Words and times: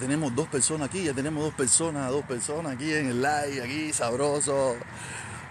tenemos 0.00 0.34
dos 0.34 0.48
personas 0.48 0.88
aquí, 0.88 1.04
ya 1.04 1.12
tenemos 1.12 1.44
dos 1.44 1.54
personas, 1.54 2.10
dos 2.10 2.24
personas 2.24 2.72
aquí 2.72 2.92
en 2.92 3.06
el 3.06 3.22
live, 3.22 3.62
aquí, 3.62 3.92
sabroso. 3.92 4.76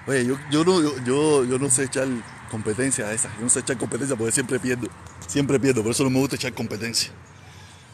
Oye, 0.08 0.26
yo, 0.26 0.38
yo, 0.52 0.66
no, 0.66 0.82
yo, 1.06 1.46
yo, 1.46 1.60
no 1.60 1.70
sé 1.70 1.84
echar 1.84 2.08
competencia 2.50 3.08
a 3.08 3.14
esas, 3.14 3.32
yo 3.38 3.44
no 3.44 3.50
sé 3.50 3.60
echar 3.60 3.78
competencia 3.78 4.16
porque 4.18 4.32
siempre 4.32 4.60
pierdo, 4.60 4.88
siempre 5.28 5.60
pierdo, 5.60 5.84
por 5.84 5.92
eso 5.92 6.04
no 6.04 6.10
me 6.10 6.20
gusta 6.20 6.36
echar 6.36 6.54
competencia. 6.54 7.12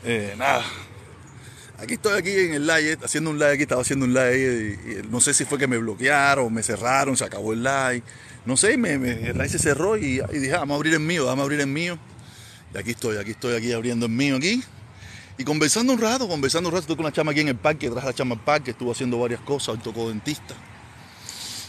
Eh, 0.03 0.33
nada, 0.37 0.63
aquí 1.77 1.95
estoy 1.95 2.17
aquí 2.17 2.31
en 2.31 2.53
el 2.53 2.65
live, 2.65 2.97
haciendo 3.03 3.29
un 3.29 3.37
live, 3.37 3.51
aquí 3.51 3.63
estaba 3.63 3.81
haciendo 3.81 4.05
un 4.05 4.13
live, 4.13 4.79
y, 5.03 5.07
no 5.09 5.19
sé 5.19 5.33
si 5.33 5.45
fue 5.45 5.59
que 5.59 5.67
me 5.67 5.77
bloquearon, 5.77 6.53
me 6.53 6.63
cerraron, 6.63 7.17
se 7.17 7.25
acabó 7.25 7.53
el 7.53 7.63
live, 7.63 8.03
no 8.45 8.55
sé, 8.55 8.77
me, 8.77 8.93
el 8.93 9.33
live 9.33 9.49
se 9.49 9.59
cerró 9.59 9.97
y, 9.97 10.21
dije, 10.31 10.53
ah, 10.53 10.59
vamos 10.59 10.75
a 10.75 10.77
abrir 10.77 10.93
el 10.93 10.99
mío, 11.01 11.25
vamos 11.25 11.41
a 11.41 11.43
abrir 11.43 11.59
el 11.59 11.67
mío. 11.67 11.99
Y 12.73 12.77
aquí 12.77 12.91
estoy, 12.91 13.17
aquí 13.17 13.31
estoy, 13.31 13.55
aquí 13.55 13.71
abriendo 13.73 14.05
el 14.05 14.11
mío 14.11 14.37
aquí. 14.37 14.63
Y 15.37 15.43
conversando 15.43 15.91
un 15.93 15.99
rato, 15.99 16.27
conversando 16.27 16.69
un 16.69 16.73
rato, 16.73 16.81
estuve 16.81 16.97
con 16.97 17.05
una 17.05 17.13
chama 17.13 17.31
aquí 17.31 17.41
en 17.41 17.49
el 17.49 17.57
parque, 17.57 17.89
tras 17.89 18.05
la 18.05 18.13
chama 18.13 18.35
al 18.35 18.41
parque, 18.41 18.71
estuvo 18.71 18.91
haciendo 18.91 19.19
varias 19.19 19.41
cosas, 19.41 19.81
tocó 19.83 20.07
dentista. 20.07 20.55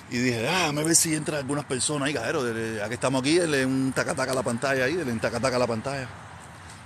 Y 0.08 0.18
dije, 0.18 0.48
ah, 0.48 0.70
me 0.72 0.84
ver 0.84 0.94
si 0.94 1.14
entra 1.14 1.38
algunas 1.38 1.64
personas 1.64 2.06
ahí, 2.06 2.14
cajero, 2.14 2.42
aquí 2.84 2.94
estamos 2.94 3.20
aquí, 3.22 3.40
le 3.40 3.66
un 3.66 3.92
tacataca 3.92 4.30
a 4.30 4.34
la 4.36 4.42
pantalla 4.44 4.84
ahí, 4.84 4.94
le 4.94 5.10
un 5.10 5.18
tacataca 5.18 5.56
a 5.56 5.58
la 5.58 5.66
pantalla. 5.66 6.08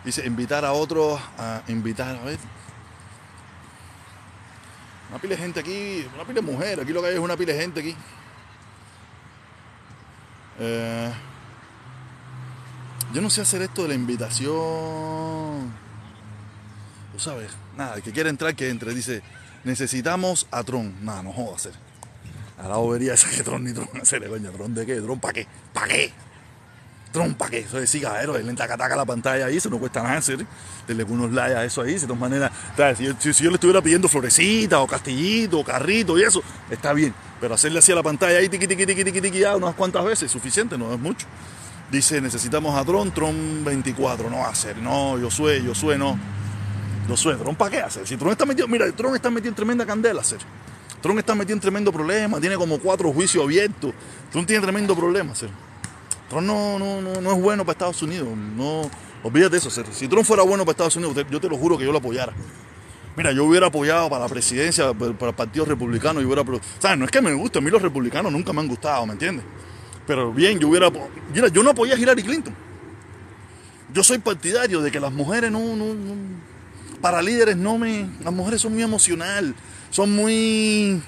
Dice, 0.05 0.25
invitar 0.25 0.65
a 0.65 0.73
otros, 0.73 1.21
a 1.37 1.63
invitar, 1.69 2.17
a 2.17 2.25
ver. 2.25 2.39
Una 5.11 5.19
pila 5.19 5.37
de 5.37 5.43
gente 5.43 5.61
aquí, 5.61 6.07
una 6.15 6.25
pila 6.25 6.41
de 6.41 6.47
mujeres, 6.47 6.79
aquí 6.79 6.93
lo 6.95 7.03
que 7.03 7.09
hay 7.09 7.15
es 7.15 7.21
una 7.21 7.37
pila 7.37 7.53
de 7.53 7.61
gente 7.61 7.81
aquí. 7.81 7.97
Eh, 10.61 11.13
yo 13.13 13.21
no 13.21 13.29
sé 13.29 13.43
hacer 13.43 13.61
esto 13.61 13.83
de 13.83 13.89
la 13.89 13.95
invitación. 13.95 15.50
Sabes, 17.21 17.51
nada, 17.77 17.97
el 17.97 18.03
que 18.03 18.13
quiere 18.13 18.31
entrar, 18.31 18.55
que 18.57 18.71
entre. 18.71 18.95
Dice, 18.95 19.23
necesitamos 19.65 20.47
a 20.51 20.65
Tron. 20.65 21.05
Nada, 21.05 21.23
no 21.23 21.33
jodas 21.33 21.67
hacer. 21.67 21.73
Ahora 22.59 22.93
vería 22.93 23.15
esa 23.15 23.29
que 23.29 23.43
Tron 23.43 23.63
ni 23.63 23.75
Tron 23.75 23.89
hacer, 24.01 24.27
coño. 24.27 24.51
¿Tron 24.51 24.75
de 24.75 24.87
qué? 24.87 25.01
¿Tron 25.03 25.21
para 25.21 25.35
qué? 25.35 25.47
¿Para 25.75 25.89
qué? 25.89 26.13
¿Tron 27.13 27.35
para 27.35 27.51
qué? 27.51 27.59
Eso 27.59 27.79
es 27.79 27.91
cigadero, 27.91 28.37
él 28.37 28.47
le 28.47 28.53
ataca 28.53 28.97
la 28.97 29.05
pantalla 29.05 29.47
ahí, 29.47 29.59
eso 29.59 29.69
no 29.69 29.79
cuesta 29.79 30.03
nada 30.03 30.17
hacer. 30.17 30.47
Denle 30.89 31.05
unos 31.05 31.31
likes 31.33 31.57
a 31.57 31.65
eso 31.65 31.83
ahí, 31.83 31.95
de 31.95 32.01
todas 32.01 32.19
maneras. 32.19 32.53
Si 32.97 33.05
yo, 33.05 33.13
si, 33.19 33.45
yo, 33.45 33.51
le 33.51 33.57
estuviera 33.57 33.83
pidiendo 33.83 34.09
florecitas 34.09 34.79
o 34.79 34.87
castillitos 34.87 35.61
o 35.61 35.65
carritos 35.65 36.19
y 36.19 36.23
eso, 36.23 36.43
está 36.71 36.95
bien. 36.95 37.13
Pero 37.39 37.55
hacerle 37.55 37.81
así 37.81 37.93
a 37.93 37.97
la 37.97 38.03
pantalla 38.03 38.39
ahí, 38.39 38.49
tiqui, 38.49 38.67
tiqui, 38.67 38.87
tiqui, 38.87 39.05
tiqui, 39.05 39.21
tiqui, 39.21 39.39
ya 39.41 39.57
unas 39.57 39.75
cuantas 39.75 40.05
veces, 40.05 40.31
suficiente, 40.31 40.79
no 40.79 40.95
es 40.95 41.01
mucho. 41.01 41.27
Dice, 41.91 42.21
necesitamos 42.21 42.75
a 42.79 42.85
Tron, 42.85 43.11
Tron 43.13 43.65
24, 43.65 44.31
no 44.31 44.39
va 44.39 44.49
a 44.49 44.55
ser, 44.55 44.79
no, 44.79 45.19
yo 45.19 45.31
soy, 45.31 45.65
yo 45.65 45.99
no. 45.99 46.40
Soy, 47.17 47.37
Tron, 47.37 47.57
¿para 47.57 47.71
qué 47.71 47.81
hacer? 47.81 48.07
Si 48.07 48.17
Tron 48.17 48.33
está 48.33 48.47
metido, 48.47 48.69
mira, 48.69 48.91
Tron 48.93 49.15
está 49.15 49.31
metido 49.31 49.51
en 49.51 49.55
tremenda 49.55 49.87
candela, 49.87 50.21
hacer. 50.21 50.39
Tron 51.01 51.19
está 51.19 51.35
metido 51.35 51.55
en 51.55 51.61
tremendo 51.61 51.93
problema, 51.93 52.41
tiene 52.41 52.57
como 52.57 52.79
cuatro 52.79 53.13
juicios 53.13 53.45
abiertos. 53.45 53.93
Tron 54.31 54.47
tiene 54.47 54.63
tremendo 54.63 54.95
problema, 54.95 55.33
hacer. 55.33 55.51
Tron 56.29 56.47
no, 56.47 56.79
no, 56.79 57.01
no, 57.01 57.21
no 57.21 57.33
es 57.33 57.41
bueno 57.41 57.65
para 57.65 57.73
Estados 57.73 58.03
Unidos, 58.03 58.29
no, 58.57 58.91
olvídate 59.23 59.53
de 59.53 59.59
eso, 59.59 59.69
hacer. 59.69 59.87
Si 59.93 60.09
Tron 60.09 60.25
fuera 60.25 60.43
bueno 60.43 60.65
para 60.65 60.73
Estados 60.73 60.97
Unidos, 60.97 61.17
yo 61.31 61.41
te 61.41 61.49
lo 61.49 61.57
juro 61.57 61.79
que 61.79 61.85
yo 61.85 61.93
lo 61.93 61.99
apoyara. 61.99 62.33
Mira, 63.17 63.33
yo 63.33 63.45
hubiera 63.45 63.67
apoyado 63.67 64.09
para 64.09 64.25
la 64.25 64.29
presidencia, 64.29 64.95
para 64.95 65.31
el 65.31 65.35
Partido 65.35 65.65
Republicano, 65.65 66.21
y 66.21 66.25
hubiera... 66.25 66.45
¿Sabes? 66.79 66.99
No 66.99 67.05
es 67.05 67.11
que 67.11 67.21
me 67.21 67.33
guste, 67.35 67.59
a 67.59 67.61
mí 67.61 67.71
los 67.71 67.83
republicanos 67.83 68.31
nunca 68.31 68.53
me 68.53 68.61
han 68.61 68.69
gustado, 68.69 69.05
¿me 69.05 69.13
entiendes? 69.13 69.45
Pero 70.07 70.33
bien, 70.33 70.59
yo 70.59 70.69
hubiera. 70.69 70.91
Mira, 71.33 71.49
yo 71.49 71.63
no 71.63 71.71
apoyé 71.71 71.95
a 71.95 71.97
Hillary 71.97 72.23
Clinton. 72.23 72.55
Yo 73.93 74.05
soy 74.05 74.19
partidario 74.19 74.81
de 74.81 74.91
que 74.91 75.01
las 75.01 75.13
mujeres 75.13 75.51
no, 75.51 75.61
para 77.01 77.23
líderes 77.23 77.57
no 77.57 77.79
me. 77.79 78.09
Las 78.23 78.33
mujeres 78.33 78.61
son 78.61 78.73
muy 78.73 78.83
emocional. 78.83 79.55
Son 79.91 80.11
muy. 80.11 81.03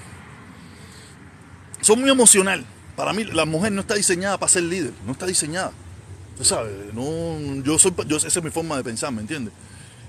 Son 1.81 1.99
muy 1.99 2.09
emocional. 2.09 2.65
Para 2.95 3.13
mí, 3.13 3.23
la 3.23 3.45
mujer 3.45 3.71
no 3.71 3.81
está 3.81 3.95
diseñada 3.95 4.37
para 4.37 4.51
ser 4.51 4.63
líder. 4.63 4.93
No 5.05 5.13
está 5.13 5.25
diseñada. 5.25 5.71
Tú 6.37 6.43
sabes, 6.43 6.73
no, 6.93 7.63
yo 7.63 7.77
soy, 7.77 7.93
yo, 8.07 8.17
esa 8.17 8.27
es 8.27 8.43
mi 8.43 8.49
forma 8.49 8.75
de 8.77 8.83
pensar, 8.83 9.11
¿me 9.11 9.21
entiendes? 9.21 9.53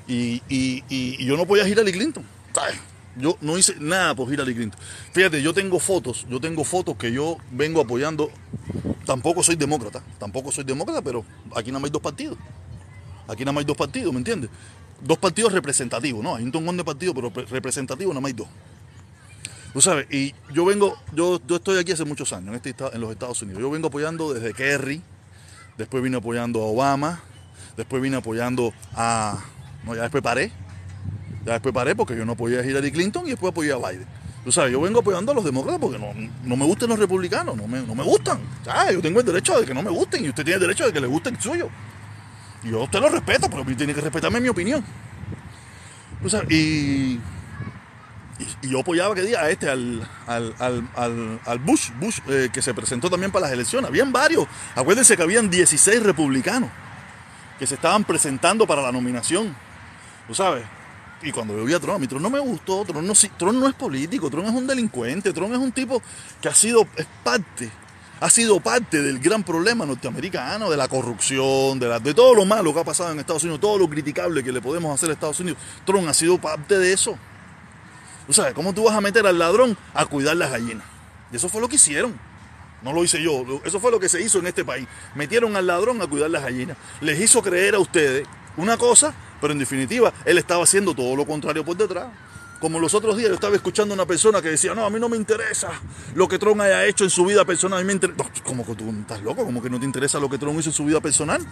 Y, 0.08 0.42
y, 0.48 1.24
yo 1.24 1.36
no 1.36 1.42
apoyé 1.42 1.62
a 1.62 1.68
Hillary 1.68 1.92
Clinton. 1.92 2.24
¿sabes? 2.54 2.76
Yo 3.16 3.36
no 3.40 3.56
hice 3.58 3.74
nada 3.78 4.14
por 4.14 4.32
Hillary 4.32 4.54
Clinton. 4.54 4.80
Fíjate, 5.12 5.42
yo 5.42 5.52
tengo 5.52 5.78
fotos, 5.78 6.26
yo 6.28 6.40
tengo 6.40 6.64
fotos 6.64 6.96
que 6.96 7.12
yo 7.12 7.36
vengo 7.50 7.80
apoyando. 7.80 8.30
Tampoco 9.04 9.42
soy 9.42 9.56
demócrata, 9.56 10.02
tampoco 10.18 10.50
soy 10.50 10.64
demócrata, 10.64 11.02
pero 11.02 11.24
aquí 11.54 11.70
nada 11.70 11.80
más 11.80 11.88
hay 11.88 11.92
dos 11.92 12.02
partidos. 12.02 12.38
Aquí 13.28 13.44
nada 13.44 13.52
más 13.52 13.62
hay 13.62 13.66
dos 13.66 13.76
partidos, 13.76 14.12
¿me 14.12 14.18
entiendes? 14.18 14.50
Dos 15.04 15.18
partidos 15.18 15.52
representativos, 15.52 16.22
¿no? 16.22 16.34
Hay 16.34 16.44
un 16.44 16.50
tongón 16.50 16.76
de 16.76 16.84
partidos, 16.84 17.14
pero 17.14 17.30
representativos 17.50 18.14
nada 18.14 18.22
más 18.22 18.30
hay 18.30 18.34
dos. 18.34 18.48
Tú 19.74 19.80
sabes, 19.80 20.06
y 20.10 20.34
yo 20.52 20.64
vengo, 20.64 20.96
yo, 21.12 21.40
yo 21.46 21.56
estoy 21.56 21.78
aquí 21.78 21.92
hace 21.92 22.04
muchos 22.04 22.32
años 22.32 22.48
en, 22.48 22.54
este, 22.54 22.74
en 22.92 23.00
los 23.00 23.10
Estados 23.10 23.42
Unidos. 23.42 23.60
Yo 23.60 23.70
vengo 23.70 23.88
apoyando 23.88 24.32
desde 24.32 24.54
Kerry, 24.54 25.02
después 25.76 26.02
vine 26.02 26.16
apoyando 26.16 26.62
a 26.62 26.66
Obama, 26.66 27.20
después 27.76 28.00
vine 28.00 28.16
apoyando 28.16 28.72
a. 28.94 29.44
No, 29.84 29.94
ya 29.94 30.02
después 30.02 30.22
paré, 30.22 30.52
ya 31.44 31.54
después 31.54 31.74
paré 31.74 31.94
porque 31.94 32.16
yo 32.16 32.24
no 32.24 32.32
apoyé 32.32 32.60
a 32.60 32.64
Hillary 32.64 32.92
Clinton 32.92 33.26
y 33.26 33.30
después 33.30 33.50
apoyé 33.50 33.72
a 33.72 33.76
Biden. 33.76 34.06
Tú 34.44 34.52
sabes, 34.52 34.72
yo 34.72 34.80
vengo 34.80 35.00
apoyando 35.00 35.32
a 35.32 35.34
los 35.34 35.44
demócratas 35.44 35.80
porque 35.80 35.98
no, 35.98 36.56
me 36.56 36.64
gustan 36.66 36.90
los 36.90 36.98
republicanos, 36.98 37.56
no 37.56 37.66
me, 37.66 37.80
no 37.82 37.94
me 37.94 38.04
gustan. 38.04 38.38
Yo 38.92 39.02
tengo 39.02 39.20
el 39.20 39.26
derecho 39.26 39.58
de 39.58 39.66
que 39.66 39.74
no 39.74 39.82
me 39.82 39.90
gusten 39.90 40.24
y 40.24 40.28
usted 40.28 40.44
tiene 40.44 40.56
el 40.56 40.60
derecho 40.60 40.86
de 40.86 40.92
que 40.92 41.00
le 41.00 41.06
guste 41.06 41.30
el 41.30 41.40
suyo. 41.40 41.68
Yo 42.64 42.82
usted 42.82 43.00
lo 43.00 43.08
respeto, 43.08 43.48
pero 43.50 43.64
tiene 43.76 43.94
que 43.94 44.00
respetarme 44.00 44.40
mi 44.40 44.48
opinión. 44.48 44.84
Y, 46.48 47.20
yo 48.62 48.80
apoyaba 48.80 49.14
que 49.14 49.22
día 49.22 49.40
a 49.40 49.50
este, 49.50 49.68
al, 49.68 50.08
al, 50.26 51.58
Bush, 51.60 51.90
Bush 52.00 52.18
eh, 52.28 52.48
que 52.52 52.62
se 52.62 52.74
presentó 52.74 53.08
también 53.10 53.30
para 53.30 53.46
las 53.46 53.52
elecciones. 53.52 53.88
Habían 53.88 54.12
varios. 54.12 54.46
Acuérdense 54.74 55.16
que 55.16 55.22
habían 55.22 55.50
16 55.50 56.02
republicanos 56.02 56.70
que 57.58 57.66
se 57.66 57.74
estaban 57.76 58.04
presentando 58.04 58.66
para 58.66 58.82
la 58.82 58.90
nominación. 58.90 59.54
Tú 60.26 60.34
sabes, 60.34 60.64
y 61.22 61.32
cuando 61.32 61.56
yo 61.56 61.64
vi 61.64 61.74
a 61.74 61.98
mí 61.98 62.06
Tron 62.06 62.22
no 62.22 62.30
me 62.30 62.38
gustó, 62.40 62.84
Tron 62.84 63.06
no, 63.06 63.12
Tron 63.38 63.60
no 63.60 63.68
es 63.68 63.74
político, 63.74 64.28
Tron 64.30 64.46
es 64.46 64.52
un 64.52 64.66
delincuente, 64.66 65.32
Tron 65.32 65.52
es 65.52 65.58
un 65.58 65.72
tipo 65.72 66.02
que 66.40 66.48
ha 66.48 66.54
sido, 66.54 66.86
es 66.96 67.06
parte, 67.22 67.70
ha 68.20 68.30
sido 68.30 68.60
parte 68.60 69.02
del 69.02 69.18
gran 69.18 69.42
problema 69.42 69.84
norteamericano, 69.84 70.70
de 70.70 70.76
la 70.76 70.88
corrupción, 70.88 71.78
de, 71.78 72.14
todo 72.14 72.34
lo 72.34 72.44
malo 72.44 72.72
que 72.72 72.80
ha 72.80 72.84
pasado 72.84 73.12
en 73.12 73.18
Estados 73.18 73.42
Unidos, 73.42 73.60
todo 73.60 73.78
lo 73.78 73.88
criticable 73.88 74.42
que 74.42 74.52
le 74.52 74.60
podemos 74.60 74.92
hacer 74.94 75.10
a 75.10 75.12
Estados 75.12 75.40
Unidos. 75.40 75.58
Tron 75.84 76.08
ha 76.08 76.14
sido 76.14 76.38
parte 76.38 76.78
de 76.78 76.92
eso. 76.92 77.18
¿Tú 78.26 78.32
sabes 78.32 78.54
cómo 78.54 78.72
tú 78.72 78.84
vas 78.84 78.96
a 78.96 79.00
meter 79.00 79.26
al 79.26 79.38
ladrón 79.38 79.76
a 79.92 80.06
cuidar 80.06 80.36
las 80.36 80.50
gallinas? 80.50 80.86
Y 81.32 81.36
eso 81.36 81.48
fue 81.48 81.60
lo 81.60 81.68
que 81.68 81.76
hicieron. 81.76 82.18
No 82.82 82.92
lo 82.92 83.02
hice 83.02 83.22
yo, 83.22 83.44
eso 83.64 83.80
fue 83.80 83.90
lo 83.90 83.98
que 83.98 84.08
se 84.08 84.20
hizo 84.22 84.38
en 84.38 84.46
este 84.46 84.64
país. 84.64 84.86
Metieron 85.14 85.56
al 85.56 85.66
ladrón 85.66 86.02
a 86.02 86.06
cuidar 86.06 86.30
las 86.30 86.42
gallinas. 86.42 86.76
Les 87.00 87.18
hizo 87.20 87.42
creer 87.42 87.74
a 87.74 87.78
ustedes 87.78 88.26
una 88.56 88.76
cosa 88.76 89.14
pero 89.44 89.52
en 89.52 89.58
definitiva, 89.58 90.10
él 90.24 90.38
estaba 90.38 90.64
haciendo 90.64 90.94
todo 90.94 91.14
lo 91.14 91.26
contrario 91.26 91.62
por 91.62 91.76
detrás. 91.76 92.06
Como 92.64 92.80
los 92.80 92.94
otros 92.94 93.18
días 93.18 93.28
yo 93.28 93.34
estaba 93.34 93.54
escuchando 93.54 93.92
a 93.92 93.94
una 93.94 94.06
persona 94.06 94.40
que 94.40 94.48
decía, 94.48 94.74
no, 94.74 94.86
a 94.86 94.88
mí 94.88 94.98
no 94.98 95.10
me 95.10 95.18
interesa 95.18 95.68
lo 96.14 96.26
que 96.26 96.38
Tron 96.38 96.62
haya 96.62 96.86
hecho 96.86 97.04
en 97.04 97.10
su 97.10 97.26
vida 97.26 97.44
personal. 97.44 97.78
A 97.78 97.82
mí 97.82 97.86
me 97.86 97.92
interesa. 97.92 98.24
¿Cómo 98.42 98.64
que 98.64 98.74
tú 98.74 98.88
estás 99.02 99.20
loco? 99.20 99.44
¿Cómo 99.44 99.62
que 99.62 99.68
no 99.68 99.78
te 99.78 99.84
interesa 99.84 100.18
lo 100.18 100.30
que 100.30 100.38
Tron 100.38 100.58
hizo 100.58 100.70
en 100.70 100.72
su 100.72 100.86
vida 100.86 101.02
personal? 101.02 101.42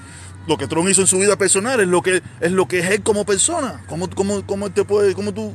Lo 0.47 0.57
que 0.57 0.67
Tron 0.67 0.89
hizo 0.89 1.03
en 1.03 1.07
su 1.07 1.19
vida 1.19 1.37
personal 1.37 1.81
es 1.81 1.87
lo 1.87 2.01
que 2.01 2.23
es, 2.41 2.53
lo 2.53 2.67
que 2.67 2.79
es 2.79 2.87
él 2.87 3.03
como 3.03 3.27
persona. 3.27 3.85
¿Cómo, 3.89 4.09
cómo, 4.09 4.47
cómo, 4.47 4.73
te 4.73 4.87
puede, 4.87 5.15
tú 5.15 5.53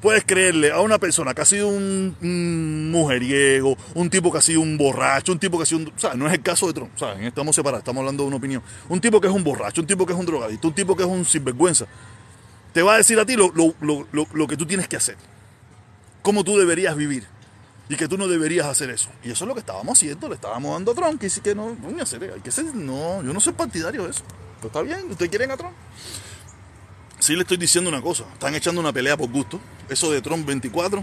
puedes 0.00 0.24
creerle 0.24 0.70
a 0.70 0.80
una 0.80 0.98
persona 0.98 1.34
que 1.34 1.42
ha 1.42 1.44
sido 1.44 1.68
un, 1.68 2.90
mujeriego, 2.90 3.76
un 3.92 4.08
tipo 4.08 4.32
que 4.32 4.38
ha 4.38 4.40
sido 4.40 4.62
un 4.62 4.78
borracho, 4.78 5.32
un 5.32 5.38
tipo 5.38 5.58
que 5.58 5.64
ha 5.64 5.66
sido 5.66 5.82
un... 5.82 5.88
O 5.88 6.00
sea, 6.00 6.14
no 6.14 6.26
es 6.26 6.32
el 6.32 6.40
caso 6.40 6.68
de 6.68 6.72
Trump, 6.72 6.90
sea, 6.96 7.12
estamos 7.20 7.54
separados, 7.54 7.80
estamos 7.80 8.00
hablando 8.00 8.22
de 8.22 8.28
una 8.28 8.36
opinión. 8.36 8.62
Un 8.88 8.98
tipo 8.98 9.20
que 9.20 9.28
es 9.28 9.32
un 9.34 9.44
borracho, 9.44 9.82
un 9.82 9.86
tipo 9.86 10.06
que 10.06 10.14
es 10.14 10.18
un 10.18 10.24
drogadito, 10.24 10.68
un 10.68 10.74
tipo 10.74 10.96
que 10.96 11.02
es 11.02 11.08
un 11.08 11.26
sinvergüenza, 11.26 11.86
te 12.74 12.82
va 12.82 12.94
a 12.94 12.96
decir 12.98 13.18
a 13.18 13.24
ti 13.24 13.36
lo, 13.36 14.46
que 14.46 14.56
tú 14.56 14.66
tienes 14.66 14.88
que 14.88 14.96
hacer, 14.96 15.16
cómo 16.20 16.44
tú 16.44 16.58
deberías 16.58 16.94
vivir 16.96 17.26
y 17.88 17.96
que 17.96 18.08
tú 18.08 18.18
no 18.18 18.28
deberías 18.28 18.66
hacer 18.66 18.90
eso. 18.90 19.08
Y 19.22 19.30
eso 19.30 19.44
es 19.44 19.48
lo 19.48 19.54
que 19.54 19.60
estábamos 19.60 19.96
haciendo, 19.96 20.28
le 20.28 20.34
estábamos 20.34 20.72
dando 20.72 20.92
a 20.92 20.94
Trump, 20.94 21.20
que 21.20 21.30
sí 21.30 21.40
que 21.40 21.54
no, 21.54 21.74
no, 21.74 22.02
hacer, 22.02 22.32
hay 22.34 22.40
que 22.40 22.50
ser, 22.50 22.74
no, 22.74 23.22
yo 23.22 23.32
no 23.32 23.40
soy 23.40 23.54
partidario 23.54 24.04
de 24.04 24.10
eso. 24.10 24.24
Pero 24.56 24.66
está 24.66 24.82
bien, 24.82 25.10
¿ustedes 25.10 25.30
quieren 25.30 25.50
a 25.52 25.56
Trump? 25.56 25.74
sí 27.24 27.34
le 27.34 27.40
estoy 27.40 27.56
diciendo 27.56 27.88
una 27.88 28.02
cosa, 28.02 28.24
están 28.34 28.54
echando 28.54 28.82
una 28.82 28.92
pelea 28.92 29.16
por 29.16 29.30
gusto. 29.30 29.58
Eso 29.88 30.12
de 30.12 30.20
Trump 30.20 30.46
24, 30.46 31.02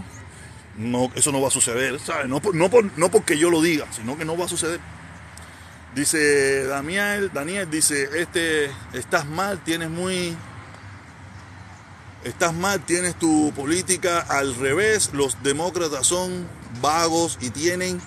no, 0.78 1.10
eso 1.16 1.32
no 1.32 1.40
va 1.40 1.48
a 1.48 1.50
suceder. 1.50 1.98
No, 2.28 2.40
no, 2.52 2.70
no 2.96 3.10
porque 3.10 3.36
yo 3.36 3.50
lo 3.50 3.60
diga, 3.60 3.92
sino 3.92 4.16
que 4.16 4.24
no 4.24 4.36
va 4.36 4.44
a 4.44 4.48
suceder. 4.48 4.78
Dice 5.94 6.64
Daniel, 6.64 7.30
Daniel 7.34 7.68
dice, 7.68 8.08
este, 8.16 8.70
estás 8.92 9.26
mal, 9.26 9.62
tienes 9.64 9.90
muy, 9.90 10.36
estás 12.24 12.54
mal, 12.54 12.80
tienes 12.84 13.16
tu 13.16 13.52
política 13.54 14.20
al 14.20 14.54
revés, 14.54 15.10
los 15.12 15.42
demócratas 15.42 16.06
son 16.06 16.46
vagos 16.80 17.38
y 17.40 17.50
tienen 17.50 18.00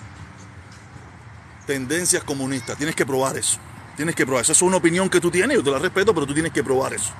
tendencias 1.66 2.22
comunistas, 2.24 2.76
tienes 2.76 2.94
que 2.94 3.04
probar 3.04 3.36
eso, 3.36 3.58
tienes 3.96 4.14
que 4.14 4.24
probar 4.24 4.42
eso, 4.42 4.52
es 4.52 4.62
una 4.62 4.76
opinión 4.76 5.08
que 5.08 5.20
tú 5.20 5.30
tienes, 5.30 5.56
yo 5.56 5.64
te 5.64 5.70
la 5.70 5.78
respeto, 5.78 6.14
pero 6.14 6.26
tú 6.26 6.34
tienes 6.34 6.52
que 6.52 6.62
probar 6.62 6.94
eso. 6.94 7.12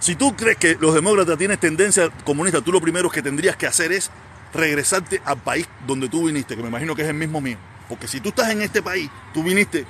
Si 0.00 0.16
tú 0.16 0.34
crees 0.34 0.56
que 0.56 0.76
los 0.80 0.94
demócratas 0.94 1.36
tienen 1.36 1.58
tendencia 1.58 2.08
comunista, 2.24 2.62
tú 2.62 2.72
lo 2.72 2.80
primero 2.80 3.10
que 3.10 3.20
tendrías 3.20 3.56
que 3.56 3.66
hacer 3.66 3.92
es 3.92 4.10
regresarte 4.54 5.20
al 5.24 5.38
país 5.38 5.68
donde 5.86 6.08
tú 6.08 6.26
viniste, 6.26 6.56
que 6.56 6.62
me 6.62 6.68
imagino 6.68 6.96
que 6.96 7.02
es 7.02 7.08
el 7.08 7.14
mismo 7.14 7.40
mío. 7.40 7.58
Porque 7.86 8.08
si 8.08 8.20
tú 8.20 8.30
estás 8.30 8.50
en 8.50 8.62
este 8.62 8.82
país, 8.82 9.10
tú 9.34 9.42
viniste 9.42 9.84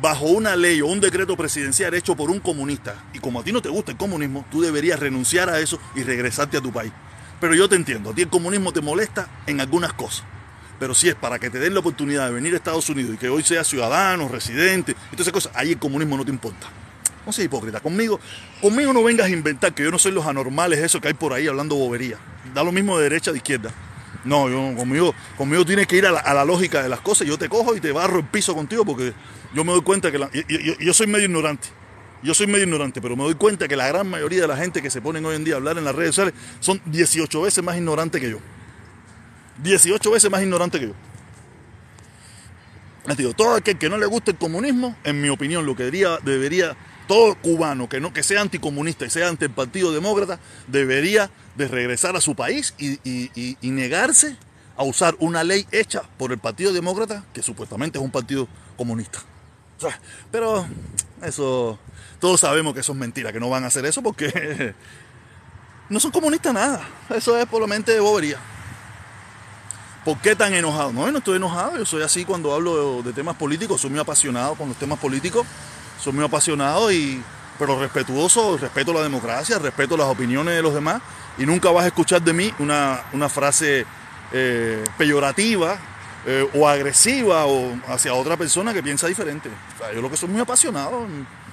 bajo 0.00 0.26
una 0.26 0.54
ley 0.54 0.80
o 0.80 0.86
un 0.86 1.00
decreto 1.00 1.36
presidencial 1.36 1.94
hecho 1.94 2.16
por 2.16 2.30
un 2.30 2.40
comunista, 2.40 3.04
y 3.12 3.18
como 3.18 3.40
a 3.40 3.44
ti 3.44 3.52
no 3.52 3.60
te 3.60 3.68
gusta 3.68 3.92
el 3.92 3.98
comunismo, 3.98 4.46
tú 4.50 4.62
deberías 4.62 5.00
renunciar 5.00 5.50
a 5.50 5.58
eso 5.58 5.80
y 5.96 6.02
regresarte 6.02 6.56
a 6.56 6.60
tu 6.60 6.72
país. 6.72 6.92
Pero 7.40 7.54
yo 7.54 7.68
te 7.68 7.76
entiendo, 7.76 8.10
a 8.10 8.14
ti 8.14 8.22
el 8.22 8.28
comunismo 8.28 8.72
te 8.72 8.80
molesta 8.80 9.28
en 9.46 9.60
algunas 9.60 9.92
cosas. 9.92 10.24
Pero 10.78 10.94
si 10.94 11.08
es 11.08 11.14
para 11.14 11.38
que 11.38 11.50
te 11.50 11.58
den 11.58 11.74
la 11.74 11.80
oportunidad 11.80 12.26
de 12.26 12.32
venir 12.32 12.54
a 12.54 12.56
Estados 12.56 12.88
Unidos 12.88 13.14
y 13.14 13.18
que 13.18 13.28
hoy 13.28 13.42
seas 13.42 13.66
ciudadano, 13.66 14.28
residente, 14.28 14.92
y 14.92 15.16
todas 15.16 15.20
esas 15.20 15.32
cosas, 15.32 15.52
ahí 15.54 15.72
el 15.72 15.78
comunismo 15.78 16.16
no 16.16 16.24
te 16.24 16.30
importa. 16.30 16.68
No 17.26 17.32
seas 17.32 17.46
hipócrita. 17.46 17.80
Conmigo, 17.80 18.18
conmigo 18.62 18.92
no 18.92 19.02
vengas 19.02 19.26
a 19.26 19.30
inventar 19.30 19.74
que 19.74 19.82
yo 19.82 19.90
no 19.90 19.98
soy 19.98 20.12
los 20.12 20.26
anormales, 20.26 20.78
eso 20.78 21.00
que 21.00 21.08
hay 21.08 21.14
por 21.14 21.34
ahí 21.34 21.46
hablando 21.46 21.74
bobería. 21.74 22.16
Da 22.54 22.64
lo 22.64 22.72
mismo 22.72 22.96
de 22.96 23.04
derecha 23.04 23.30
a 23.30 23.32
de 23.32 23.38
izquierda. 23.38 23.70
No, 24.24 24.48
yo, 24.48 24.76
conmigo, 24.76 25.14
conmigo 25.36 25.64
tienes 25.64 25.86
que 25.86 25.96
ir 25.96 26.06
a 26.06 26.12
la, 26.12 26.44
lógica 26.44 26.82
de 26.82 26.88
las 26.88 27.00
cosas. 27.00 27.26
Yo 27.26 27.38
te 27.38 27.48
cojo 27.48 27.74
y 27.74 27.80
te 27.80 27.92
barro 27.92 28.18
el 28.18 28.24
piso 28.24 28.54
contigo 28.54 28.84
porque 28.84 29.14
yo 29.54 29.64
me 29.64 29.72
doy 29.72 29.82
cuenta 29.82 30.12
que 30.12 30.18
yo, 30.80 30.94
soy 30.94 31.06
medio 31.06 31.26
ignorante. 31.26 31.68
Yo 32.22 32.34
soy 32.34 32.46
medio 32.46 32.64
ignorante, 32.64 33.00
pero 33.00 33.16
me 33.16 33.24
doy 33.24 33.34
cuenta 33.34 33.66
que 33.66 33.76
la 33.76 33.88
gran 33.88 34.06
mayoría 34.06 34.42
de 34.42 34.48
la 34.48 34.56
gente 34.56 34.82
que 34.82 34.90
se 34.90 35.00
ponen 35.00 35.24
hoy 35.24 35.36
en 35.36 35.44
día 35.44 35.54
a 35.54 35.56
hablar 35.56 35.78
en 35.78 35.84
las 35.84 35.94
redes 35.94 36.14
sociales 36.14 36.34
son 36.60 36.80
18 36.84 37.40
veces 37.40 37.64
más 37.64 37.76
ignorantes 37.76 38.20
que 38.20 38.30
yo. 38.30 38.38
18 39.62 40.10
veces 40.10 40.30
más 40.30 40.42
ignorante 40.42 40.78
que 40.78 40.88
yo. 40.88 40.94
Todo 43.34 43.54
aquel 43.54 43.78
que 43.78 43.88
no 43.88 43.96
le 43.96 44.06
guste 44.06 44.32
el 44.32 44.36
comunismo, 44.36 44.96
en 45.02 45.20
mi 45.20 45.30
opinión, 45.30 45.64
lo 45.64 45.74
que 45.74 45.84
debería, 45.84 46.18
debería 46.22 46.76
todo 47.10 47.34
cubano 47.34 47.88
que 47.88 47.98
no 47.98 48.12
que 48.12 48.22
sea 48.22 48.40
anticomunista 48.40 49.04
y 49.04 49.10
sea 49.10 49.26
ante 49.26 49.46
el 49.46 49.50
Partido 49.50 49.90
Demócrata 49.90 50.38
debería 50.68 51.28
de 51.56 51.66
regresar 51.66 52.14
a 52.14 52.20
su 52.20 52.36
país 52.36 52.72
y, 52.78 53.56
negarse 53.62 54.36
a 54.76 54.84
usar 54.84 55.16
una 55.18 55.42
ley 55.42 55.66
hecha 55.72 56.02
por 56.16 56.30
el 56.30 56.38
Partido 56.38 56.72
Demócrata, 56.72 57.24
que 57.32 57.42
supuestamente 57.42 57.98
es 57.98 58.04
un 58.04 58.12
partido 58.12 58.46
comunista. 58.76 59.18
pero 60.30 60.64
eso, 61.20 61.80
todos 62.20 62.38
sabemos 62.38 62.74
que 62.74 62.80
eso 62.80 62.92
es 62.92 62.98
mentira, 62.98 63.32
que 63.32 63.40
no 63.40 63.50
van 63.50 63.64
a 63.64 63.66
hacer 63.66 63.84
eso 63.86 64.04
porque 64.04 64.76
no 65.88 65.98
son 65.98 66.12
comunistas 66.12 66.54
nada. 66.54 66.88
Eso 67.12 67.36
es 67.36 67.46
por 67.46 67.66
mente 67.66 67.90
de 67.90 67.98
bobería. 67.98 68.38
¿Por 70.04 70.16
qué 70.18 70.36
tan 70.36 70.54
enojado? 70.54 70.92
No, 70.92 71.06
yo 71.06 71.10
no 71.10 71.18
estoy 71.18 71.38
enojado, 71.38 71.76
yo 71.76 71.84
soy 71.84 72.04
así 72.04 72.24
cuando 72.24 72.54
hablo 72.54 73.02
de 73.02 73.12
temas 73.12 73.34
políticos, 73.34 73.80
soy 73.80 73.90
muy 73.90 73.98
apasionado 73.98 74.54
con 74.54 74.68
los 74.68 74.78
temas 74.78 75.00
políticos 75.00 75.44
soy 76.00 76.12
muy 76.12 76.24
apasionado 76.24 76.90
y 76.90 77.22
pero 77.58 77.78
respetuoso, 77.78 78.56
respeto 78.56 78.90
la 78.90 79.02
democracia, 79.02 79.58
respeto 79.58 79.94
las 79.94 80.06
opiniones 80.06 80.54
de 80.54 80.62
los 80.62 80.72
demás 80.72 81.02
y 81.36 81.44
nunca 81.44 81.70
vas 81.70 81.84
a 81.84 81.88
escuchar 81.88 82.22
de 82.22 82.32
mí 82.32 82.50
una, 82.58 83.28
frase 83.28 83.84
eh, 84.32 84.82
peyorativa 84.96 85.78
eh, 86.26 86.48
o 86.54 86.66
agresiva 86.66 87.44
o 87.44 87.78
hacia 87.88 88.14
otra 88.14 88.38
persona 88.38 88.72
que 88.72 88.82
piensa 88.82 89.06
diferente. 89.06 89.50
yo 89.94 90.00
lo 90.00 90.10
que 90.10 90.16
soy 90.16 90.30
muy 90.30 90.40
apasionado 90.40 91.06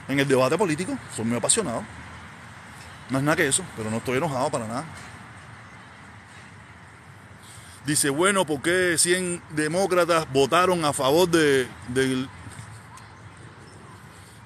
en, 0.07 0.19
el 0.19 0.27
debate 0.27 0.57
político, 0.57 0.97
soy 1.13 1.25
muy 1.25 1.37
apasionado. 1.37 1.83
No 3.09 3.17
es 3.17 3.23
nada 3.25 3.35
que 3.35 3.47
eso, 3.47 3.63
pero 3.75 3.91
no 3.91 3.97
estoy 3.97 4.17
enojado 4.17 4.49
para 4.49 4.65
nada. 4.65 4.85
Dice, 7.85 8.09
bueno, 8.09 8.45
¿por 8.45 8.61
qué 8.61 8.95
100 8.97 9.41
demócratas 9.49 10.25
votaron 10.31 10.85
a 10.85 10.93
favor 10.93 11.27
de, 11.29 11.67
del 11.89 12.29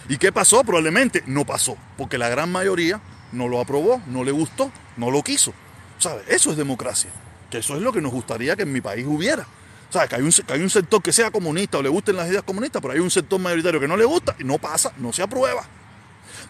¿Y, 0.08 0.16
qué 0.19 0.32
pasó? 0.32 0.62
Probablemente 0.64 1.22
no 1.26 1.44
pasó, 1.44 1.76
porque 1.96 2.19
la 2.19 2.28
gran 2.28 2.50
mayoría 2.50 3.00
no 3.32 3.49
lo 3.49 3.61
aprobó, 3.61 4.02
no 4.06 4.25
le 4.25 4.32
gustó, 4.32 4.70
no 4.96 5.11
lo 5.11 5.22
quiso. 5.22 5.55
¿Sabes? 5.99 6.25
Eso 6.28 6.50
es 6.50 6.56
democracia. 6.56 7.11
Que 7.50 7.58
eso 7.58 7.76
es 7.76 7.82
lo 7.82 7.93
que 7.93 8.00
nos 8.00 8.12
gustaría 8.12 8.56
que 8.56 8.62
en 8.62 8.72
mi 8.72 8.81
país 8.81 9.06
hubiera. 9.06 9.46
¿Sabes? 9.90 10.08
Que 10.08 10.16
hay, 10.16 10.22
un, 10.22 10.32
que 10.32 10.52
hay 10.52 10.61
un 10.61 10.70
sector 10.70 11.02
que 11.02 11.12
sea 11.12 11.31
comunista 11.31 11.78
o 11.78 11.82
le 11.82 11.88
gusten 11.88 12.16
las 12.16 12.28
ideas 12.28 12.43
comunistas, 12.43 12.82
pero 12.82 12.94
hay 12.94 13.00
un 13.00 13.11
sector 13.11 13.38
mayoritario 13.38 13.81
que 13.81 13.88
no 13.88 13.96
le 13.96 14.05
gusta 14.05 14.34
y 14.38 14.44
no 14.44 14.58
pasa, 14.58 14.93
no 14.99 15.12
se 15.12 15.22
aprueba. 15.22 15.64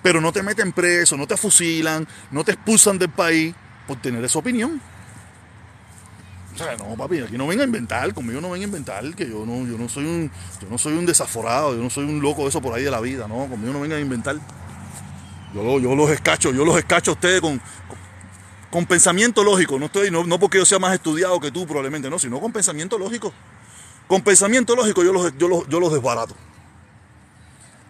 Pero 0.03 0.21
no 0.21 0.33
te 0.33 0.43
meten 0.43 0.73
preso, 0.73 1.17
no 1.17 1.27
te 1.27 1.37
fusilan, 1.37 2.07
no 2.31 2.45
te 2.45 2.53
expulsan 2.53 2.99
del 2.99 3.11
país 3.11 3.55
por 3.87 4.01
tener 4.01 4.25
esa 4.25 4.39
opinión. 4.39 4.81
O 6.55 6.57
sea, 6.57 6.77
no, 6.77 6.97
papi, 6.97 7.19
aquí 7.19 7.37
no 7.37 7.49
venga 7.49 7.63
a 7.63 7.67
inventar, 7.67 8.15
conmigo 8.15 8.41
no 8.41 8.51
venga 8.51 8.65
a 8.65 8.69
inventar, 8.69 9.05
que 9.17 9.29
yo 9.29 9.45
no, 9.45 9.67
yo 9.67 9.77
no 9.77 9.89
soy 9.89 10.05
un, 10.05 10.31
yo 10.63 10.69
no 10.71 10.79
soy 10.79 10.93
un 10.93 11.05
desaforado, 11.05 11.75
yo 11.75 11.83
no 11.83 11.91
soy 11.91 12.05
un 12.05 12.23
loco 12.23 12.43
de 12.43 12.49
eso 12.51 12.63
por 12.63 12.75
ahí 12.75 12.85
de 12.85 12.93
la 12.93 13.01
vida, 13.01 13.27
no, 13.27 13.49
conmigo 13.49 13.73
no 13.73 13.81
vengan 13.81 13.99
a 13.99 14.01
inventar. 14.01 14.37
Yo, 15.53 15.81
yo 15.81 15.97
los 15.97 16.11
escacho, 16.11 16.53
yo 16.53 16.65
los 16.65 16.79
escacho 16.79 17.11
a 17.11 17.15
ustedes 17.15 17.41
con, 17.41 17.61
con, 18.71 18.87
pensamiento 18.87 19.43
lógico, 19.43 19.81
no 19.81 19.87
estoy, 19.87 20.13
no, 20.13 20.39
porque 20.39 20.59
yo 20.59 20.65
sea 20.65 20.79
más 20.79 20.95
estudiado 20.95 21.41
que 21.41 21.51
tú 21.51 21.67
probablemente, 21.67 22.09
no, 22.09 22.21
sino 22.21 22.41
con 22.41 22.53
pensamiento 22.53 22.99
lógico. 22.99 23.33
Con 24.07 24.23
pensamiento 24.23 24.77
lógico 24.77 25.03
yo 25.03 25.13
los, 25.13 25.37
yo 25.39 25.49
los, 25.49 25.69
yo 25.69 25.81
los 25.81 25.93
desbarato. 25.93 26.37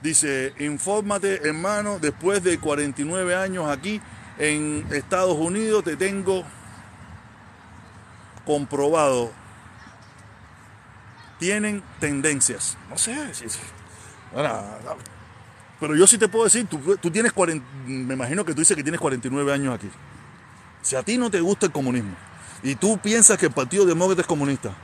Dice, 0.02 0.54
infórmate 0.58 1.46
hermano, 1.46 1.98
después 1.98 2.42
de 2.42 2.58
49 2.58 3.34
años 3.34 3.68
aquí 3.68 4.00
en 4.38 4.86
Estados 4.90 5.36
Unidos 5.36 5.84
te 5.84 5.96
tengo 5.96 6.44
comprobado, 8.44 9.32
tienen 11.38 11.82
tendencias. 12.00 12.76
No 12.88 12.96
sé, 12.98 13.34
si 13.34 13.46
pero 15.80 15.96
yo 15.96 16.06
sí 16.06 16.18
te 16.18 16.28
puedo 16.28 16.44
decir, 16.44 16.66
tú, 16.66 17.10
tienes 17.10 17.32
40, 17.32 17.64
me 17.86 18.14
imagino 18.14 18.44
que 18.44 18.52
tú 18.52 18.60
dices 18.60 18.76
que 18.76 18.82
tienes 18.82 19.00
49 19.00 19.52
años 19.52 19.74
aquí. 19.74 19.90
Si 20.82 20.96
a 20.96 21.02
ti 21.02 21.18
no 21.18 21.30
te 21.30 21.40
gusta 21.40 21.66
el 21.66 21.72
comunismo 21.72 22.14
y 22.62 22.74
tú 22.74 22.98
piensas 22.98 23.38
que 23.38 23.46
el 23.46 23.52
Partido 23.52 23.84
Demócrata 23.84 24.22
es 24.22 24.26
comunista, 24.26 24.74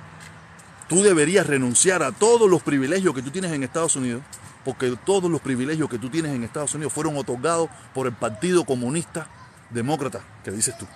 tú 0.89 1.03
deberías 1.03 1.47
renunciar 1.47 2.03
a 2.03 2.13
todos 2.13 2.51
los 2.51 2.63
privilegios 2.63 3.15
que 3.15 3.23
tú 3.23 3.31
tienes 3.31 3.53
en 3.53 3.63
Estados 3.63 3.97
Unidos, 3.97 4.23
porque 4.65 4.95
todos 5.05 5.31
los 5.31 5.41
privilegios 5.41 5.89
que 5.89 5.99
tú 5.99 6.11
tienes 6.11 6.33
en 6.33 6.45
Estados 6.45 6.75
Unidos 6.75 6.93
fueron 6.93 7.17
otorgados 7.17 7.71
por 7.95 8.07
el 8.07 8.13
Partido 8.13 8.65
Comunista 8.65 9.27
Demócrata, 9.71 10.21
que 10.45 10.51
dices 10.51 10.77
tú. 10.77 10.87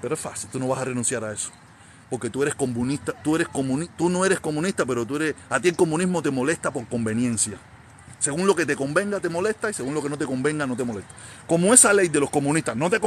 Pero 0.00 0.14
es 0.14 0.20
fácil, 0.20 0.48
tú 0.50 0.58
no 0.58 0.68
vas 0.68 0.80
a 0.80 0.86
renunciar 0.86 1.22
a 1.24 1.32
eso 1.32 1.52
porque 2.12 2.28
tú 2.28 2.42
eres 2.42 2.54
comunista, 2.54 3.14
tú 3.24 3.36
eres 3.36 3.48
comunista, 3.48 3.94
tú 3.96 4.10
no 4.10 4.26
eres 4.26 4.38
comunista, 4.38 4.84
pero 4.84 5.06
tú 5.06 5.16
eres, 5.16 5.34
a 5.48 5.58
ti 5.58 5.70
el 5.70 5.76
comunismo 5.76 6.20
te 6.20 6.30
molesta 6.30 6.70
por 6.70 6.86
conveniencia. 6.86 7.56
Según 8.18 8.46
lo 8.46 8.54
que 8.54 8.66
te 8.66 8.76
convenga 8.76 9.18
te 9.18 9.30
molesta 9.30 9.70
y 9.70 9.72
según 9.72 9.94
lo 9.94 10.02
que 10.02 10.10
no 10.10 10.18
te 10.18 10.26
convenga 10.26 10.66
no 10.66 10.76
te 10.76 10.84
molesta. 10.84 11.10
Como 11.46 11.72
esa 11.72 11.90
ley 11.94 12.08
de 12.08 12.20
los 12.20 12.28
comunistas 12.28 12.76
no 12.76 12.90
te, 12.90 13.00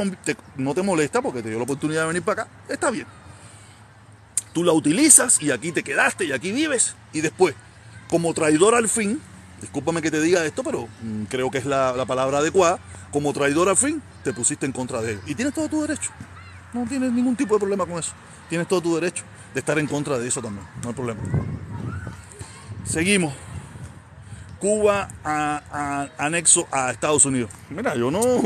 no 0.56 0.74
te 0.74 0.82
molesta 0.82 1.22
porque 1.22 1.40
te 1.40 1.50
dio 1.50 1.58
la 1.58 1.62
oportunidad 1.62 2.00
de 2.00 2.06
venir 2.08 2.22
para 2.22 2.42
acá, 2.42 2.50
está 2.68 2.90
bien. 2.90 3.06
Tú 4.52 4.64
la 4.64 4.72
utilizas 4.72 5.40
y 5.40 5.52
aquí 5.52 5.70
te 5.70 5.84
quedaste 5.84 6.24
y 6.24 6.32
aquí 6.32 6.50
vives 6.50 6.96
y 7.12 7.20
después, 7.20 7.54
como 8.08 8.34
traidor 8.34 8.74
al 8.74 8.88
fin, 8.88 9.20
discúlpame 9.60 10.02
que 10.02 10.10
te 10.10 10.20
diga 10.20 10.44
esto, 10.44 10.64
pero 10.64 10.88
mm, 11.02 11.26
creo 11.26 11.48
que 11.52 11.58
es 11.58 11.64
la, 11.64 11.92
la 11.92 12.06
palabra 12.06 12.38
adecuada, 12.38 12.80
como 13.12 13.32
traidor 13.32 13.68
al 13.68 13.76
fin, 13.76 14.02
te 14.24 14.32
pusiste 14.32 14.66
en 14.66 14.72
contra 14.72 15.00
de 15.00 15.12
él. 15.12 15.20
Y 15.26 15.36
tienes 15.36 15.54
todo 15.54 15.68
tu 15.68 15.82
derecho. 15.82 16.10
No 16.72 16.84
tienes 16.84 17.12
ningún 17.12 17.36
tipo 17.36 17.54
de 17.54 17.60
problema 17.60 17.86
con 17.86 17.98
eso. 17.98 18.12
Tienes 18.48 18.68
todo 18.68 18.80
tu 18.80 18.94
derecho 18.94 19.24
de 19.54 19.60
estar 19.60 19.78
en 19.78 19.86
contra 19.86 20.18
de 20.18 20.28
eso 20.28 20.42
también. 20.42 20.66
No 20.82 20.88
hay 20.88 20.94
problema. 20.94 21.20
Seguimos. 22.84 23.32
Cuba 24.58 25.08
a, 25.24 26.08
anexo 26.18 26.66
a 26.70 26.90
Estados 26.90 27.24
Unidos. 27.24 27.50
Mira, 27.70 27.94
yo 27.94 28.10
no... 28.10 28.20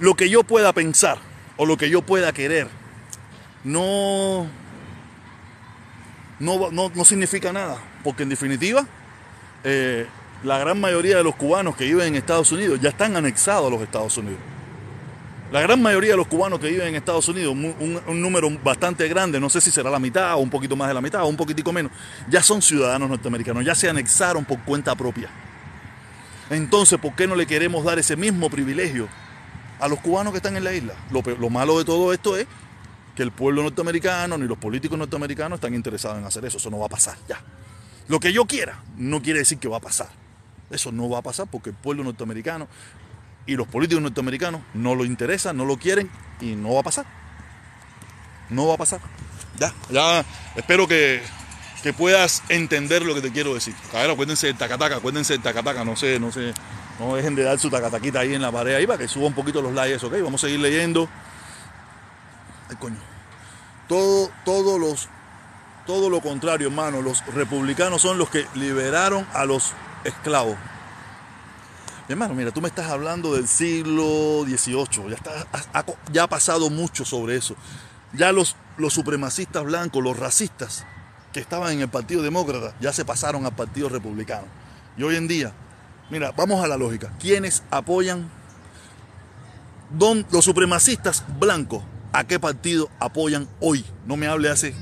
lo 0.00 0.14
que 0.14 0.28
yo 0.28 0.42
pueda 0.42 0.72
pensar 0.72 1.18
o 1.56 1.66
lo 1.66 1.76
que 1.76 1.88
yo 1.88 2.02
pueda 2.02 2.32
querer 2.32 2.68
no, 3.64 4.46
no, 6.40 6.70
no, 6.70 7.04
significa 7.04 7.52
nada. 7.52 7.78
Porque 8.02 8.24
en 8.24 8.28
definitiva, 8.28 8.86
eh, 9.64 10.06
la 10.42 10.58
gran 10.58 10.80
mayoría 10.80 11.16
de 11.18 11.24
los 11.24 11.36
cubanos 11.36 11.76
que 11.76 11.84
viven 11.84 12.08
en 12.08 12.16
Estados 12.16 12.50
Unidos 12.50 12.80
ya 12.80 12.88
están 12.88 13.16
anexados 13.16 13.68
a 13.68 13.70
los 13.70 13.80
Estados 13.80 14.16
Unidos. 14.16 14.40
La 15.52 15.60
gran 15.60 15.82
mayoría 15.82 16.12
de 16.12 16.16
los 16.16 16.28
cubanos 16.28 16.58
que 16.58 16.68
viven 16.68 16.88
en 16.88 16.94
Estados 16.94 17.28
Unidos, 17.28 17.54
un, 17.54 18.22
número 18.22 18.48
bastante 18.64 19.06
grande, 19.06 19.38
no 19.38 19.50
sé 19.50 19.60
si 19.60 19.70
será 19.70 19.90
la 19.90 19.98
mitad 19.98 20.34
o 20.36 20.38
un 20.38 20.48
poquito 20.48 20.76
más 20.76 20.88
de 20.88 20.94
la 20.94 21.02
mitad 21.02 21.22
o 21.24 21.26
un 21.26 21.36
poquitico 21.36 21.74
menos, 21.74 21.92
ya 22.30 22.42
son 22.42 22.62
ciudadanos 22.62 23.10
norteamericanos, 23.10 23.62
ya 23.62 23.74
se 23.74 23.86
anexaron 23.86 24.46
por 24.46 24.60
cuenta 24.60 24.94
propia. 24.94 25.28
Entonces, 26.48 26.98
¿por 26.98 27.14
qué 27.14 27.26
no 27.26 27.36
le 27.36 27.46
queremos 27.46 27.84
dar 27.84 27.98
ese 27.98 28.16
mismo 28.16 28.48
privilegio 28.48 29.08
a 29.78 29.88
los 29.88 30.00
cubanos 30.00 30.32
que 30.32 30.38
están 30.38 30.56
en 30.56 30.64
la 30.64 30.72
isla? 30.72 30.94
Lo, 31.10 31.20
lo 31.20 31.50
malo 31.50 31.76
de 31.76 31.84
todo 31.84 32.14
esto 32.14 32.34
es 32.38 32.46
que 33.14 33.22
el 33.22 33.30
pueblo 33.30 33.62
norteamericano 33.62 34.38
ni 34.38 34.46
los 34.46 34.56
políticos 34.56 34.96
norteamericanos 34.96 35.58
están 35.58 35.74
interesados 35.74 36.16
en 36.16 36.24
hacer 36.24 36.46
eso. 36.46 36.56
Eso 36.56 36.70
no 36.70 36.78
va 36.78 36.86
a 36.86 36.88
pasar, 36.88 37.18
ya. 37.28 37.38
Lo 38.08 38.20
que 38.20 38.32
yo 38.32 38.46
quiera 38.46 38.82
no 38.96 39.20
quiere 39.20 39.40
decir 39.40 39.58
que 39.58 39.68
va 39.68 39.76
a 39.76 39.80
pasar. 39.80 40.08
Eso 40.70 40.90
no 40.90 41.10
va 41.10 41.18
a 41.18 41.22
pasar 41.22 41.46
porque 41.50 41.68
el 41.70 41.76
pueblo 41.76 42.04
norteamericano 42.04 42.68
y 43.46 43.56
los 43.56 43.66
políticos 43.66 44.02
norteamericanos 44.02 44.60
no 44.74 44.94
lo 44.94 45.04
interesan, 45.04 45.56
no 45.56 45.64
lo 45.64 45.76
quieren 45.76 46.10
y 46.40 46.54
no 46.54 46.74
va 46.74 46.80
a 46.80 46.84
pasar. 46.84 47.06
No 48.50 48.66
va 48.68 48.74
a 48.74 48.78
pasar. 48.78 49.00
Ya, 49.58 49.72
ya 49.90 50.24
espero 50.56 50.86
que, 50.86 51.22
que 51.82 51.92
puedas 51.92 52.42
entender 52.48 53.04
lo 53.04 53.14
que 53.14 53.20
te 53.20 53.32
quiero 53.32 53.54
decir. 53.54 53.74
A 53.92 53.98
ver, 53.98 54.10
acuérdense 54.10 54.46
del 54.46 54.56
tacataca, 54.56 54.96
acuérdense 54.96 55.32
del 55.34 55.42
tacataca, 55.42 55.84
no 55.84 55.96
sé, 55.96 56.18
no 56.18 56.30
sé, 56.30 56.54
no 56.98 57.16
dejen 57.16 57.34
de 57.34 57.42
dar 57.42 57.58
su 57.58 57.70
tacataquita 57.70 58.20
ahí 58.20 58.34
en 58.34 58.42
la 58.42 58.52
pared 58.52 58.74
ahí 58.74 58.86
para 58.86 58.98
que 58.98 59.08
suba 59.08 59.26
un 59.26 59.34
poquito 59.34 59.60
los 59.60 59.72
likes, 59.72 60.04
ok, 60.04 60.14
vamos 60.22 60.42
a 60.42 60.46
seguir 60.46 60.60
leyendo. 60.60 61.08
Ay, 62.68 62.76
coño. 62.76 62.98
Todo, 63.88 64.30
todos 64.44 64.80
los, 64.80 65.08
todo 65.86 66.08
lo 66.08 66.20
contrario, 66.20 66.68
hermano, 66.68 67.02
los 67.02 67.24
republicanos 67.26 68.00
son 68.00 68.16
los 68.16 68.30
que 68.30 68.46
liberaron 68.54 69.26
a 69.34 69.44
los 69.44 69.72
esclavos. 70.04 70.56
Hermano, 72.12 72.34
mira, 72.34 72.50
tú 72.50 72.60
me 72.60 72.68
estás 72.68 72.90
hablando 72.90 73.34
del 73.34 73.48
siglo 73.48 74.44
XVIII, 74.44 75.08
ya, 75.08 75.14
está, 75.14 75.46
ha, 75.72 75.84
ya 76.12 76.24
ha 76.24 76.28
pasado 76.28 76.68
mucho 76.68 77.06
sobre 77.06 77.36
eso. 77.36 77.56
Ya 78.12 78.32
los, 78.32 78.54
los 78.76 78.92
supremacistas 78.92 79.64
blancos, 79.64 80.04
los 80.04 80.18
racistas 80.18 80.84
que 81.32 81.40
estaban 81.40 81.72
en 81.72 81.80
el 81.80 81.88
Partido 81.88 82.22
Demócrata, 82.22 82.76
ya 82.82 82.92
se 82.92 83.06
pasaron 83.06 83.46
al 83.46 83.56
Partido 83.56 83.88
Republicano. 83.88 84.44
Y 84.98 85.04
hoy 85.04 85.16
en 85.16 85.26
día, 85.26 85.54
mira, 86.10 86.32
vamos 86.32 86.62
a 86.62 86.68
la 86.68 86.76
lógica. 86.76 87.10
¿Quiénes 87.18 87.62
apoyan? 87.70 88.30
Don, 89.88 90.26
los 90.30 90.44
supremacistas 90.44 91.24
blancos, 91.40 91.82
¿a 92.12 92.24
qué 92.24 92.38
partido 92.38 92.90
apoyan 93.00 93.48
hoy? 93.58 93.86
No 94.04 94.18
me 94.18 94.26
hable 94.26 94.50
hace 94.50 94.74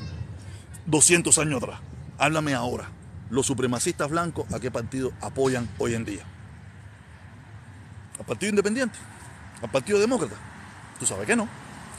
200 0.87 1.39
años 1.39 1.63
atrás. 1.63 1.79
Háblame 2.19 2.55
ahora. 2.55 2.91
Los 3.31 3.47
supremacistas 3.47 4.11
blancos, 4.11 4.53
¿a 4.53 4.59
qué 4.59 4.73
partido 4.73 5.13
apoyan 5.21 5.69
hoy 5.79 5.95
en 5.95 6.05
día? 6.05 6.30
Al 8.21 8.27
Partido 8.27 8.51
Independiente, 8.51 8.99
al 9.63 9.71
Partido 9.71 9.99
Demócrata. 9.99 10.37
Tú 10.99 11.07
sabes 11.07 11.27
que 11.27 11.35
no. 11.35 11.49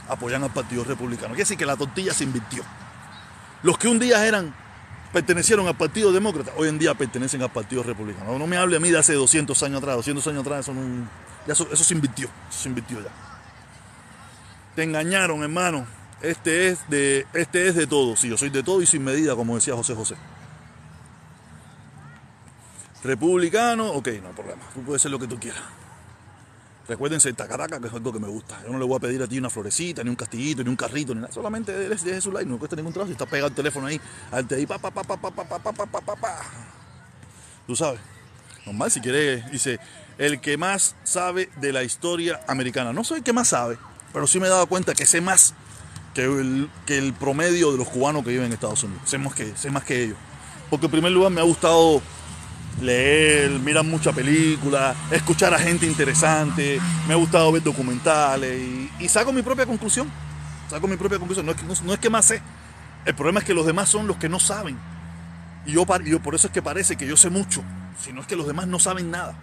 Apoyan 0.08 0.42
al 0.42 0.52
Partido 0.52 0.84
Republicano. 0.84 1.28
Quiere 1.28 1.42
decir 1.42 1.58
que 1.58 1.66
la 1.66 1.76
tortilla 1.76 2.14
se 2.14 2.24
invirtió. 2.24 2.62
Los 3.62 3.76
que 3.76 3.88
un 3.88 3.98
día 3.98 4.24
eran, 4.24 4.54
pertenecieron 5.12 5.66
al 5.66 5.76
Partido 5.76 6.12
Demócrata, 6.12 6.52
hoy 6.56 6.68
en 6.68 6.78
día 6.78 6.94
pertenecen 6.94 7.42
al 7.42 7.50
Partido 7.50 7.82
Republicano. 7.82 8.38
No 8.38 8.46
me 8.46 8.56
hable 8.56 8.76
a 8.76 8.80
mí 8.80 8.90
de 8.90 8.98
hace 8.98 9.14
200 9.14 9.60
años 9.64 9.78
atrás. 9.78 9.96
200 9.96 10.26
años 10.28 10.40
atrás 10.42 10.68
eso, 11.46 11.68
eso, 11.72 11.84
se 11.84 11.94
invirtió. 11.94 12.28
Eso 12.48 12.62
se 12.62 12.68
invirtió 12.68 13.00
ya. 13.00 13.10
Te 14.76 14.84
engañaron, 14.84 15.42
hermano. 15.42 15.86
Este 16.20 16.68
es 16.68 16.88
de, 16.88 17.26
este 17.34 17.66
es 17.66 17.74
de 17.74 17.88
todo. 17.88 18.16
Si 18.16 18.28
yo 18.28 18.38
soy 18.38 18.50
de 18.50 18.62
todo 18.62 18.80
y 18.80 18.86
sin 18.86 19.02
medida, 19.02 19.34
como 19.34 19.56
decía 19.56 19.74
José 19.74 19.94
José. 19.94 20.14
Republicano, 23.02 23.90
ok, 23.90 24.08
no 24.22 24.28
hay 24.28 24.34
problema. 24.34 24.62
Tú 24.72 24.82
puedes 24.82 25.02
ser 25.02 25.10
lo 25.10 25.18
que 25.18 25.26
tú 25.26 25.38
quieras. 25.40 25.62
Recuérdense 26.92 27.32
tacataca, 27.32 27.80
que 27.80 27.86
es 27.86 27.92
algo 27.94 28.12
que 28.12 28.20
me 28.20 28.28
gusta. 28.28 28.60
Yo 28.66 28.70
no 28.70 28.78
le 28.78 28.84
voy 28.84 28.98
a 28.98 29.00
pedir 29.00 29.22
a 29.22 29.26
ti 29.26 29.38
una 29.38 29.48
florecita, 29.48 30.04
ni 30.04 30.10
un 30.10 30.16
castillito, 30.16 30.62
ni 30.62 30.68
un 30.68 30.76
carrito, 30.76 31.14
ni 31.14 31.22
nada. 31.22 31.32
Solamente 31.32 31.72
deje 31.72 32.20
su 32.20 32.30
like, 32.30 32.46
no 32.46 32.58
cuesta 32.58 32.76
ningún 32.76 32.92
trabajo. 32.92 33.10
Está 33.10 33.24
pegado 33.24 33.48
el 33.48 33.54
teléfono 33.54 33.86
ahí, 33.86 33.98
al 34.30 34.46
ahí, 34.50 34.66
pa, 34.66 34.78
pa, 34.78 34.90
pa, 34.90 35.02
pa, 35.02 35.16
pa, 35.16 35.30
pa, 35.32 35.58
pa, 35.58 35.72
pa, 35.72 36.00
pa, 36.02 36.16
pa. 36.16 36.40
Tú 37.66 37.74
sabes. 37.74 37.98
Normal, 38.66 38.90
si 38.90 39.00
quiere, 39.00 39.42
dice, 39.50 39.80
el 40.18 40.38
que 40.42 40.58
más 40.58 40.96
sabe 41.02 41.48
de 41.62 41.72
la 41.72 41.82
historia 41.82 42.42
americana. 42.46 42.92
No 42.92 43.04
soy 43.04 43.20
el 43.20 43.24
que 43.24 43.32
más 43.32 43.48
sabe, 43.48 43.78
pero 44.12 44.26
sí 44.26 44.38
me 44.38 44.48
he 44.48 44.50
dado 44.50 44.66
cuenta 44.66 44.92
que 44.92 45.06
sé 45.06 45.22
más 45.22 45.54
que 46.12 46.24
el, 46.24 46.68
que 46.84 46.98
el 46.98 47.14
promedio 47.14 47.72
de 47.72 47.78
los 47.78 47.88
cubanos 47.88 48.22
que 48.22 48.32
viven 48.32 48.48
en 48.48 48.52
Estados 48.52 48.84
Unidos. 48.84 49.02
Sé 49.06 49.18
que, 49.34 49.56
sé 49.56 49.70
más 49.70 49.84
que 49.84 50.04
ellos. 50.04 50.18
Porque 50.68 50.86
en 50.86 50.92
primer 50.92 51.10
lugar 51.12 51.32
me 51.32 51.40
ha 51.40 51.44
gustado 51.44 52.02
leer, 52.80 53.50
mirar 53.60 53.84
muchas 53.84 54.14
películas, 54.14 54.96
escuchar 55.10 55.54
a 55.54 55.58
gente 55.58 55.86
interesante, 55.86 56.80
me 57.06 57.14
ha 57.14 57.16
gustado 57.16 57.52
ver 57.52 57.62
documentales 57.62 58.60
y, 58.98 59.08
saco 59.08 59.32
mi 59.32 59.42
propia 59.42 59.66
conclusión. 59.66 60.10
Saco 60.68 60.88
mi 60.88 60.96
propia 60.96 61.18
conclusión. 61.18 61.44
No 61.44 61.52
es, 61.52 61.58
que, 61.58 61.84
no, 61.84 61.92
es 61.92 61.98
que 61.98 62.10
más 62.10 62.24
sé. 62.24 62.40
El 63.04 63.14
problema 63.14 63.40
es 63.40 63.46
que 63.46 63.52
los 63.52 63.66
demás 63.66 63.88
son 63.88 64.06
los 64.06 64.16
que 64.16 64.28
no 64.28 64.40
saben. 64.40 64.78
Y 65.66 65.72
yo, 65.72 65.84
por 65.84 66.34
eso 66.34 66.46
es 66.46 66.52
que 66.52 66.62
parece 66.62 66.96
que 66.96 67.06
yo 67.06 67.16
sé 67.16 67.28
mucho, 67.30 67.62
sino 68.00 68.22
es 68.22 68.26
que 68.26 68.36
los 68.36 68.46
demás 68.46 68.66
no 68.66 68.78
saben 68.78 69.10
nada. 69.10 69.34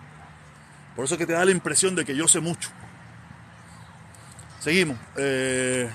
Por 0.96 1.06
eso 1.06 1.16
es 1.16 1.20
que 1.20 1.28
te 1.28 1.34
da 1.34 1.46
la 1.46 1.52
impresión 1.52 1.96
de 1.96 2.04
que 2.04 2.16
yo 2.16 2.28
sé 2.28 2.40
mucho. 2.40 2.70
Seguimos. 4.60 4.98
Eh, 5.18 5.90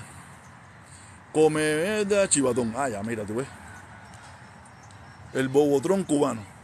come 1.33 2.05
chivatón. 2.29 2.73
Ah, 2.77 2.87
mira, 3.05 3.23
tú 3.25 3.35
ves. 3.35 3.47
El 5.33 5.49
bobotrón 5.49 6.03
cubano 6.05 6.54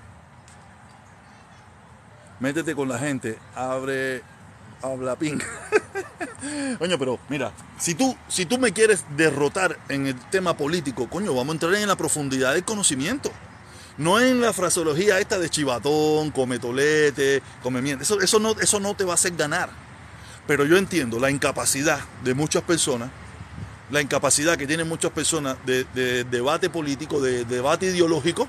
métete 2.41 2.75
con 2.75 2.89
la 2.89 2.97
gente, 2.97 3.37
abre, 3.55 4.23
habla 4.81 5.15
ping. 5.15 5.39
coño, 6.79 6.97
pero 6.97 7.19
mira, 7.29 7.53
si 7.79 7.95
tú, 7.95 8.17
si 8.27 8.45
tú 8.45 8.57
me 8.57 8.73
quieres 8.73 9.05
derrotar 9.15 9.77
en 9.87 10.07
el 10.07 10.15
tema 10.29 10.57
político, 10.57 11.07
coño, 11.07 11.33
vamos 11.33 11.49
a 11.49 11.53
entrar 11.53 11.75
en 11.75 11.87
la 11.87 11.95
profundidad 11.95 12.53
del 12.53 12.65
conocimiento. 12.65 13.31
No 13.97 14.19
en 14.19 14.41
la 14.41 14.51
fraseología 14.53 15.19
esta 15.19 15.37
de 15.37 15.49
chivatón, 15.49 16.31
come 16.31 16.57
tolete, 16.57 17.43
come 17.61 17.81
miel. 17.81 18.01
Eso, 18.01 18.19
eso, 18.19 18.39
no, 18.39 18.51
eso 18.59 18.79
no 18.79 18.95
te 18.95 19.03
va 19.03 19.11
a 19.11 19.15
hacer 19.15 19.35
ganar. 19.35 19.69
Pero 20.47 20.65
yo 20.65 20.77
entiendo 20.77 21.19
la 21.19 21.29
incapacidad 21.29 21.99
de 22.23 22.33
muchas 22.33 22.63
personas, 22.63 23.11
la 23.91 24.01
incapacidad 24.01 24.57
que 24.57 24.65
tienen 24.65 24.87
muchas 24.87 25.11
personas 25.11 25.57
de 25.65 26.23
debate 26.23 26.69
político, 26.71 27.21
de 27.21 27.45
debate 27.45 27.87
ideológico, 27.87 28.47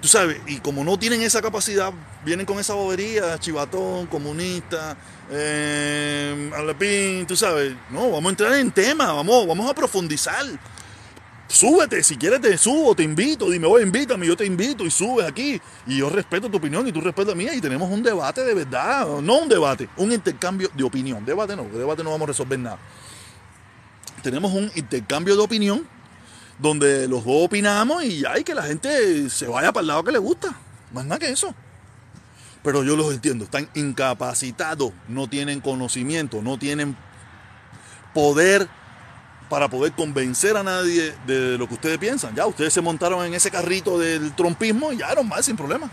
Tú 0.00 0.06
sabes, 0.06 0.40
y 0.46 0.58
como 0.58 0.84
no 0.84 0.96
tienen 0.96 1.22
esa 1.22 1.42
capacidad, 1.42 1.92
vienen 2.24 2.46
con 2.46 2.60
esa 2.60 2.74
bobería, 2.74 3.36
chivatón, 3.38 4.06
comunista, 4.06 4.96
eh, 5.30 7.24
tú 7.26 7.34
sabes. 7.34 7.74
No, 7.90 8.10
vamos 8.10 8.26
a 8.26 8.30
entrar 8.30 8.54
en 8.54 8.70
tema, 8.70 9.12
vamos, 9.12 9.46
vamos 9.46 9.68
a 9.68 9.74
profundizar. 9.74 10.46
Súbete, 11.48 12.04
si 12.04 12.16
quieres 12.16 12.40
te 12.42 12.56
subo, 12.58 12.94
te 12.94 13.02
invito, 13.02 13.50
dime, 13.50 13.66
oye, 13.66 13.82
invítame, 13.82 14.26
yo 14.26 14.36
te 14.36 14.44
invito 14.44 14.84
y 14.84 14.90
subes 14.90 15.26
aquí. 15.26 15.60
Y 15.86 15.96
yo 15.96 16.10
respeto 16.10 16.48
tu 16.48 16.58
opinión 16.58 16.86
y 16.86 16.92
tú 16.92 17.00
respetas 17.00 17.30
la 17.30 17.34
mía 17.34 17.54
y 17.54 17.60
tenemos 17.60 17.90
un 17.90 18.02
debate 18.02 18.44
de 18.44 18.54
verdad, 18.54 19.06
no 19.20 19.38
un 19.38 19.48
debate, 19.48 19.88
un 19.96 20.12
intercambio 20.12 20.70
de 20.74 20.84
opinión. 20.84 21.24
Debate 21.24 21.56
no, 21.56 21.64
debate 21.64 22.04
no 22.04 22.10
vamos 22.10 22.26
a 22.26 22.28
resolver 22.28 22.58
nada. 22.58 22.78
Tenemos 24.22 24.52
un 24.52 24.70
intercambio 24.74 25.34
de 25.34 25.42
opinión 25.42 25.97
donde 26.58 27.08
los 27.08 27.24
dos 27.24 27.44
opinamos 27.44 28.04
y 28.04 28.24
hay 28.24 28.44
que 28.44 28.54
la 28.54 28.62
gente 28.62 29.30
se 29.30 29.46
vaya 29.46 29.72
para 29.72 29.82
el 29.82 29.86
lado 29.88 30.04
que 30.04 30.12
le 30.12 30.18
gusta. 30.18 30.54
Más 30.92 31.04
nada 31.04 31.18
que 31.18 31.30
eso. 31.30 31.54
Pero 32.62 32.82
yo 32.82 32.96
los 32.96 33.12
entiendo, 33.12 33.44
están 33.44 33.68
incapacitados, 33.74 34.92
no 35.06 35.28
tienen 35.28 35.60
conocimiento, 35.60 36.42
no 36.42 36.58
tienen 36.58 36.96
poder 38.12 38.68
para 39.48 39.68
poder 39.68 39.92
convencer 39.92 40.56
a 40.56 40.62
nadie 40.62 41.14
de 41.26 41.56
lo 41.56 41.68
que 41.68 41.74
ustedes 41.74 41.98
piensan. 41.98 42.34
Ya, 42.34 42.46
ustedes 42.46 42.72
se 42.72 42.80
montaron 42.80 43.24
en 43.24 43.34
ese 43.34 43.50
carrito 43.50 43.98
del 43.98 44.34
trompismo 44.34 44.92
y 44.92 44.98
ya 44.98 45.10
eran 45.10 45.26
mal 45.26 45.42
sin 45.42 45.56
problema. 45.56 45.88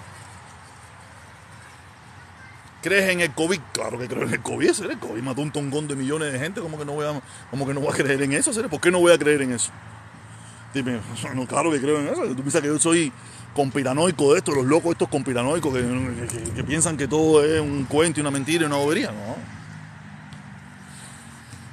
¿Crees 2.82 3.10
en 3.10 3.22
el 3.22 3.32
COVID? 3.32 3.60
Claro 3.72 3.98
que 3.98 4.08
creo 4.08 4.24
en 4.24 4.34
el 4.34 4.42
COVID, 4.42 4.84
El 4.90 5.00
COVID 5.00 5.22
mató 5.22 5.42
un 5.42 5.52
tongón 5.52 5.88
de 5.88 5.96
millones 5.96 6.34
de 6.34 6.38
gente. 6.38 6.62
¿Cómo 6.62 6.78
que 6.78 6.86
no 6.86 6.94
voy 6.94 7.06
a, 7.06 7.20
cómo 7.50 7.66
que 7.66 7.74
no 7.74 7.80
voy 7.80 7.92
a 7.92 7.96
creer 7.96 8.22
en 8.22 8.34
eso? 8.34 8.52
¿Por 8.70 8.80
qué 8.80 8.92
no 8.92 9.00
voy 9.00 9.12
a 9.12 9.18
creer 9.18 9.42
en 9.42 9.54
eso? 9.54 9.72
Dime, 10.76 11.00
no, 11.36 11.48
claro 11.48 11.72
que 11.72 11.80
creo 11.80 12.02
en 12.02 12.10
eso. 12.10 12.26
Tú 12.28 12.36
piensas 12.36 12.62
que 12.62 12.68
yo 12.68 12.78
soy 12.78 13.12
conspiranoico 13.56 14.34
de 14.34 14.40
esto, 14.40 14.54
los 14.54 14.66
locos 14.66 14.92
estos 14.92 15.08
conspiranoicos 15.08 15.74
que, 15.74 16.64
piensan 16.66 16.98
que 16.98 17.08
todo 17.08 17.44
es 17.46 17.62
un 17.62 17.86
cuento 17.86 18.20
y 18.20 18.22
una 18.22 18.30
mentira 18.30 18.64
y 18.64 18.66
una 18.66 18.76
bobería, 18.76 19.12
¿no? 19.12 19.38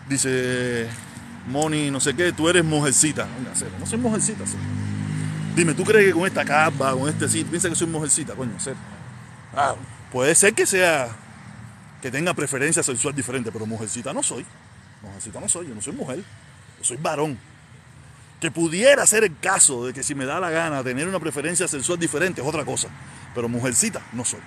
Dice 0.09 0.87
Moni, 1.49 1.91
no 1.91 1.99
sé 1.99 2.15
qué, 2.15 2.33
tú 2.33 2.49
eres 2.49 2.65
mujercita. 2.65 3.27
no 3.81 3.87
soy 3.87 3.99
mujercita, 3.99 4.45
Dime, 5.57 5.75
¿tú 5.75 5.83
crees 5.83 6.07
que 6.07 6.13
con 6.13 6.25
esta 6.25 6.45
capa, 6.45 6.93
con 6.93 7.09
este 7.09 7.29
sí, 7.29 7.43
piensas 7.43 7.71
que 7.71 7.77
soy 7.77 7.89
mujercita, 7.89 8.35
coño? 8.35 8.59
Ser. 8.61 8.77
Ah, 9.55 9.75
puede 10.13 10.35
ser 10.37 10.55
que 10.55 10.65
sea, 10.65 11.09
que 12.01 12.11
tenga 12.13 12.33
preferencia 12.35 12.85
sexual 12.85 13.15
diferente, 13.17 13.51
pero 13.51 13.67
mujercita 13.67 14.13
no 14.13 14.23
soy. 14.23 14.47
Mujercita 15.03 15.41
no 15.41 15.49
soy, 15.49 15.67
yo 15.67 15.75
no 15.75 15.83
soy 15.83 15.93
mujer, 15.93 16.19
yo 16.79 16.85
soy 16.85 16.97
varón 16.99 17.37
que 18.43 18.51
pudiera 18.51 19.07
ser 19.07 19.23
el 19.23 19.39
caso 19.39 19.87
de 19.87 19.93
que 19.93 20.03
si 20.03 20.17
me 20.17 20.25
da 20.25 20.41
la 20.41 20.51
gana 20.51 20.83
tener 20.83 21.07
una 21.07 21.21
preferencia 21.21 21.69
sexual 21.69 21.97
diferente 21.97 22.41
es 22.41 22.47
otra 22.47 22.65
cosa, 22.65 22.89
pero 23.37 23.49
mujercita 23.49 24.03
no 24.13 24.25
soy. 24.25 24.41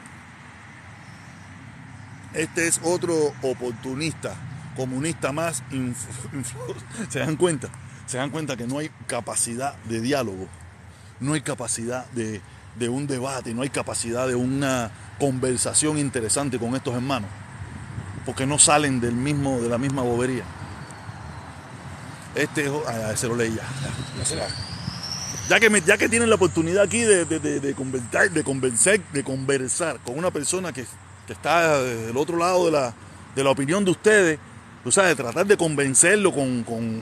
Este 2.34 2.68
es 2.68 2.82
otro 2.84 3.34
oportunista, 3.42 4.36
comunista 4.76 5.32
más. 5.32 5.64
¿Se 7.10 7.20
dan 7.20 7.38
cuenta? 7.38 7.70
Se 8.06 8.18
dan 8.18 8.32
cuenta 8.32 8.58
que 8.58 8.68
no 8.68 8.80
hay 8.80 8.92
capacidad 9.08 9.78
de 9.86 10.02
diálogo, 10.02 10.50
no 11.22 11.32
hay 11.32 11.40
capacidad 11.40 12.06
de, 12.12 12.42
de 12.78 12.90
un 12.90 13.08
debate, 13.08 13.54
no 13.54 13.62
hay 13.62 13.70
capacidad 13.70 14.28
de 14.28 14.36
una 14.36 14.92
conversación 15.22 15.98
interesante 15.98 16.60
con 16.60 16.76
estos 16.76 16.96
hermanos, 16.96 17.30
porque 18.26 18.46
no 18.46 18.60
salen 18.60 19.00
del 19.00 19.16
mismo, 19.16 19.62
de 19.62 19.70
la 19.70 19.78
misma 19.78 20.02
bobería. 20.02 20.44
Este 22.36 22.70
ah, 22.86 23.16
se 23.16 23.28
lo 23.28 23.36
leí 23.36 23.56
ya. 23.56 23.64
Ya, 25.50 25.60
que, 25.60 25.82
ya 25.86 25.98
que 25.98 26.10
tienen 26.10 26.30
la 26.30 26.36
oportunidad 26.36 26.84
aquí 26.84 27.02
de, 27.02 27.26
de, 27.26 27.40
de, 27.40 27.60
de, 27.60 27.74
conversar, 27.74 28.32
de, 28.32 28.44
convencer, 28.44 29.02
de 29.14 29.24
conversar 29.24 30.00
con 30.04 30.18
una 30.18 30.32
persona 30.32 30.74
que, 30.74 30.86
que 31.28 31.34
está 31.34 31.82
del 31.82 32.18
otro 32.18 32.38
lado 32.38 32.66
de 32.66 32.72
la, 32.72 32.94
de 33.36 33.44
la 33.44 33.52
opinión 33.52 33.86
de 33.86 33.92
ustedes, 33.92 34.40
tú 34.84 34.92
sabes, 34.92 35.16
tratar 35.16 35.46
de 35.46 35.56
convencerlo 35.56 36.34
con, 36.34 36.64
con, 36.64 37.02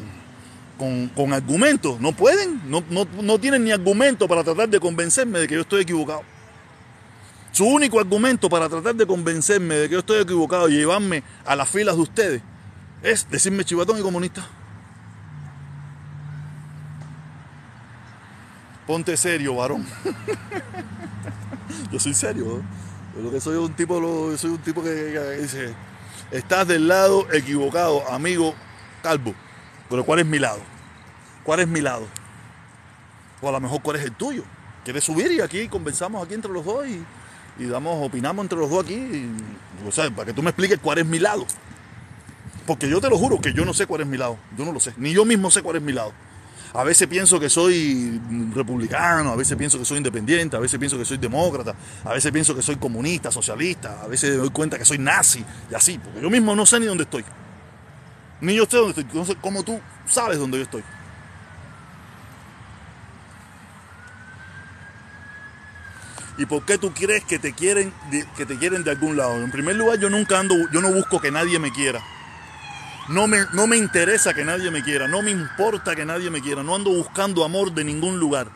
con, 0.77 1.07
con 1.09 1.33
argumentos. 1.33 1.99
No 1.99 2.11
pueden, 2.11 2.69
no, 2.69 2.83
no, 2.89 3.07
no 3.21 3.39
tienen 3.39 3.63
ni 3.63 3.71
argumento 3.71 4.27
para 4.27 4.43
tratar 4.43 4.69
de 4.69 4.79
convencerme 4.79 5.39
de 5.39 5.47
que 5.47 5.55
yo 5.55 5.61
estoy 5.61 5.81
equivocado. 5.81 6.21
Su 7.53 7.65
único 7.65 7.99
argumento 7.99 8.49
para 8.49 8.67
tratar 8.67 8.95
de 8.95 9.05
convencerme 9.05 9.75
de 9.75 9.87
que 9.87 9.93
yo 9.93 9.99
estoy 9.99 10.19
equivocado 10.21 10.67
y 10.69 10.73
llevarme 10.73 11.23
a 11.45 11.55
las 11.55 11.69
filas 11.69 11.95
de 11.95 12.01
ustedes 12.01 12.41
es 13.03 13.29
decirme 13.29 13.65
chivatón 13.65 13.99
y 13.99 14.01
comunista. 14.01 14.47
Ponte 18.87 19.15
serio, 19.15 19.55
varón. 19.55 19.85
yo 21.91 21.99
soy 21.99 22.13
serio. 22.13 22.45
¿no? 22.45 23.23
Yo 23.23 23.31
que 23.31 23.39
soy 23.39 23.57
un 23.57 23.73
tipo, 23.73 24.35
soy 24.37 24.51
un 24.51 24.57
tipo 24.59 24.83
que, 24.83 25.37
dice, 25.39 25.73
estás 26.31 26.67
del 26.67 26.87
lado 26.87 27.31
equivocado, 27.31 28.09
amigo 28.11 28.55
calvo. 29.03 29.33
Pero 29.89 30.03
¿cuál 30.03 30.19
es 30.19 30.25
mi 30.25 30.39
lado? 30.39 30.59
¿Cuál 31.43 31.59
es 31.59 31.67
mi 31.67 31.81
lado? 31.81 32.07
O 33.41 33.49
a 33.49 33.51
lo 33.51 33.59
mejor 33.59 33.81
cuál 33.81 33.97
es 33.97 34.03
el 34.03 34.13
tuyo. 34.13 34.43
¿Quieres 34.83 35.03
subir 35.03 35.31
y 35.31 35.41
aquí 35.41 35.67
conversamos 35.67 36.25
aquí 36.25 36.33
entre 36.33 36.51
los 36.51 36.65
dos 36.65 36.87
y, 36.87 37.05
y 37.59 37.67
damos, 37.67 38.05
opinamos 38.05 38.43
entre 38.43 38.57
los 38.57 38.69
dos 38.69 38.83
aquí? 38.83 38.95
Y, 38.95 39.29
o 39.87 39.91
sea, 39.91 40.09
para 40.09 40.25
que 40.25 40.33
tú 40.33 40.41
me 40.41 40.49
expliques 40.49 40.79
cuál 40.81 40.97
es 40.97 41.05
mi 41.05 41.19
lado. 41.19 41.45
Porque 42.65 42.89
yo 42.89 42.99
te 42.99 43.09
lo 43.09 43.17
juro 43.17 43.39
que 43.39 43.53
yo 43.53 43.65
no 43.65 43.73
sé 43.73 43.85
cuál 43.85 44.01
es 44.01 44.07
mi 44.07 44.17
lado. 44.17 44.37
Yo 44.57 44.65
no 44.65 44.71
lo 44.71 44.79
sé. 44.79 44.93
Ni 44.97 45.13
yo 45.13 45.25
mismo 45.25 45.51
sé 45.51 45.61
cuál 45.61 45.75
es 45.75 45.81
mi 45.81 45.93
lado. 45.93 46.13
A 46.75 46.83
veces 46.83 47.07
pienso 47.07 47.39
que 47.39 47.49
soy 47.49 48.19
republicano, 48.53 49.31
a 49.31 49.35
veces 49.35 49.55
pienso 49.55 49.77
que 49.77 49.85
soy 49.85 49.97
independiente, 49.97 50.57
a 50.57 50.59
veces 50.59 50.79
pienso 50.79 50.97
que 50.97 51.05
soy 51.05 51.17
demócrata, 51.17 51.75
a 52.03 52.13
veces 52.13 52.31
pienso 52.31 52.55
que 52.55 52.63
soy 52.63 52.77
comunista, 52.77 53.29
socialista, 53.29 54.01
a 54.01 54.07
veces 54.07 54.31
me 54.31 54.37
doy 54.37 54.49
cuenta 54.49 54.79
que 54.79 54.85
soy 54.85 54.97
nazi 54.97 55.45
y 55.69 55.75
así, 55.75 55.99
porque 55.99 56.19
yo 56.19 56.31
mismo 56.31 56.55
no 56.55 56.65
sé 56.65 56.79
ni 56.79 56.87
dónde 56.87 57.03
estoy. 57.03 57.23
Ni 58.41 58.55
yo 58.55 58.65
sé 58.65 58.77
dónde 58.77 59.01
estoy, 59.01 59.05
no 59.13 59.41
cómo 59.41 59.63
tú 59.63 59.79
sabes 60.07 60.39
dónde 60.39 60.57
yo 60.57 60.63
estoy. 60.63 60.83
¿Y 66.39 66.47
por 66.47 66.65
qué 66.65 66.79
tú 66.79 66.91
crees 66.91 67.23
que 67.23 67.37
te 67.37 67.53
quieren 67.53 67.93
que 68.35 68.47
te 68.47 68.57
quieren 68.57 68.83
de 68.83 68.89
algún 68.89 69.15
lado? 69.15 69.35
En 69.35 69.51
primer 69.51 69.75
lugar, 69.75 69.99
yo 69.99 70.09
nunca 70.09 70.39
ando, 70.39 70.55
yo 70.71 70.81
no 70.81 70.91
busco 70.91 71.21
que 71.21 71.29
nadie 71.29 71.59
me 71.59 71.71
quiera. 71.71 72.01
No 73.09 73.27
me, 73.27 73.39
no 73.51 73.67
me 73.67 73.75
interesa 73.75 74.33
que 74.33 74.45
nadie 74.45 74.71
me 74.71 74.81
quiera, 74.81 75.09
no 75.09 75.21
me 75.21 75.31
importa 75.31 75.93
que 75.93 76.05
nadie 76.05 76.29
me 76.29 76.41
quiera, 76.41 76.63
no 76.63 76.73
ando 76.73 76.89
buscando 76.89 77.43
amor 77.43 77.73
de 77.73 77.83
ningún 77.83 78.17
lugar. 78.17 78.47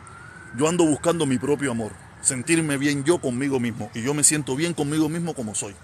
Yo 0.56 0.66
ando 0.66 0.84
buscando 0.84 1.26
mi 1.26 1.36
propio 1.36 1.70
amor, 1.70 1.92
sentirme 2.22 2.78
bien 2.78 3.04
yo 3.04 3.18
conmigo 3.18 3.60
mismo. 3.60 3.90
Y 3.94 4.02
yo 4.02 4.14
me 4.14 4.24
siento 4.24 4.56
bien 4.56 4.72
conmigo 4.72 5.10
mismo 5.10 5.34
como 5.34 5.54
soy. 5.54 5.74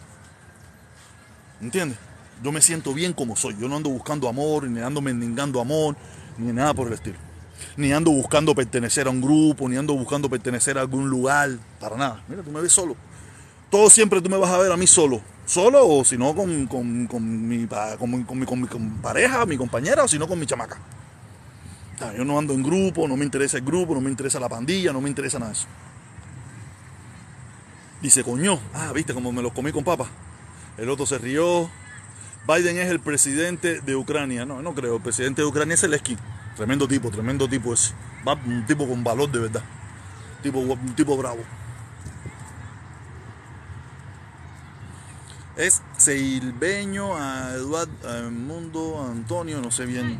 ¿Entiendes? 1.60 1.98
Yo 2.42 2.52
me 2.52 2.62
siento 2.62 2.94
bien 2.94 3.12
como 3.12 3.36
soy. 3.36 3.54
Yo 3.58 3.68
no 3.68 3.76
ando 3.76 3.90
buscando 3.90 4.28
amor, 4.28 4.64
ni 4.64 4.80
ando 4.80 5.02
mendigando 5.02 5.60
amor, 5.60 5.94
ni 6.38 6.50
nada 6.50 6.72
por 6.72 6.86
el 6.86 6.94
estilo. 6.94 7.18
Ni 7.76 7.92
ando 7.92 8.12
buscando 8.12 8.54
pertenecer 8.54 9.06
a 9.06 9.10
un 9.10 9.20
grupo, 9.20 9.68
ni 9.68 9.76
ando 9.76 9.94
buscando 9.94 10.30
pertenecer 10.30 10.78
a 10.78 10.80
algún 10.80 11.10
lugar, 11.10 11.50
para 11.78 11.98
nada. 11.98 12.24
Mira, 12.28 12.42
tú 12.42 12.50
me 12.50 12.62
ves 12.62 12.72
solo. 12.72 12.96
Todo 13.70 13.90
siempre 13.90 14.22
tú 14.22 14.30
me 14.30 14.38
vas 14.38 14.50
a 14.50 14.58
ver 14.58 14.72
a 14.72 14.76
mí 14.76 14.86
solo 14.86 15.33
solo 15.46 15.86
o 15.86 16.04
si 16.04 16.16
no 16.16 16.34
con, 16.34 16.66
con, 16.66 17.06
con, 17.06 17.48
mi, 17.48 17.66
con, 17.66 18.10
mi, 18.10 18.16
mi, 18.18 18.46
con, 18.46 18.60
mi, 18.60 18.66
pareja, 19.02 19.46
mi 19.46 19.56
compañera 19.56 20.04
o 20.04 20.08
si 20.08 20.18
no 20.18 20.26
con 20.26 20.38
mi 20.38 20.46
chamaca. 20.46 20.78
Yo 22.16 22.24
no 22.24 22.38
ando 22.38 22.54
en 22.54 22.62
grupo, 22.62 23.08
no 23.08 23.16
me 23.16 23.24
interesa 23.24 23.56
el 23.56 23.64
grupo, 23.64 23.94
no 23.94 24.00
me 24.00 24.10
interesa 24.10 24.40
la 24.40 24.48
pandilla, 24.48 24.92
no 24.92 25.00
me 25.00 25.08
interesa 25.08 25.38
nada 25.38 25.52
de 25.52 25.58
eso. 25.58 25.66
Dice, 28.02 28.22
coño, 28.22 28.60
ah, 28.74 28.92
viste 28.92 29.14
como 29.14 29.32
me 29.32 29.40
los 29.40 29.52
comí 29.52 29.72
con 29.72 29.84
papa. 29.84 30.06
El 30.76 30.90
otro 30.90 31.06
se 31.06 31.18
rió. 31.18 31.70
Biden 32.46 32.76
es 32.76 32.90
el 32.90 33.00
presidente 33.00 33.80
de 33.80 33.96
Ucrania. 33.96 34.44
No, 34.44 34.60
no 34.60 34.74
creo. 34.74 34.96
El 34.96 35.02
presidente 35.02 35.40
de 35.40 35.48
Ucrania 35.48 35.74
es 35.74 35.82
el 35.84 35.94
esquí. 35.94 36.16
Tremendo 36.56 36.86
tipo, 36.86 37.10
tremendo 37.10 37.48
tipo 37.48 37.72
ese. 37.72 37.94
Un 38.46 38.66
tipo 38.66 38.86
con 38.86 39.02
valor 39.02 39.30
de 39.30 39.38
verdad. 39.38 39.62
Tipo, 40.42 40.58
un 40.58 40.94
tipo 40.94 41.16
bravo. 41.16 41.42
Es 45.56 45.82
Silveño, 45.98 47.16
a 47.16 47.52
Eduardo, 47.54 47.92
a 48.08 48.28
Mundo, 48.28 49.06
Antonio, 49.08 49.60
no 49.60 49.70
sé 49.70 49.86
bien. 49.86 50.18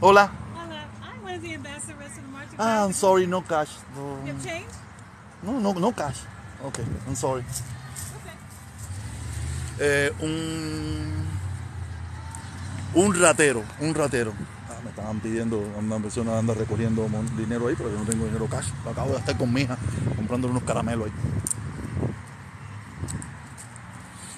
Hola. 0.00 0.30
Hola. 0.54 0.86
I 1.02 1.24
was 1.24 1.40
the 1.40 1.54
ambassador 1.54 1.96
rest 1.98 2.18
of 2.18 2.24
March. 2.30 2.48
Ah, 2.58 2.84
I'm 2.84 2.92
sorry, 2.92 3.26
no 3.26 3.42
cash. 3.42 3.70
No, 3.96 4.26
You 4.26 4.32
have 4.34 4.44
change? 4.44 4.66
no, 5.42 5.58
no, 5.58 5.72
no 5.72 5.92
cash. 5.92 6.18
Okay, 6.66 6.84
I'm 7.06 7.16
sorry. 7.16 7.42
Okay. 7.42 8.34
Eh, 9.80 10.12
un, 10.20 11.24
un 13.02 13.14
ratero, 13.20 13.64
un 13.80 13.94
ratero. 13.94 14.34
Ah, 14.68 14.80
me 14.84 14.90
estaban 14.90 15.18
pidiendo, 15.20 15.58
una 15.78 15.98
persona 15.98 16.38
anda 16.38 16.52
recogiendo 16.52 17.08
dinero 17.38 17.68
ahí, 17.68 17.74
pero 17.74 17.90
yo 17.90 17.98
no 17.98 18.04
tengo 18.04 18.26
dinero 18.26 18.46
cash. 18.48 18.68
Acabo 18.90 19.12
de 19.12 19.18
estar 19.18 19.36
con 19.38 19.50
mi 19.50 19.62
hija 19.62 19.78
comprándole 20.14 20.52
unos 20.52 20.64
caramelos 20.64 21.06
ahí. 21.06 21.12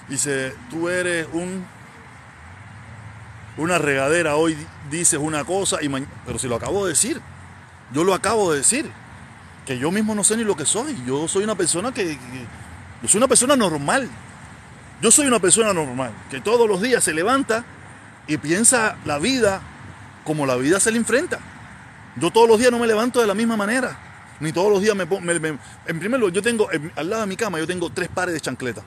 Dice, 0.09 0.53
tú 0.69 0.89
eres 0.89 1.27
un 1.33 1.65
una 3.57 3.79
regadera, 3.79 4.35
hoy 4.35 4.55
dices 4.91 5.19
una 5.19 5.43
cosa 5.43 5.81
y. 5.81 5.89
Pero 6.25 6.37
si 6.39 6.47
lo 6.47 6.55
acabo 6.55 6.85
de 6.85 6.91
decir, 6.93 7.19
yo 7.91 8.03
lo 8.03 8.13
acabo 8.13 8.51
de 8.51 8.59
decir, 8.59 8.89
que 9.65 9.77
yo 9.79 9.91
mismo 9.91 10.13
no 10.15 10.23
sé 10.23 10.37
ni 10.37 10.43
lo 10.43 10.55
que 10.55 10.65
soy. 10.65 10.95
Yo 11.05 11.27
soy 11.27 11.43
una 11.43 11.55
persona 11.55 11.91
que... 11.93 12.05
que- 12.17 12.45
yo 13.01 13.07
soy 13.07 13.19
una 13.19 13.27
persona 13.27 13.55
normal. 13.55 14.09
Yo 15.01 15.11
soy 15.11 15.27
una 15.27 15.39
persona 15.39 15.71
normal, 15.73 16.11
que 16.31 16.41
todos 16.41 16.67
los 16.67 16.81
días 16.81 17.03
se 17.03 17.13
levanta 17.13 17.63
y 18.25 18.37
piensa 18.37 18.95
la 19.05 19.19
vida 19.19 19.61
como 20.23 20.47
la 20.47 20.55
vida 20.55 20.79
se 20.79 20.91
le 20.91 20.97
enfrenta. 20.97 21.37
Yo 22.15 22.31
todos 22.31 22.47
los 22.47 22.57
días 22.57 22.71
no 22.71 22.79
me 22.79 22.87
levanto 22.87 23.21
de 23.21 23.27
la 23.27 23.35
misma 23.35 23.55
manera. 23.55 23.95
Ni 24.39 24.51
todos 24.51 24.71
los 24.71 24.81
días 24.81 24.95
me 24.95 25.05
pongo... 25.05 25.31
en 25.31 25.99
primer 25.99 26.19
lugar, 26.19 26.33
yo 26.33 26.41
tengo, 26.41 26.71
en- 26.71 26.91
al 26.95 27.09
lado 27.09 27.21
de 27.21 27.27
mi 27.27 27.35
cama, 27.37 27.59
yo 27.59 27.67
tengo 27.67 27.91
tres 27.91 28.09
pares 28.09 28.33
de 28.33 28.41
chancletas. 28.41 28.83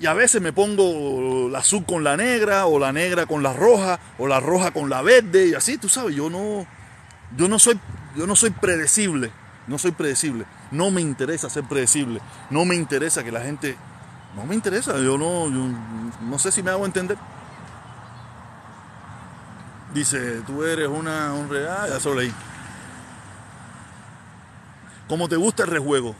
Y 0.00 0.06
a 0.06 0.14
veces 0.14 0.40
me 0.40 0.54
pongo 0.54 1.50
la 1.50 1.58
azul 1.58 1.84
con 1.84 2.02
la 2.02 2.16
negra, 2.16 2.64
o 2.64 2.78
la 2.78 2.90
negra 2.90 3.26
con 3.26 3.42
la 3.42 3.52
roja, 3.52 4.00
o 4.18 4.26
la 4.26 4.40
roja 4.40 4.70
con 4.70 4.88
la 4.88 5.02
verde, 5.02 5.48
y 5.48 5.54
así, 5.54 5.76
tú 5.76 5.90
sabes, 5.90 6.16
yo 6.16 6.30
no, 6.30 6.66
yo 7.36 7.48
no 7.48 7.58
soy, 7.58 7.78
yo 8.16 8.26
no 8.26 8.34
soy 8.34 8.48
predecible, 8.48 9.30
no 9.66 9.76
soy 9.76 9.92
predecible. 9.92 10.46
No 10.70 10.90
me 10.90 11.02
interesa 11.02 11.50
ser 11.50 11.64
predecible, 11.64 12.22
no 12.48 12.64
me 12.64 12.76
interesa 12.76 13.22
que 13.22 13.30
la 13.30 13.42
gente, 13.42 13.76
no 14.36 14.46
me 14.46 14.54
interesa, 14.54 14.96
yo 14.98 15.18
no, 15.18 15.50
no 15.50 16.38
sé 16.38 16.50
si 16.50 16.62
me 16.62 16.70
hago 16.70 16.86
entender. 16.86 17.18
Dice, 19.92 20.40
tú 20.46 20.64
eres 20.64 20.88
una, 20.88 21.34
un 21.34 21.50
real, 21.50 21.90
ya 21.90 22.00
se 22.00 22.08
lo 22.08 22.14
leí. 22.14 22.32
¿Cómo 25.08 25.28
te 25.28 25.36
gusta 25.36 25.64
el 25.64 25.70
rejuego? 25.70 26.14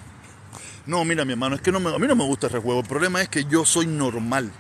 No, 0.86 1.04
mira, 1.04 1.24
mi 1.24 1.32
hermano, 1.32 1.54
es 1.56 1.60
que 1.62 1.70
no 1.72 1.78
me- 1.80 1.94
a 1.94 1.98
mí 1.98 2.06
no 2.06 2.16
me 2.16 2.24
gusta 2.24 2.46
el 2.46 2.52
rejuego. 2.52 2.80
El 2.80 2.86
problema 2.86 3.20
es 3.22 3.28
que 3.28 3.44
yo 3.44 3.64
soy 3.64 3.86
normal. 3.86 4.50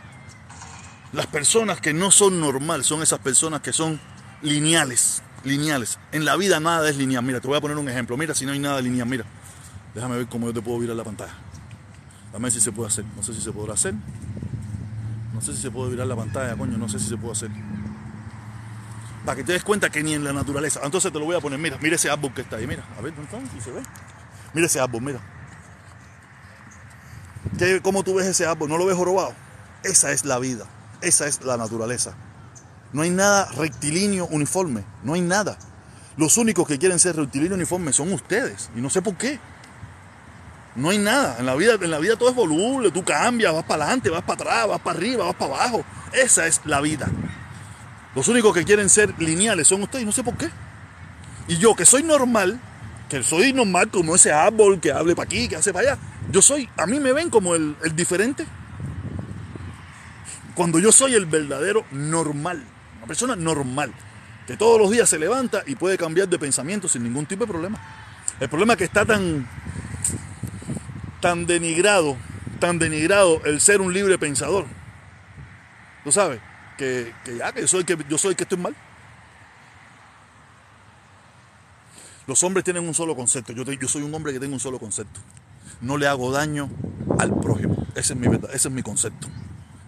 Las 1.12 1.26
personas 1.26 1.80
que 1.80 1.92
no 1.92 2.10
son 2.10 2.40
normal 2.40 2.84
son 2.84 3.02
esas 3.02 3.18
personas 3.18 3.62
que 3.62 3.72
son 3.72 4.00
lineales. 4.42 5.22
Lineales. 5.44 5.98
En 6.12 6.24
la 6.24 6.36
vida 6.36 6.60
nada 6.60 6.88
es 6.88 6.96
lineal. 6.96 7.24
Mira, 7.24 7.40
te 7.40 7.48
voy 7.48 7.56
a 7.56 7.60
poner 7.60 7.76
un 7.78 7.88
ejemplo. 7.88 8.16
Mira, 8.16 8.34
si 8.34 8.46
no 8.46 8.52
hay 8.52 8.58
nada 8.58 8.80
lineal, 8.80 9.08
mira. 9.08 9.24
Déjame 9.94 10.16
ver 10.18 10.26
cómo 10.28 10.46
yo 10.46 10.52
te 10.54 10.62
puedo 10.62 10.78
virar 10.78 10.94
la 10.94 11.02
pantalla. 11.04 11.32
Dame 12.32 12.50
si 12.50 12.60
se 12.60 12.70
puede 12.70 12.88
hacer. 12.88 13.04
No 13.16 13.22
sé 13.22 13.34
si 13.34 13.40
se 13.40 13.50
podrá 13.50 13.74
hacer. 13.74 13.94
No 15.34 15.40
sé 15.40 15.54
si 15.56 15.62
se 15.62 15.70
puede 15.70 15.90
virar 15.90 16.06
la 16.06 16.14
pantalla, 16.14 16.54
coño. 16.56 16.76
No 16.78 16.88
sé 16.88 16.98
si 17.00 17.08
se 17.08 17.16
puede 17.16 17.32
hacer. 17.32 17.50
Para 19.24 19.36
que 19.36 19.42
te 19.44 19.52
des 19.52 19.64
cuenta 19.64 19.90
que 19.90 20.02
ni 20.02 20.14
en 20.14 20.22
la 20.22 20.32
naturaleza. 20.32 20.80
Entonces 20.84 21.10
te 21.12 21.18
lo 21.18 21.24
voy 21.24 21.34
a 21.36 21.40
poner. 21.40 21.58
Mira, 21.58 21.76
mira 21.80 21.96
ese 21.96 22.08
árbol 22.10 22.32
que 22.34 22.42
está 22.42 22.56
ahí. 22.56 22.66
Mira, 22.68 22.84
a 22.96 23.00
ver, 23.00 23.14
¿dónde 23.16 23.30
está? 23.36 23.52
Si 23.56 23.60
se 23.62 23.72
ve. 23.72 23.82
Mira 24.54 24.66
ese 24.66 24.78
árbol, 24.78 25.02
mira. 25.02 25.20
¿Qué, 27.58 27.80
¿Cómo 27.82 28.02
tú 28.02 28.14
ves 28.14 28.26
ese 28.26 28.46
árbol? 28.46 28.68
¿No 28.68 28.78
lo 28.78 28.86
ves 28.86 28.96
jorobado? 28.96 29.32
Esa 29.82 30.12
es 30.12 30.24
la 30.24 30.38
vida. 30.38 30.66
Esa 31.00 31.26
es 31.26 31.42
la 31.42 31.56
naturaleza. 31.56 32.14
No 32.92 33.02
hay 33.02 33.10
nada 33.10 33.46
rectilíneo 33.56 34.26
uniforme. 34.26 34.84
No 35.02 35.14
hay 35.14 35.20
nada. 35.20 35.58
Los 36.16 36.36
únicos 36.36 36.66
que 36.66 36.78
quieren 36.78 36.98
ser 36.98 37.16
rectilíneo 37.16 37.54
uniforme 37.54 37.92
son 37.92 38.12
ustedes. 38.12 38.70
Y 38.76 38.80
no 38.80 38.90
sé 38.90 39.00
por 39.00 39.16
qué. 39.16 39.38
No 40.74 40.90
hay 40.90 40.98
nada. 40.98 41.36
En 41.38 41.46
la 41.46 41.54
vida, 41.54 41.74
en 41.80 41.90
la 41.90 41.98
vida 41.98 42.16
todo 42.16 42.30
es 42.30 42.34
voluble. 42.34 42.90
Tú 42.90 43.04
cambias, 43.04 43.52
vas 43.52 43.64
para 43.64 43.84
adelante, 43.84 44.10
vas 44.10 44.22
para 44.22 44.34
atrás, 44.34 44.68
vas 44.68 44.80
para 44.80 44.98
arriba, 44.98 45.24
vas 45.24 45.34
para 45.34 45.54
abajo. 45.54 45.84
Esa 46.12 46.46
es 46.46 46.60
la 46.64 46.80
vida. 46.80 47.08
Los 48.14 48.28
únicos 48.28 48.52
que 48.54 48.64
quieren 48.64 48.88
ser 48.88 49.14
lineales 49.18 49.68
son 49.68 49.82
ustedes 49.82 50.04
no 50.04 50.12
sé 50.12 50.22
por 50.22 50.36
qué. 50.36 50.50
Y 51.48 51.56
yo, 51.58 51.74
que 51.74 51.84
soy 51.84 52.02
normal, 52.02 52.60
que 53.08 53.22
soy 53.22 53.52
normal 53.52 53.88
como 53.90 54.14
ese 54.14 54.32
árbol 54.32 54.80
que 54.80 54.92
hable 54.92 55.14
para 55.16 55.26
aquí, 55.26 55.48
que 55.48 55.56
hace 55.56 55.72
para 55.72 55.92
allá. 55.92 55.98
Yo 56.30 56.42
soy, 56.42 56.68
a 56.76 56.86
mí 56.86 57.00
me 57.00 57.12
ven 57.12 57.30
como 57.30 57.54
el, 57.54 57.76
el 57.84 57.96
diferente. 57.96 58.46
Cuando 60.54 60.78
yo 60.78 60.92
soy 60.92 61.14
el 61.14 61.26
verdadero 61.26 61.84
normal, 61.90 62.64
una 62.98 63.06
persona 63.06 63.34
normal, 63.36 63.92
que 64.46 64.56
todos 64.56 64.80
los 64.80 64.90
días 64.90 65.08
se 65.08 65.18
levanta 65.18 65.62
y 65.66 65.76
puede 65.76 65.96
cambiar 65.96 66.28
de 66.28 66.38
pensamiento 66.38 66.88
sin 66.88 67.02
ningún 67.02 67.26
tipo 67.26 67.44
de 67.44 67.50
problema. 67.52 67.78
El 68.40 68.48
problema 68.48 68.74
es 68.74 68.78
que 68.78 68.84
está 68.84 69.04
tan, 69.04 69.48
tan 71.20 71.46
denigrado, 71.46 72.16
tan 72.58 72.78
denigrado 72.78 73.42
el 73.44 73.60
ser 73.60 73.80
un 73.80 73.92
libre 73.92 74.18
pensador. 74.18 74.66
Tú 76.04 76.12
sabes, 76.12 76.40
que, 76.78 77.12
que 77.24 77.36
ya, 77.36 77.52
que 77.52 77.60
yo 77.60 77.68
soy, 77.68 77.84
que 77.84 77.98
yo 78.08 78.18
soy 78.18 78.34
que 78.34 78.44
estoy 78.44 78.58
mal. 78.58 78.74
Los 82.26 82.42
hombres 82.42 82.64
tienen 82.64 82.86
un 82.86 82.94
solo 82.94 83.14
concepto. 83.16 83.52
Yo, 83.52 83.64
yo 83.64 83.88
soy 83.88 84.02
un 84.02 84.14
hombre 84.14 84.32
que 84.32 84.40
tengo 84.40 84.54
un 84.54 84.60
solo 84.60 84.78
concepto. 84.78 85.20
No 85.80 85.96
le 85.96 86.06
hago 86.06 86.30
daño 86.30 86.70
al 87.18 87.34
prójimo. 87.38 87.86
Ese 87.94 88.12
es 88.12 88.18
mi 88.18 88.28
verdad, 88.28 88.50
ese 88.52 88.68
es 88.68 88.74
mi 88.74 88.82
concepto. 88.82 89.28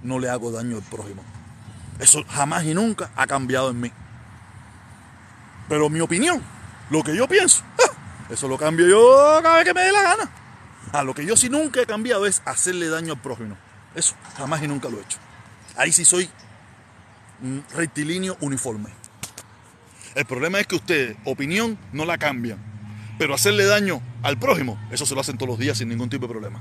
No 0.02 0.18
le 0.18 0.28
hago 0.28 0.50
daño 0.50 0.76
al 0.76 0.82
prójimo. 0.82 1.22
Eso 1.98 2.24
jamás 2.28 2.64
y 2.64 2.74
nunca 2.74 3.10
ha 3.16 3.26
cambiado 3.26 3.70
en 3.70 3.80
mí. 3.80 3.92
Pero 5.68 5.88
mi 5.88 6.00
opinión, 6.00 6.42
lo 6.90 7.02
que 7.02 7.16
yo 7.16 7.28
pienso, 7.28 7.62
¡ah! 7.78 7.92
eso 8.30 8.48
lo 8.48 8.58
cambio 8.58 8.86
yo 8.86 9.40
cada 9.42 9.56
vez 9.56 9.64
que 9.64 9.74
me 9.74 9.82
dé 9.82 9.92
la 9.92 10.02
gana. 10.02 10.30
Ah, 10.92 11.02
lo 11.04 11.14
que 11.14 11.24
yo 11.24 11.36
sí 11.36 11.48
nunca 11.48 11.80
he 11.80 11.86
cambiado 11.86 12.26
es 12.26 12.42
hacerle 12.44 12.88
daño 12.88 13.12
al 13.12 13.20
prójimo. 13.20 13.56
Eso 13.94 14.14
jamás 14.36 14.62
y 14.62 14.68
nunca 14.68 14.88
lo 14.88 14.98
he 14.98 15.02
hecho. 15.02 15.18
Ahí 15.76 15.92
sí 15.92 16.04
soy 16.04 16.28
mm, 17.40 17.58
rectilíneo 17.74 18.36
uniforme. 18.40 18.90
El 20.14 20.26
problema 20.26 20.60
es 20.60 20.66
que 20.66 20.76
ustedes, 20.76 21.16
opinión, 21.24 21.78
no 21.92 22.04
la 22.04 22.18
cambian. 22.18 22.58
Pero 23.18 23.34
hacerle 23.34 23.64
daño 23.64 24.02
al 24.22 24.38
prójimo, 24.38 24.78
eso 24.90 25.04
se 25.06 25.14
lo 25.14 25.20
hacen 25.20 25.36
todos 25.36 25.50
los 25.50 25.58
días 25.58 25.78
sin 25.78 25.88
ningún 25.88 26.08
tipo 26.08 26.26
de 26.26 26.32
problema. 26.32 26.60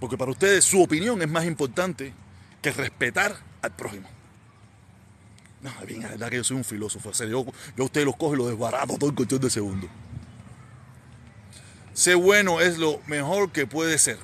Porque 0.00 0.18
para 0.18 0.30
ustedes 0.30 0.64
su 0.64 0.82
opinión 0.82 1.20
es 1.22 1.28
más 1.28 1.44
importante 1.44 2.12
que 2.60 2.72
respetar 2.72 3.36
al 3.62 3.70
prójimo. 3.72 4.08
No, 5.60 5.70
bien, 5.86 6.02
la 6.02 6.08
verdad 6.08 6.28
que 6.28 6.36
yo 6.36 6.44
soy 6.44 6.56
un 6.56 6.64
filósofo. 6.64 7.10
en 7.10 7.14
serio, 7.14 7.44
Yo, 7.44 7.52
yo 7.76 7.82
a 7.84 7.86
ustedes 7.86 8.04
los 8.04 8.16
cojo 8.16 8.34
y 8.34 8.38
los 8.38 8.48
desbarato 8.48 8.98
todo 8.98 9.10
en 9.10 9.16
cuestión 9.16 9.40
de 9.40 9.50
segundos. 9.50 9.90
Ser 11.94 12.16
bueno 12.16 12.60
es 12.60 12.78
lo 12.78 13.00
mejor 13.06 13.52
que 13.52 13.66
puede 13.66 13.98
ser. 13.98 14.18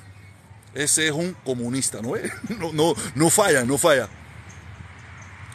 Ese 0.73 1.07
es 1.07 1.13
un 1.13 1.33
comunista, 1.45 2.01
¿no? 2.01 2.15
es? 2.15 2.31
No, 2.59 2.73
no, 2.73 2.93
no 3.15 3.29
falla, 3.29 3.63
no 3.63 3.77
falla. 3.77 4.09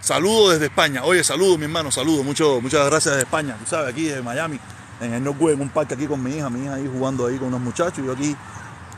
Saludo 0.01 0.51
desde 0.51 0.67
España. 0.67 1.05
Oye, 1.05 1.25
saludo, 1.25 1.57
mi 1.57 1.65
hermano, 1.65 1.91
saludo. 1.91 2.23
Mucho, 2.23 2.61
muchas 2.61 2.87
gracias 2.87 3.15
desde 3.15 3.25
España. 3.25 3.57
Tú 3.59 3.67
sabes, 3.67 3.93
aquí 3.93 4.05
desde 4.05 4.23
Miami, 4.23 4.59
en 5.05 5.15
el 5.15 5.25
Northwest, 5.25 5.57
en 5.57 5.63
un 5.63 5.69
parque 5.69 5.95
aquí 5.95 6.07
con 6.07 6.23
mi 6.23 6.37
hija, 6.37 6.51
mi 6.51 6.65
hija 6.65 6.75
ahí 6.75 6.89
jugando 6.93 7.27
ahí 7.27 7.39
con 7.39 7.49
unos 7.49 7.61
muchachos. 7.61 7.99
Y 7.99 8.07
yo 8.07 8.13
aquí, 8.13 8.37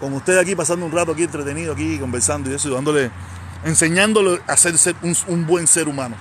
con 0.00 0.12
ustedes 0.12 0.40
aquí, 0.40 0.54
pasando 0.54 0.86
un 0.86 0.92
rato 0.92 1.12
aquí 1.12 1.24
entretenido, 1.24 1.72
aquí 1.72 1.98
conversando 1.98 2.50
y 2.50 2.54
eso, 2.54 2.68
y 2.68 2.74
dándole, 2.74 3.10
enseñándole 3.64 4.40
a 4.46 4.56
ser, 4.56 4.76
ser 4.78 4.94
un, 5.02 5.16
un 5.28 5.46
buen 5.46 5.66
ser 5.66 5.88
humano. 5.88 6.16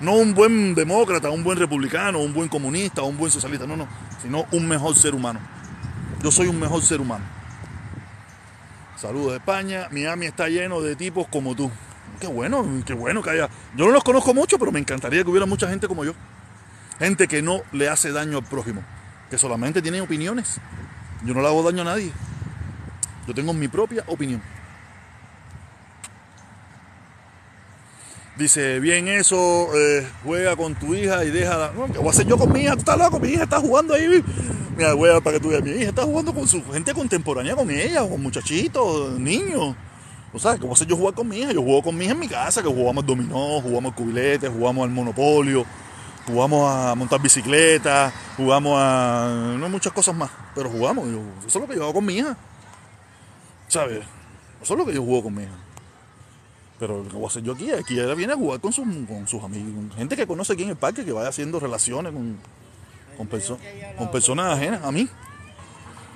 No 0.00 0.14
un 0.14 0.34
buen 0.34 0.74
demócrata, 0.74 1.30
un 1.30 1.44
buen 1.44 1.56
republicano, 1.58 2.18
un 2.18 2.32
buen 2.32 2.48
comunista, 2.48 3.02
un 3.02 3.16
buen 3.16 3.30
socialista, 3.30 3.66
no, 3.66 3.76
no, 3.76 3.86
sino 4.20 4.46
un 4.50 4.66
mejor 4.66 4.96
ser 4.96 5.14
humano. 5.14 5.38
Yo 6.22 6.30
soy 6.30 6.48
un 6.48 6.58
mejor 6.58 6.82
ser 6.82 7.00
humano. 7.00 7.24
Saludos 8.96 9.32
de 9.32 9.36
España. 9.38 9.88
Miami 9.90 10.26
está 10.26 10.48
lleno 10.48 10.80
de 10.80 10.94
tipos 10.94 11.26
como 11.26 11.56
tú. 11.56 11.70
Qué 12.20 12.28
bueno, 12.28 12.64
qué 12.86 12.94
bueno 12.94 13.20
que 13.20 13.30
haya. 13.30 13.48
Yo 13.76 13.86
no 13.86 13.90
los 13.90 14.04
conozco 14.04 14.32
mucho, 14.32 14.58
pero 14.58 14.70
me 14.70 14.78
encantaría 14.78 15.24
que 15.24 15.30
hubiera 15.30 15.46
mucha 15.46 15.68
gente 15.68 15.88
como 15.88 16.04
yo. 16.04 16.14
Gente 17.00 17.26
que 17.26 17.42
no 17.42 17.62
le 17.72 17.88
hace 17.88 18.12
daño 18.12 18.38
al 18.38 18.44
prójimo. 18.44 18.82
Que 19.32 19.38
solamente 19.38 19.80
tiene 19.80 19.98
opiniones. 20.02 20.60
Yo 21.24 21.32
no 21.32 21.40
le 21.40 21.46
hago 21.46 21.62
daño 21.62 21.80
a 21.80 21.84
nadie. 21.86 22.12
Yo 23.26 23.32
tengo 23.32 23.54
mi 23.54 23.66
propia 23.66 24.04
opinión. 24.06 24.42
Dice, 28.36 28.78
bien 28.78 29.08
eso, 29.08 29.70
eh, 29.74 30.06
juega 30.22 30.54
con 30.54 30.74
tu 30.74 30.94
hija 30.94 31.24
y 31.24 31.30
deja... 31.30 31.72
No, 31.74 31.86
¿Qué 31.86 31.96
voy 31.96 32.08
a 32.08 32.10
hacer 32.10 32.26
yo 32.26 32.36
con 32.36 32.52
mi 32.52 32.60
hija? 32.60 32.74
¿Tú 32.74 32.80
estás 32.80 32.98
loco? 32.98 33.18
Mi 33.20 33.28
hija 33.28 33.44
está 33.44 33.58
jugando 33.58 33.94
ahí. 33.94 34.22
Mira, 34.76 34.92
voy 34.92 35.08
a 35.08 35.18
para 35.22 35.38
que 35.38 35.42
tú 35.42 35.48
veas. 35.48 35.62
Mi 35.62 35.70
hija 35.70 35.88
está 35.88 36.02
jugando 36.02 36.34
con 36.34 36.46
su 36.46 36.62
gente 36.70 36.92
contemporánea, 36.92 37.56
con 37.56 37.70
ella, 37.70 38.06
con 38.06 38.20
muchachitos, 38.20 39.18
niños. 39.18 39.74
O 40.34 40.38
sea, 40.38 40.58
¿cómo 40.58 40.76
sé 40.76 40.84
yo 40.84 40.94
jugar 40.94 41.14
con 41.14 41.26
mi 41.26 41.38
hija? 41.38 41.52
Yo 41.52 41.62
juego 41.62 41.82
con 41.84 41.96
mi 41.96 42.04
hija 42.04 42.12
en 42.12 42.20
mi 42.20 42.28
casa, 42.28 42.62
que 42.62 42.68
jugamos 42.68 43.06
dominó, 43.06 43.62
jugamos 43.62 43.94
cubilete, 43.94 44.48
jugamos 44.48 44.84
al 44.84 44.90
monopolio, 44.90 45.64
jugamos 46.26 46.70
a 46.70 46.94
montar 46.94 47.20
bicicleta, 47.20 48.12
jugamos 48.36 48.74
a... 48.78 49.54
no 49.58 49.68
muchas 49.68 49.92
cosas 49.92 50.14
más, 50.14 50.30
pero 50.54 50.70
jugamos. 50.70 51.08
Eso 51.46 51.46
es 51.46 51.54
lo 51.54 51.66
que 51.68 51.76
yo 51.76 51.82
hago 51.84 51.94
con 51.94 52.04
mi 52.06 52.14
hija. 52.14 52.36
¿Sabes? 53.68 54.04
Eso 54.62 54.74
es 54.74 54.78
lo 54.78 54.86
que 54.86 54.94
yo 54.94 55.02
juego 55.02 55.24
con 55.24 55.34
mi 55.34 55.42
hija. 55.44 55.52
Pero 56.78 57.04
que 57.04 57.14
voy 57.14 57.24
a 57.24 57.28
hacer 57.28 57.42
yo 57.42 57.52
aquí, 57.52 57.70
aquí 57.70 57.98
ella 57.98 58.14
viene 58.14 58.32
a 58.32 58.36
jugar 58.36 58.60
con 58.60 58.72
sus, 58.72 58.84
con 59.06 59.26
sus 59.28 59.42
amigos, 59.44 59.72
con 59.74 59.90
gente 59.92 60.16
que 60.16 60.26
conoce 60.26 60.52
aquí 60.54 60.64
en 60.64 60.70
el 60.70 60.76
parque, 60.76 61.04
que 61.04 61.12
vaya 61.12 61.28
haciendo 61.28 61.60
relaciones 61.60 62.12
con, 62.12 62.36
con, 63.16 63.28
perso- 63.28 63.58
con 63.96 64.10
personas 64.10 64.56
ajenas 64.58 64.82
a 64.84 64.90
mí. 64.90 65.08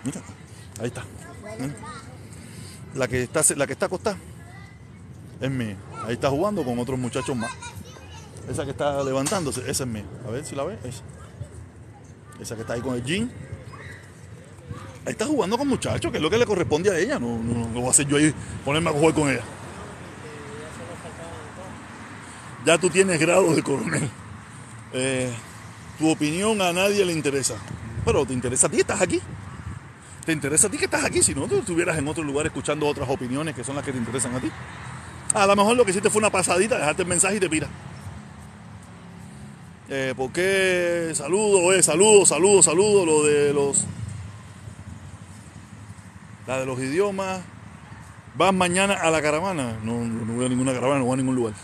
Mira, 0.04 0.20
ahí 0.80 0.86
está. 0.88 1.04
Mira. 1.58 1.74
La 2.94 3.06
que 3.08 3.22
está, 3.22 3.42
la 3.54 3.66
que 3.66 3.74
está 3.74 3.86
acostada 3.86 4.16
es 5.40 5.50
mía. 5.50 5.76
Ahí 6.04 6.14
está 6.14 6.30
jugando 6.30 6.64
con 6.64 6.78
otros 6.78 6.98
muchachos 6.98 7.36
más. 7.36 7.50
Esa 8.48 8.64
que 8.64 8.70
está 8.70 9.02
levantándose, 9.02 9.60
esa 9.68 9.84
es 9.84 9.88
mía. 9.88 10.04
A 10.26 10.30
ver 10.30 10.44
si 10.44 10.54
la 10.54 10.64
ves. 10.64 10.78
Esa. 10.84 11.02
Esa 12.40 12.54
que 12.54 12.62
está 12.62 12.74
ahí 12.74 12.80
con 12.80 12.94
el 12.94 13.04
jean. 13.04 13.30
Ahí 15.04 15.12
está 15.12 15.26
jugando 15.26 15.56
con 15.56 15.68
muchachos, 15.68 16.10
que 16.10 16.18
es 16.18 16.22
lo 16.22 16.30
que 16.30 16.38
le 16.38 16.46
corresponde 16.46 16.90
a 16.90 16.98
ella. 16.98 17.18
No, 17.18 17.38
no, 17.38 17.66
voy 17.68 17.86
a 17.86 17.90
hacer 17.90 18.06
yo 18.06 18.16
ahí 18.16 18.34
ponerme 18.64 18.90
a 18.90 18.92
jugar 18.92 19.14
con 19.14 19.30
ella. 19.30 19.42
Ya 22.64 22.78
tú 22.78 22.90
tienes 22.90 23.20
grado 23.20 23.54
de 23.54 23.62
coronel. 23.62 24.10
Eh, 24.92 25.32
tu 25.98 26.10
opinión 26.10 26.60
a 26.60 26.72
nadie 26.72 27.04
le 27.04 27.12
interesa. 27.12 27.54
Pero 28.04 28.26
te 28.26 28.32
interesa 28.32 28.66
a 28.66 28.70
ti, 28.70 28.80
estás 28.80 29.00
aquí. 29.00 29.20
Te 30.24 30.32
interesa 30.32 30.66
a 30.66 30.70
ti 30.70 30.76
que 30.76 30.86
estás 30.86 31.04
aquí. 31.04 31.22
Si 31.22 31.34
no, 31.34 31.46
tú 31.46 31.58
estuvieras 31.58 31.96
en 31.96 32.08
otro 32.08 32.24
lugar 32.24 32.46
escuchando 32.46 32.86
otras 32.86 33.08
opiniones 33.08 33.54
que 33.54 33.62
son 33.62 33.76
las 33.76 33.84
que 33.84 33.92
te 33.92 33.98
interesan 33.98 34.34
a 34.34 34.40
ti. 34.40 34.50
A 35.34 35.46
lo 35.46 35.54
mejor 35.54 35.76
lo 35.76 35.84
que 35.84 35.92
hiciste 35.92 36.10
fue 36.10 36.18
una 36.18 36.30
pasadita, 36.30 36.78
dejarte 36.78 37.02
el 37.02 37.08
mensaje 37.08 37.36
y 37.36 37.40
te 37.40 37.48
pira. 37.48 37.68
Eh, 39.88 40.14
¿Por 40.16 40.32
qué? 40.32 41.12
Saludo, 41.14 41.72
eh, 41.72 41.82
saludo, 41.82 42.26
saludo, 42.26 42.62
saludo. 42.62 43.06
Lo 43.06 43.24
de 43.24 43.52
los. 43.52 43.84
La 46.46 46.58
de 46.58 46.66
los 46.66 46.78
idiomas. 46.78 47.40
¿Vas 48.36 48.52
mañana 48.52 48.94
a 48.94 49.10
la 49.10 49.22
caravana? 49.22 49.78
No, 49.82 50.04
no 50.04 50.34
voy 50.34 50.44
a 50.44 50.48
ninguna 50.48 50.72
caravana, 50.72 50.98
no 50.98 51.06
voy 51.06 51.14
a 51.14 51.16
ningún 51.16 51.36
lugar. 51.36 51.54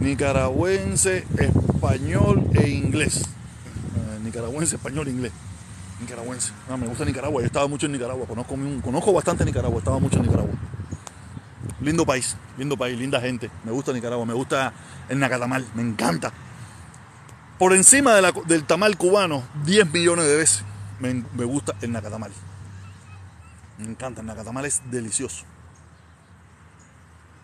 Nicaragüense, 0.00 1.24
español 1.38 2.50
e 2.54 2.68
inglés. 2.68 3.18
Eh, 3.18 4.18
nicaragüense, 4.24 4.76
español 4.76 5.06
e 5.06 5.10
inglés. 5.10 5.32
Nicaragüense. 6.00 6.52
Ah, 6.68 6.76
me 6.76 6.88
gusta 6.88 7.04
Nicaragua, 7.04 7.42
yo 7.42 7.46
estaba 7.46 7.68
mucho 7.68 7.86
en 7.86 7.92
Nicaragua. 7.92 8.26
Conozco, 8.26 8.56
conozco 8.82 9.12
bastante 9.12 9.44
Nicaragua, 9.44 9.78
estaba 9.78 9.98
mucho 9.98 10.16
en 10.16 10.22
Nicaragua. 10.22 10.54
Lindo 11.82 12.04
país, 12.04 12.36
lindo 12.58 12.76
país, 12.76 12.98
linda 12.98 13.20
gente. 13.20 13.50
Me 13.64 13.70
gusta 13.70 13.92
Nicaragua, 13.92 14.24
me 14.26 14.34
gusta 14.34 14.72
el 15.08 15.18
Nacatamal, 15.18 15.64
me 15.74 15.82
encanta. 15.82 16.32
Por 17.60 17.74
encima 17.74 18.14
del 18.46 18.64
tamal 18.64 18.96
cubano, 18.96 19.42
10 19.66 19.92
millones 19.92 20.26
de 20.26 20.34
veces, 20.34 20.64
me, 20.98 21.44
gusta 21.44 21.74
el 21.82 21.92
Nacatamal. 21.92 22.32
Me 23.76 23.84
encanta, 23.84 24.22
el 24.22 24.26
Nacatamal 24.26 24.64
es 24.64 24.80
delicioso. 24.90 25.44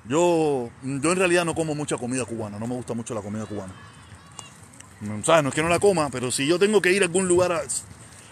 Yo, 0.09 0.71
yo 0.83 1.13
en 1.13 1.17
realidad 1.19 1.45
no 1.45 1.55
como 1.55 1.75
mucha 1.75 1.99
comida 1.99 2.25
cubana, 2.25 2.59
no 2.59 2.67
me 2.67 2.75
gusta 2.77 2.95
mucho 2.95 3.13
la 3.13 3.21
comida 3.21 3.45
cubana. 3.45 3.75
¿sabes? 5.23 5.43
No 5.43 5.51
es 5.51 5.55
que 5.55 5.63
no 5.63 5.69
la 5.69 5.79
coma, 5.79 6.09
pero 6.09 6.31
si 6.31 6.47
yo 6.47 6.59
tengo 6.59 6.81
que 6.81 6.93
ir 6.93 7.03
a 7.03 7.05
algún 7.05 7.29
lugar. 7.29 7.63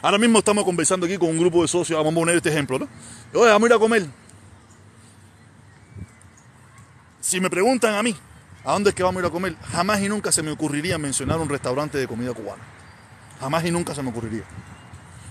Ahora 0.01 0.17
mismo 0.17 0.39
estamos 0.39 0.65
conversando 0.65 1.05
aquí 1.05 1.19
con 1.19 1.29
un 1.29 1.39
grupo 1.39 1.61
de 1.61 1.69
socios, 1.69 1.99
vamos 1.99 2.13
a 2.13 2.15
poner 2.15 2.37
este 2.37 2.49
ejemplo, 2.49 2.79
¿no? 2.79 2.89
Vamos 3.35 3.63
a 3.63 3.67
ir 3.67 3.73
a 3.75 3.79
comer. 3.79 4.07
Si 7.21 7.43
me 7.43 7.51
preguntan 7.51 7.95
a 7.95 8.03
mí, 8.03 8.17
¿a 8.65 8.73
dónde 8.73 8.91
es 8.91 8.95
que 8.97 9.03
vamos 9.03 9.21
a 9.23 9.27
ir 9.27 9.27
a 9.27 9.31
comer? 9.31 9.57
Jamás 9.73 10.01
y 10.01 10.09
nunca 10.09 10.33
se 10.33 10.43
me 10.43 10.51
ocurriría 10.51 10.99
mencionar 10.99 11.39
un 11.39 11.49
restaurante 11.49 11.99
de 11.99 12.07
comida 12.07 12.33
cubana. 12.33 12.63
Jamás 13.41 13.65
y 13.65 13.71
nunca 13.71 13.95
se 13.95 14.03
me 14.03 14.11
ocurriría. 14.11 14.45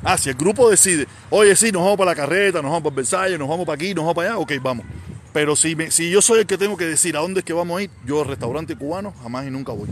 Ah, 0.03 0.17
si 0.17 0.29
el 0.29 0.35
grupo 0.35 0.69
decide, 0.69 1.07
oye, 1.29 1.55
sí, 1.55 1.71
nos 1.71 1.81
vamos 1.81 1.97
para 1.97 2.11
la 2.11 2.15
carreta, 2.15 2.61
nos 2.61 2.71
vamos 2.71 2.83
para 2.83 2.95
Versalles, 2.95 3.39
nos 3.39 3.47
vamos 3.47 3.65
para 3.65 3.75
aquí, 3.75 3.93
nos 3.93 4.03
vamos 4.03 4.15
para 4.15 4.29
allá, 4.31 4.37
ok, 4.39 4.51
vamos. 4.61 4.85
Pero 5.31 5.55
si, 5.55 5.75
me- 5.75 5.91
si 5.91 6.09
yo 6.11 6.21
soy 6.21 6.41
el 6.41 6.45
que 6.45 6.57
tengo 6.57 6.75
que 6.77 6.85
decir 6.85 7.15
a 7.15 7.21
dónde 7.21 7.39
es 7.39 7.45
que 7.45 7.53
vamos 7.53 7.79
a 7.79 7.83
ir, 7.83 7.89
yo 8.05 8.21
al 8.21 8.27
restaurante 8.27 8.75
cubano 8.75 9.13
jamás 9.23 9.47
y 9.47 9.49
nunca 9.49 9.71
voy. 9.71 9.87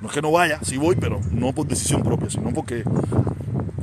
No 0.00 0.08
es 0.08 0.14
que 0.14 0.22
no 0.22 0.30
vaya, 0.32 0.60
sí 0.62 0.76
voy, 0.76 0.96
pero 0.96 1.20
no 1.30 1.52
por 1.52 1.66
decisión 1.66 2.02
propia, 2.02 2.30
sino 2.30 2.52
porque 2.52 2.84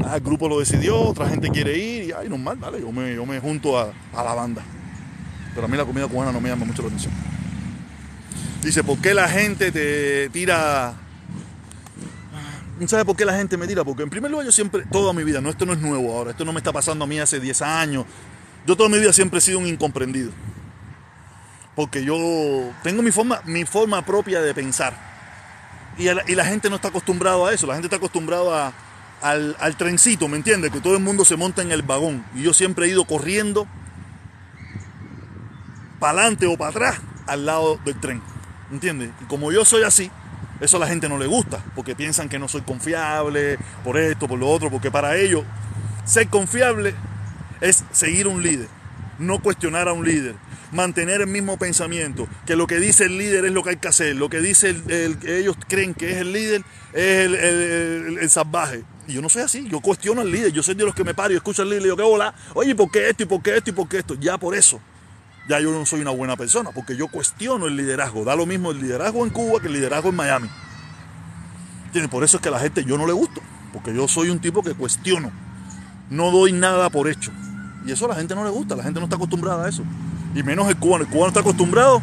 ah, 0.05 0.15
el 0.15 0.21
grupo 0.21 0.47
lo 0.49 0.59
decidió, 0.59 0.99
otra 0.99 1.27
gente 1.29 1.49
quiere 1.49 1.77
ir 1.77 2.03
y 2.05 2.11
ay, 2.13 2.29
normal, 2.29 2.59
dale, 2.59 2.79
yo 2.81 2.91
me, 2.91 3.13
yo 3.13 3.25
me 3.25 3.39
junto 3.39 3.77
a, 3.77 3.91
a 4.13 4.23
la 4.23 4.33
banda. 4.33 4.63
Pero 5.53 5.65
a 5.65 5.69
mí 5.69 5.77
la 5.77 5.85
comida 5.85 6.07
cubana 6.07 6.31
no 6.31 6.39
me 6.41 6.49
llama 6.49 6.65
mucho 6.65 6.81
la 6.81 6.87
atención. 6.87 7.13
Dice, 8.61 8.83
¿por 8.83 8.99
qué 8.99 9.13
la 9.13 9.27
gente 9.29 9.71
te 9.71 10.29
tira 10.29 10.95
¿Sabes 12.87 13.05
por 13.05 13.15
qué 13.15 13.25
la 13.25 13.35
gente 13.35 13.57
me 13.57 13.67
tira? 13.67 13.83
Porque 13.83 14.03
en 14.03 14.09
primer 14.09 14.31
lugar 14.31 14.45
yo 14.45 14.51
siempre, 14.51 14.83
toda 14.89 15.11
mi 15.11 15.23
vida, 15.23 15.41
no, 15.41 15.49
esto 15.49 15.65
no 15.65 15.73
es 15.73 15.79
nuevo 15.79 16.15
ahora, 16.15 16.31
esto 16.31 16.45
no 16.45 16.53
me 16.53 16.59
está 16.59 16.71
pasando 16.71 17.03
a 17.03 17.07
mí 17.07 17.19
hace 17.19 17.39
10 17.39 17.61
años. 17.61 18.05
Yo 18.65 18.77
toda 18.77 18.89
mi 18.89 18.99
vida 18.99 19.11
siempre 19.11 19.39
he 19.39 19.41
sido 19.41 19.59
un 19.59 19.67
incomprendido. 19.67 20.31
Porque 21.75 22.03
yo 22.03 22.71
tengo 22.83 23.01
mi 23.01 23.11
forma, 23.11 23.41
mi 23.45 23.65
forma 23.65 24.05
propia 24.05 24.41
de 24.41 24.53
pensar. 24.53 24.93
Y, 25.97 26.05
la, 26.05 26.45
gente 26.45 26.69
no 26.69 26.77
está 26.77 26.87
acostumbrado 26.87 27.45
a 27.45 27.53
eso, 27.53 27.67
la 27.67 27.73
gente 27.73 27.87
está 27.87 27.97
acostumbrado 27.97 28.55
a, 28.55 28.71
al, 29.21 29.57
al 29.59 29.75
trencito, 29.75 30.29
¿me 30.29 30.37
entiendes? 30.37 30.71
Que 30.71 30.79
todo 30.79 30.95
el 30.95 31.03
mundo 31.03 31.25
se 31.25 31.35
monta 31.35 31.61
en 31.61 31.73
el 31.73 31.81
vagón. 31.81 32.23
Y 32.33 32.43
yo 32.43 32.53
siempre 32.53 32.85
he 32.85 32.89
ido 32.89 33.03
corriendo 33.03 33.67
para 35.99 36.19
adelante 36.21 36.45
o 36.45 36.57
para 36.57 36.69
atrás 36.69 37.01
al 37.27 37.45
lado 37.45 37.77
del 37.83 37.99
tren. 37.99 38.21
¿Me 38.69 38.75
entiendes? 38.75 39.09
Y 39.21 39.25
como 39.25 39.51
yo 39.51 39.65
soy 39.65 39.83
así, 39.83 40.11
eso 40.59 40.77
a 40.77 40.79
la 40.79 40.87
gente 40.87 41.09
no 41.09 41.17
le 41.17 41.25
gusta, 41.25 41.63
porque 41.75 41.95
piensan 41.95 42.29
que 42.29 42.37
no 42.37 42.47
soy 42.47 42.61
confiable, 42.61 43.57
por 43.83 43.97
esto, 43.97 44.27
por 44.27 44.37
lo 44.37 44.47
otro, 44.47 44.69
porque 44.69 44.91
para 44.91 45.17
ellos 45.17 45.43
ser 46.05 46.27
confiable 46.27 46.93
es 47.61 47.83
seguir 47.91 48.27
un 48.27 48.43
líder, 48.43 48.67
no 49.17 49.39
cuestionar 49.39 49.87
a 49.87 49.93
un 49.93 50.05
líder, 50.05 50.35
mantener 50.71 51.21
el 51.21 51.27
mismo 51.27 51.57
pensamiento, 51.57 52.27
que 52.45 52.55
lo 52.55 52.67
que 52.67 52.79
dice 52.79 53.05
el 53.05 53.17
líder 53.17 53.45
es 53.45 53.51
lo 53.51 53.63
que 53.63 53.71
hay 53.71 53.77
que 53.77 53.87
hacer, 53.87 54.15
lo 54.15 54.29
que 54.29 54.39
dice 54.39 54.69
el, 54.69 55.17
que 55.17 55.39
ellos 55.39 55.55
creen 55.67 55.93
que 55.93 56.11
es 56.11 56.17
el 56.17 56.31
líder 56.31 56.63
es 56.93 57.25
el, 57.25 58.29
salvaje. 58.29 58.83
Y 59.07 59.13
yo 59.13 59.21
no 59.21 59.29
soy 59.29 59.41
así, 59.41 59.67
yo 59.67 59.79
cuestiono 59.79 60.21
al 60.21 60.31
líder, 60.31 60.51
yo 60.51 60.61
soy 60.61 60.75
de 60.75 60.85
los 60.85 60.93
que 60.93 61.03
me 61.03 61.15
paro 61.15 61.33
y 61.33 61.37
escucho 61.37 61.63
al 61.63 61.69
líder 61.69 61.81
y 61.81 61.85
digo, 61.85 61.97
¿qué 61.97 62.03
hola? 62.03 62.35
Oye, 62.53 62.75
¿por 62.75 62.91
qué 62.91 63.09
esto 63.09 63.23
y 63.23 63.25
por 63.25 63.41
qué 63.41 63.57
esto 63.57 63.71
y 63.71 63.73
por 63.73 63.87
qué 63.87 63.97
esto? 63.97 64.13
Ya 64.15 64.37
por 64.37 64.55
eso 64.55 64.79
ya 65.49 65.59
yo 65.59 65.71
no 65.71 65.83
soy 65.83 66.01
una 66.01 66.11
buena 66.11 66.37
persona, 66.37 66.69
porque 66.69 66.95
yo 66.95 67.07
cuestiono 67.07 67.65
el 67.65 67.75
liderazgo. 67.75 68.23
Da 68.23 68.35
lo 68.35 68.45
mismo 68.45 68.69
el 68.69 68.79
liderazgo 68.79 69.25
en 69.25 69.31
Cuba 69.31 69.59
que 69.59 69.65
el 69.65 69.73
liderazgo 69.73 70.09
en 70.09 70.15
Miami. 70.15 70.49
Por 72.11 72.23
eso 72.23 72.37
es 72.37 72.43
que 72.43 72.49
a 72.49 72.51
la 72.51 72.59
gente 72.59 72.85
yo 72.85 72.99
no 72.99 73.07
le 73.07 73.13
gusto, 73.13 73.41
porque 73.73 73.91
yo 73.93 74.07
soy 74.07 74.29
un 74.29 74.37
tipo 74.39 74.61
que 74.61 74.75
cuestiono. 74.75 75.31
No 76.11 76.29
doy 76.29 76.51
nada 76.51 76.91
por 76.91 77.09
hecho. 77.09 77.31
Y 77.83 77.91
eso 77.91 78.05
a 78.05 78.09
la 78.09 78.15
gente 78.15 78.35
no 78.35 78.43
le 78.43 78.51
gusta, 78.51 78.75
la 78.75 78.83
gente 78.83 78.99
no 78.99 79.05
está 79.07 79.15
acostumbrada 79.15 79.65
a 79.65 79.69
eso. 79.69 79.83
Y 80.35 80.43
menos 80.43 80.69
el 80.69 80.77
cubano. 80.77 81.05
El 81.05 81.09
cubano 81.09 81.29
está 81.29 81.39
acostumbrado. 81.39 81.99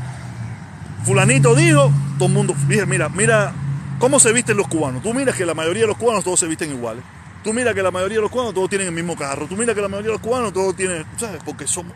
Fulanito 1.04 1.54
dijo, 1.54 1.92
todo 2.18 2.26
el 2.26 2.34
mundo, 2.34 2.52
mira, 2.66 3.08
mira 3.08 3.52
cómo 4.00 4.18
se 4.18 4.32
visten 4.32 4.56
los 4.56 4.66
cubanos. 4.66 5.04
Tú 5.04 5.14
miras 5.14 5.36
que 5.36 5.46
la 5.46 5.54
mayoría 5.54 5.82
de 5.82 5.88
los 5.88 5.96
cubanos 5.96 6.24
todos 6.24 6.40
se 6.40 6.48
visten 6.48 6.72
iguales. 6.72 7.04
Tú 7.44 7.52
mira 7.52 7.72
que 7.74 7.82
la 7.82 7.92
mayoría 7.92 8.16
de 8.16 8.22
los 8.22 8.30
cubanos 8.32 8.54
todos 8.54 8.68
tienen 8.68 8.88
el 8.88 8.92
mismo 8.92 9.14
carro. 9.14 9.46
Tú 9.46 9.56
mira 9.56 9.72
que 9.72 9.80
la 9.80 9.86
mayoría 9.86 10.08
de 10.08 10.14
los 10.14 10.20
cubanos 10.20 10.52
todos 10.52 10.74
tienen, 10.74 11.04
¿sabes? 11.16 11.40
Porque 11.44 11.68
somos, 11.68 11.92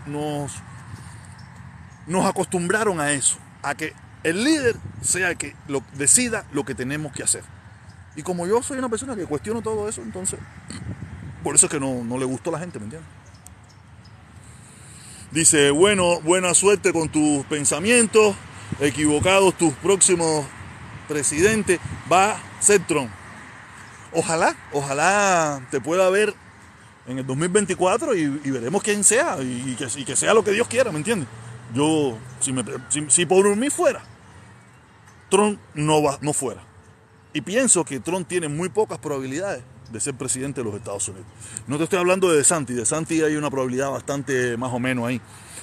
nos 2.07 2.27
acostumbraron 2.27 3.01
a 3.01 3.13
eso, 3.13 3.37
a 3.63 3.75
que 3.75 3.93
el 4.23 4.45
líder 4.45 4.77
sea 5.03 5.31
el 5.31 5.37
que 5.37 5.55
decida 5.95 6.45
lo 6.53 6.65
que 6.65 6.75
tenemos 6.75 7.13
que 7.13 7.23
hacer. 7.23 7.43
Y 8.17 8.23
como 8.23 8.47
yo 8.47 8.63
soy 8.63 8.79
una 8.79 8.89
persona 8.89 9.17
que 9.17 9.25
cuestiono 9.25 9.63
todo 9.63 9.89
eso, 9.89 10.03
entonces, 10.03 10.39
por 11.43 11.55
eso 11.55 11.67
es 11.67 11.73
que 11.73 11.81
no, 11.81 12.05
no 12.05 12.19
le 12.19 12.25
gustó 12.25 12.51
a 12.51 12.55
la 12.55 12.59
gente, 12.59 12.79
¿me 12.79 12.87
entiendes? 12.87 13.11
Dice, 15.31 15.71
bueno, 15.71 16.21
buena 16.21 16.55
suerte 16.55 16.93
con 16.93 17.09
tus 17.09 17.45
pensamientos, 17.47 18.35
equivocados 18.81 19.57
tus 19.57 19.73
próximos 19.75 20.45
presidentes, 21.09 21.79
va 22.11 22.33
a 22.33 22.41
ser 22.61 22.85
Trump. 22.87 23.11
Ojalá, 24.13 24.57
ojalá 24.73 25.63
te 25.71 25.81
pueda 25.81 26.11
ver 26.11 26.35
en 27.07 27.19
el 27.19 27.27
2024 27.27 28.17
y, 28.17 28.27
veremos 28.51 28.83
quién 28.83 29.05
sea 29.05 29.41
y, 29.41 29.71
y, 29.71 29.77
que, 29.77 29.87
y 29.97 30.05
que 30.05 30.17
sea 30.17 30.35
lo 30.35 30.43
que 30.43 30.51
Dios 30.51 30.67
quiera, 30.67 30.91
¿me 30.91 30.99
entiendes? 30.99 31.29
Yo, 31.75 32.19
si, 33.09 33.27
por 33.27 33.57
mí 33.57 33.71
fuera, 33.71 34.03
Trump 35.29 35.61
no, 35.75 36.03
va, 36.03 36.19
no 36.21 36.33
fuera. 36.33 36.63
Y 37.33 37.41
pienso 37.43 37.85
que 37.85 38.01
Trump 38.01 38.27
tiene 38.27 38.49
muy 38.49 38.69
pocas 38.69 38.99
probabilidades 38.99 39.63
de 39.91 40.01
ser 40.01 40.15
presidente 40.15 40.61
de 40.61 40.65
los 40.65 40.75
Estados 40.75 41.07
Unidos. 41.09 41.27
No 41.67 41.77
te 41.79 41.85
estoy 41.85 41.99
hablando 41.99 42.31
de 42.31 42.39
DeSantis. 42.39 42.77
DeSantis 42.77 43.23
hay 43.23 43.37
una 43.37 43.51
probabilidad 43.51 43.91
bastante 43.91 44.57
más 44.57 44.73
o 44.73 44.79
menos 44.79 45.07
ahí. 45.07 45.21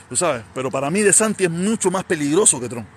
Tú 0.10 0.16
sabes, 0.16 0.44
pero 0.54 0.72
para 0.72 0.90
mí 0.90 1.02
DeSantis 1.02 1.48
es 1.48 1.52
mucho 1.52 1.92
más 1.92 2.04
peligroso 2.06 2.60
que 2.60 2.70
Trump. 2.70 2.88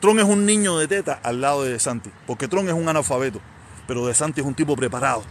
Trump 0.00 0.18
es 0.18 0.24
un 0.24 0.46
niño 0.46 0.78
de 0.78 0.88
teta 0.88 1.20
al 1.22 1.42
lado 1.42 1.62
de 1.62 1.72
DeSantis, 1.72 2.12
porque 2.26 2.48
Trump 2.48 2.66
es 2.68 2.74
un 2.74 2.88
analfabeto, 2.88 3.38
pero 3.86 4.06
DeSantis 4.06 4.42
es 4.42 4.48
un 4.48 4.54
tipo 4.54 4.74
preparado 4.74 5.22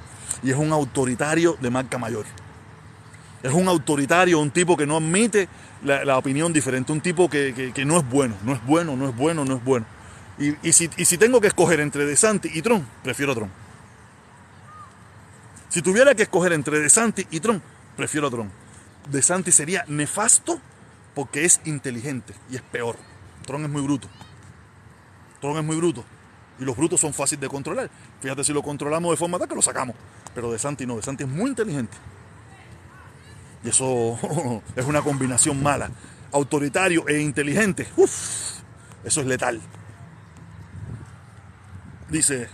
y 0.43 0.51
es 0.51 0.57
un 0.57 0.71
autoritario 0.71 1.57
de 1.59 1.71
marca 1.71 1.97
mayor. 1.97 2.25
Es 3.41 3.51
un 3.51 3.67
autoritario, 3.67 4.39
un 4.39 4.51
tipo 4.51 4.77
que 4.77 4.85
no 4.85 4.97
admite 4.97 5.47
la, 5.83 6.05
la 6.05 6.17
opinión 6.17 6.53
diferente, 6.53 6.91
un 6.91 7.01
tipo 7.01 7.29
que, 7.29 7.71
que, 7.73 7.85
no 7.85 7.97
es 7.97 8.09
bueno, 8.09 8.35
no 8.43 8.53
es 8.53 8.65
bueno, 8.65 8.95
no 8.95 9.09
es 9.09 9.15
bueno, 9.15 9.45
no 9.45 9.55
es 9.55 9.63
bueno. 9.63 9.85
Y, 10.37 10.55
y, 10.67 10.73
si, 10.73 10.89
y 10.97 11.05
si, 11.05 11.17
tengo 11.17 11.41
que 11.41 11.47
escoger 11.47 11.79
entre 11.79 12.05
DeSantis 12.05 12.55
y 12.55 12.61
Trump, 12.61 12.85
prefiero 13.03 13.33
a 13.33 13.35
Trump. 13.35 13.51
Si 15.69 15.81
tuviera 15.81 16.15
que 16.15 16.23
escoger 16.23 16.53
entre 16.53 16.79
DeSantis 16.79 17.27
y 17.29 17.39
Trump, 17.39 17.63
prefiero 17.95 18.27
a 18.27 18.29
Trump. 18.29 18.51
DeSantis 19.09 19.55
sería 19.55 19.85
nefasto 19.87 20.59
porque 21.13 21.45
es 21.45 21.61
inteligente 21.65 22.33
y 22.49 22.55
es 22.55 22.61
peor. 22.61 22.95
Trump 23.45 23.65
es 23.65 23.69
muy 23.69 23.81
bruto. 23.81 24.07
Trump 25.41 25.57
es 25.57 25.63
muy 25.63 25.75
bruto. 25.75 26.03
Y 26.59 26.65
los 26.65 26.75
brutos 26.75 26.99
son 26.99 27.13
fáciles 27.13 27.41
de 27.41 27.49
controlar. 27.49 27.89
Fíjate, 28.21 28.43
si 28.43 28.51
lo 28.51 28.61
controlamos 28.61 29.11
de 29.11 29.17
forma 29.17 29.37
tal 29.37 29.47
que 29.47 29.55
lo 29.55 29.61
sacamos. 29.61 29.95
Pero 30.33 30.51
DeSantis 30.51 30.87
no, 30.87 30.95
DeSantis 30.95 31.27
es 31.27 31.33
muy 31.33 31.49
inteligente. 31.49 31.97
Y 33.63 33.69
eso 33.69 34.17
es 34.75 34.85
una 34.85 35.01
combinación 35.01 35.61
mala. 35.61 35.89
Autoritario 36.31 37.07
e 37.07 37.19
inteligente. 37.19 37.87
Uf, 37.97 38.59
eso 39.03 39.21
es 39.21 39.27
letal. 39.27 39.59
Dice, 42.09 42.49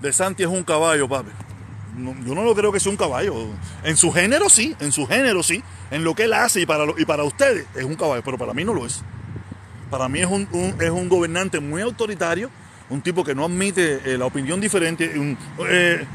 De 0.00 0.12
Santi 0.12 0.42
es 0.42 0.48
un 0.48 0.64
caballo, 0.64 1.08
papi. 1.08 1.30
Yo 2.24 2.34
no 2.34 2.42
lo 2.44 2.54
creo 2.54 2.72
que 2.72 2.80
sea 2.80 2.90
un 2.90 2.96
caballo. 2.96 3.34
En 3.82 3.96
su 3.96 4.12
género 4.12 4.48
sí, 4.48 4.74
en 4.80 4.92
su 4.92 5.06
género 5.06 5.42
sí. 5.42 5.62
En 5.90 6.04
lo 6.04 6.14
que 6.14 6.24
él 6.24 6.32
hace 6.32 6.60
y 6.60 6.66
para, 6.66 6.86
lo, 6.86 6.98
y 6.98 7.04
para 7.04 7.24
ustedes 7.24 7.66
es 7.74 7.84
un 7.84 7.96
caballo, 7.96 8.22
pero 8.24 8.38
para 8.38 8.54
mí 8.54 8.64
no 8.64 8.72
lo 8.72 8.86
es. 8.86 9.02
Para 9.90 10.08
mí 10.08 10.20
es 10.20 10.26
un, 10.26 10.48
un 10.52 10.76
es 10.80 10.90
un 10.90 11.08
gobernante 11.08 11.58
muy 11.58 11.82
autoritario, 11.82 12.48
un 12.90 13.02
tipo 13.02 13.24
que 13.24 13.34
no 13.34 13.44
admite 13.44 14.00
eh, 14.04 14.16
la 14.16 14.26
opinión 14.26 14.60
diferente. 14.60 15.18
Un, 15.18 15.36
eh, 15.68 16.06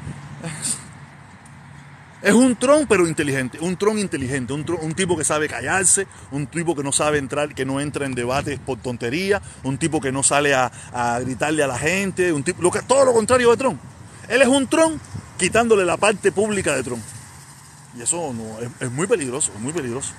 es 2.21 2.33
un 2.33 2.55
tron, 2.55 2.87
pero 2.87 3.07
inteligente. 3.07 3.59
Un 3.59 3.77
tron 3.77 3.99
inteligente. 3.99 4.53
Un, 4.53 4.65
tron, 4.65 4.79
un, 4.81 4.93
tipo 4.93 5.17
que 5.17 5.23
sabe 5.23 5.47
callarse. 5.47 6.07
Un 6.31 6.47
tipo 6.47 6.75
que 6.75 6.83
no 6.83 6.91
sabe 6.91 7.17
entrar, 7.17 7.53
que 7.53 7.65
no 7.65 7.79
entra 7.79 8.05
en 8.05 8.15
debates 8.15 8.59
por 8.59 8.79
tontería. 8.79 9.41
Un 9.63 9.77
tipo 9.77 10.01
que 10.01 10.11
no 10.11 10.23
sale 10.23 10.53
a, 10.53 10.71
a 10.93 11.19
gritarle 11.19 11.63
a 11.63 11.67
la 11.67 11.77
gente. 11.77 12.33
Un 12.33 12.43
tipo, 12.43 12.61
lo 12.61 12.71
que, 12.71 12.81
todo 12.81 13.05
lo 13.05 13.13
contrario 13.13 13.51
de 13.51 13.57
Tron. 13.57 13.79
Él 14.27 14.41
es 14.41 14.47
un 14.47 14.67
tron 14.67 14.99
quitándole 15.37 15.85
la 15.85 15.97
parte 15.97 16.31
pública 16.31 16.75
de 16.75 16.83
Tron. 16.83 17.01
Y 17.97 18.01
eso 18.01 18.33
no, 18.33 18.59
es, 18.59 18.69
es, 18.79 18.91
muy 18.91 19.07
peligroso, 19.07 19.51
es 19.53 19.61
muy 19.61 19.73
peligroso. 19.73 20.13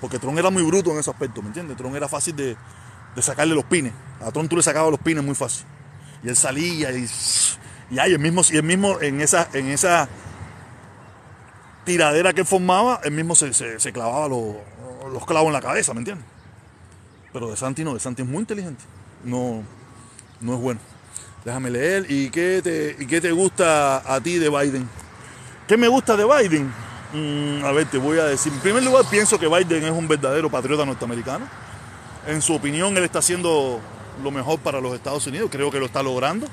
Porque 0.00 0.18
Tron 0.18 0.38
era 0.38 0.50
muy 0.50 0.62
bruto 0.62 0.92
en 0.92 0.98
ese 0.98 1.10
aspecto, 1.10 1.40
¿me 1.42 1.48
entiendes? 1.48 1.76
Tron 1.76 1.96
era 1.96 2.08
fácil 2.08 2.36
de, 2.36 2.56
de, 3.14 3.22
sacarle 3.22 3.54
los 3.54 3.64
pines. 3.64 3.92
A 4.20 4.30
Tron 4.30 4.48
tú 4.48 4.56
le 4.56 4.62
sacabas 4.62 4.90
los 4.90 5.00
pines 5.00 5.24
muy 5.24 5.34
fácil. 5.34 5.64
Y 6.22 6.28
él 6.28 6.36
salía 6.36 6.92
y, 6.92 7.08
y 7.90 7.98
ay, 7.98 8.12
el 8.12 8.18
mismo, 8.18 8.42
y 8.50 8.60
mismo 8.62 9.00
en 9.00 9.20
esa, 9.20 9.48
en 9.52 9.68
esa 9.68 10.08
tiradera 11.86 12.34
que 12.34 12.44
formaba, 12.44 13.00
él 13.04 13.12
mismo 13.12 13.34
se, 13.34 13.54
se, 13.54 13.92
clavaba 13.92 14.28
los, 14.28 14.56
los, 15.10 15.24
clavos 15.24 15.46
en 15.46 15.52
la 15.54 15.62
cabeza, 15.62 15.94
¿me 15.94 16.00
entiendes? 16.00 16.26
Pero 17.32 17.48
de 17.48 17.56
Santi 17.56 17.84
no, 17.84 17.94
de 17.94 18.00
Santi 18.00 18.22
es 18.22 18.28
muy 18.28 18.40
inteligente. 18.40 18.82
No, 19.24 19.62
no 20.40 20.54
es 20.54 20.60
bueno. 20.60 20.80
Déjame 21.44 21.70
leer. 21.70 22.06
¿Y 22.10 22.28
qué, 22.30 22.60
te, 22.62 22.96
¿Y 22.98 23.06
qué 23.06 23.20
te 23.20 23.30
gusta 23.30 24.02
a 24.14 24.20
ti 24.20 24.36
de 24.36 24.50
Biden? 24.50 24.88
¿Qué 25.68 25.76
me 25.76 25.86
gusta 25.86 26.16
de 26.16 26.24
Biden? 26.24 26.72
Mm, 27.12 27.64
a 27.64 27.72
ver, 27.72 27.86
te 27.86 27.98
voy 27.98 28.18
a 28.18 28.24
decir. 28.24 28.52
En 28.52 28.60
primer 28.60 28.82
lugar, 28.82 29.04
pienso 29.08 29.38
que 29.38 29.46
Biden 29.46 29.84
es 29.84 29.92
un 29.92 30.08
verdadero 30.08 30.50
patriota 30.50 30.84
norteamericano. 30.84 31.46
En 32.26 32.42
su 32.42 32.54
opinión, 32.54 32.96
él 32.96 33.04
está 33.04 33.20
haciendo 33.20 33.80
lo 34.22 34.30
mejor 34.32 34.58
para 34.58 34.80
los 34.80 34.92
Estados 34.94 35.26
Unidos. 35.26 35.48
Creo 35.52 35.70
que 35.70 35.78
lo 35.78 35.86
está 35.86 36.02
logrando. 36.02 36.48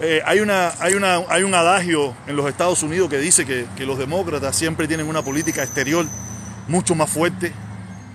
Eh, 0.00 0.20
hay, 0.24 0.40
una, 0.40 0.72
hay, 0.80 0.94
una, 0.94 1.22
hay 1.28 1.44
un 1.44 1.54
adagio 1.54 2.16
en 2.26 2.34
los 2.34 2.48
Estados 2.48 2.82
Unidos 2.82 3.08
que 3.08 3.18
dice 3.18 3.46
que, 3.46 3.86
los 3.86 3.98
demócratas 3.98 4.56
siempre 4.56 4.88
tienen 4.88 5.06
una 5.06 5.22
política 5.22 5.62
exterior 5.62 6.04
mucho 6.66 6.96
más 6.96 7.08
fuerte 7.08 7.52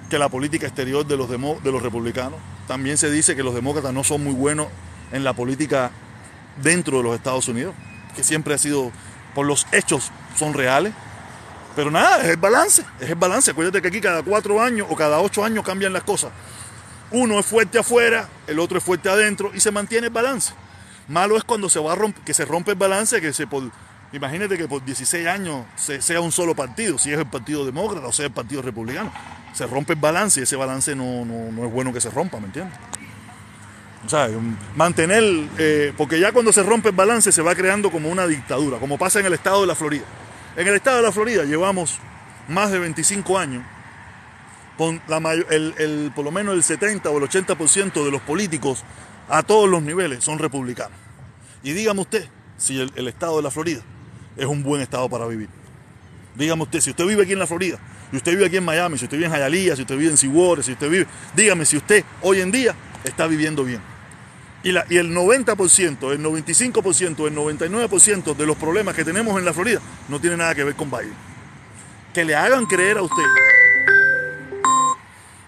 que 0.10 0.20
la 0.20 0.28
política 0.28 0.68
exterior 0.68 1.06
de 1.06 1.15
los, 1.15 1.30
de 1.30 1.72
los 1.72 1.82
republicanos. 1.82 2.39
También 2.68 2.98
se 2.98 3.10
dice 3.10 3.36
que 3.36 3.44
los 3.44 3.56
demócratas 3.56 3.94
no 3.94 4.04
son 4.04 4.24
muy 4.24 4.34
buenos 4.34 4.68
en 5.12 5.24
la 5.24 5.34
política 5.34 5.92
dentro 6.62 6.98
de 6.98 7.04
los 7.04 7.15
Estados 7.15 7.48
Unidos, 7.48 7.74
que 8.15 8.24
siempre 8.24 8.54
ha 8.54 8.58
sido, 8.58 8.92
por 9.34 9.46
los 9.46 9.65
hechos, 9.72 10.12
son 10.36 10.54
reales. 10.54 10.94
Pero 11.76 11.92
nada, 11.92 12.22
es 12.24 12.30
el 12.30 12.38
balance, 12.38 12.84
es 13.00 13.10
el 13.10 13.15
balance. 13.15 13.52
Acuérdate 13.52 13.82
que 13.82 13.88
aquí 13.88 14.02
cada 14.02 14.22
cuatro 14.22 14.62
años 14.62 14.88
o 14.89 14.96
cada 14.98 15.22
ocho 15.22 15.46
años 15.46 15.63
cambian 15.63 15.94
las 15.94 16.04
cosas. 16.04 16.32
Uno 17.12 17.39
es 17.39 17.46
fuerte 17.46 17.80
afuera, 17.80 18.28
el 18.48 18.60
otro 18.60 18.80
es 18.80 18.84
fuerte 18.84 19.08
adentro 19.08 19.52
y 19.54 19.62
se 19.62 19.72
mantiene 19.72 20.08
el 20.08 20.13
balance. 20.13 20.54
Malo 21.10 21.38
es 21.38 21.43
cuando 21.43 21.69
se 21.69 21.80
va 21.80 21.98
que 22.24 22.36
se 22.36 22.45
rompe 22.45 22.72
el 22.72 22.78
balance, 22.78 23.19
que 23.19 23.34
se 23.34 23.48
por, 23.48 23.63
imagínate 24.13 24.58
que 24.58 24.67
por 24.67 24.86
16 24.86 25.28
años 25.28 25.65
se, 25.76 26.02
sea 26.02 26.22
un 26.22 26.32
solo 26.32 26.56
partido, 26.56 27.00
si 27.00 27.12
es 27.12 27.17
el 27.17 27.26
Partido 27.26 27.65
Demócrata 27.65 28.06
o 28.06 28.13
sea 28.13 28.28
el 28.28 28.32
Partido 28.32 28.62
Republicano. 28.62 29.12
Se 29.54 29.65
rompe 29.65 29.93
el 29.93 30.00
balance 30.00 30.39
y 30.39 30.43
ese 30.43 30.56
balance 30.56 30.95
no, 30.95 31.26
no, 31.26 31.52
no 31.52 31.65
es 31.65 31.74
bueno 31.74 31.91
que 31.91 32.00
se 32.00 32.12
rompa, 32.12 32.39
¿me 32.39 32.45
entiendes? 32.45 32.78
O 34.06 34.10
sea, 34.10 34.30
mantener, 34.76 35.24
eh, 35.58 35.93
porque 35.98 36.19
ya 36.19 36.32
cuando 36.32 36.54
se 36.54 36.62
rompe 36.62 36.89
el 36.89 36.95
balance 36.95 37.32
se 37.32 37.41
va 37.41 37.56
creando 37.56 37.91
como 37.91 38.10
una 38.10 38.28
dictadura, 38.28 38.78
como 38.78 39.00
pasa 39.00 39.19
en 39.19 39.26
el 39.26 39.34
estado 39.34 39.62
de 39.62 39.67
la 39.67 39.76
Florida. 39.76 40.06
En 40.56 40.67
el 40.67 40.76
estado 40.76 40.98
de 40.98 41.04
la 41.04 41.12
Florida 41.12 41.43
llevamos 41.43 41.98
más 42.48 42.72
de 42.72 42.78
25 42.78 43.38
años, 43.38 43.63
con 44.78 45.02
la 45.08 45.17
el, 45.34 45.74
el, 45.78 46.12
por 46.15 46.24
lo 46.24 46.32
menos 46.32 46.54
el 46.54 46.63
70 46.63 47.10
o 47.10 47.17
el 47.17 47.24
80% 47.24 48.06
de 48.06 48.12
los 48.12 48.22
políticos 48.22 48.84
a 49.30 49.44
todos 49.44 49.70
los 49.70 49.82
niveles 49.82 50.24
son 50.24 50.39
republicanos. 50.39 50.98
Y 51.63 51.74
dígame 51.74 52.02
usted 52.02 52.28
si 52.58 52.80
el, 52.80 53.08
estado 53.08 53.38
de 53.38 53.44
la 53.44 53.52
Florida 53.52 53.82
es 54.36 54.46
un 54.46 54.63
buen 54.63 54.82
estado 54.82 55.08
para 55.08 55.28
vivir. 55.28 55.50
Dígame 56.36 56.63
usted, 56.63 56.80
si 56.80 56.89
usted 56.89 57.06
vive 57.06 57.24
aquí 57.24 57.34
en 57.34 57.39
la 57.39 57.48
Florida, 57.48 57.80
si 58.12 58.18
usted 58.18 58.32
vive 58.32 58.46
aquí 58.48 58.58
en 58.58 58.65
Miami, 58.65 58.98
si 58.98 59.06
usted 59.06 59.18
vive 59.18 59.28
en 59.28 59.34
Hialeah, 59.34 59.76
si 59.76 59.82
usted 59.82 59.98
vive 59.98 60.12
en 60.12 60.18
Seawater, 60.18 60.63
si 60.63 60.72
usted 60.72 60.89
vive, 60.89 61.08
dígame 61.36 61.65
si 61.65 61.78
usted 61.78 62.04
hoy 62.22 62.42
en 62.42 62.52
día 62.52 62.76
está 63.04 63.28
viviendo 63.28 63.63
bien. 63.63 63.82
Y, 64.62 64.72
la, 64.72 64.86
y 64.89 64.98
el 64.98 65.13
90%, 65.15 66.12
el 66.12 66.24
95%, 66.24 67.28
el 67.28 67.36
99% 67.36 68.36
de 68.36 68.46
los 68.46 68.58
problemas 68.58 68.96
que 68.96 69.06
tenemos 69.06 69.38
en 69.38 69.46
la 69.46 69.54
Florida 69.54 69.80
no 70.10 70.20
tiene 70.20 70.38
nada 70.38 70.54
que 70.56 70.63
ver 70.63 70.76
con 70.76 70.89
Biden. 70.89 71.13
Que 72.13 72.26
le 72.26 72.36
hagan 72.36 72.65
creer 72.65 72.98
a 72.98 73.04
usted, 73.04 73.24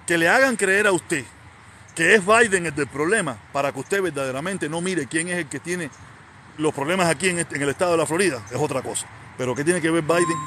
que 0.06 0.17
le 0.17 0.30
hagan 0.30 0.56
creer 0.56 0.88
a 0.88 0.91
usted 0.91 1.26
que 1.95 2.15
es 2.15 2.25
Biden 2.25 2.65
el 2.65 2.75
del 2.75 2.88
problema 2.88 3.38
para 3.51 3.71
que 3.71 3.80
usted 3.80 4.01
verdaderamente 4.01 4.69
no 4.69 4.82
mire 4.82 5.08
quién 5.08 5.27
es 5.30 5.38
el 5.38 5.47
que 5.47 5.60
tiene 5.60 5.89
los 6.58 6.73
problemas 6.73 7.08
aquí 7.08 7.30
en, 7.30 7.39
este, 7.39 7.62
el 7.62 7.69
estado 7.69 7.91
de 7.91 7.97
la 7.97 8.06
Florida, 8.06 8.41
es 8.49 8.58
otra 8.58 8.82
cosa. 8.82 9.08
Pero 9.38 9.56
¿qué 9.56 9.63
tiene 9.63 9.82
que 9.82 9.89
ver 9.89 10.04
Biden? 10.04 10.38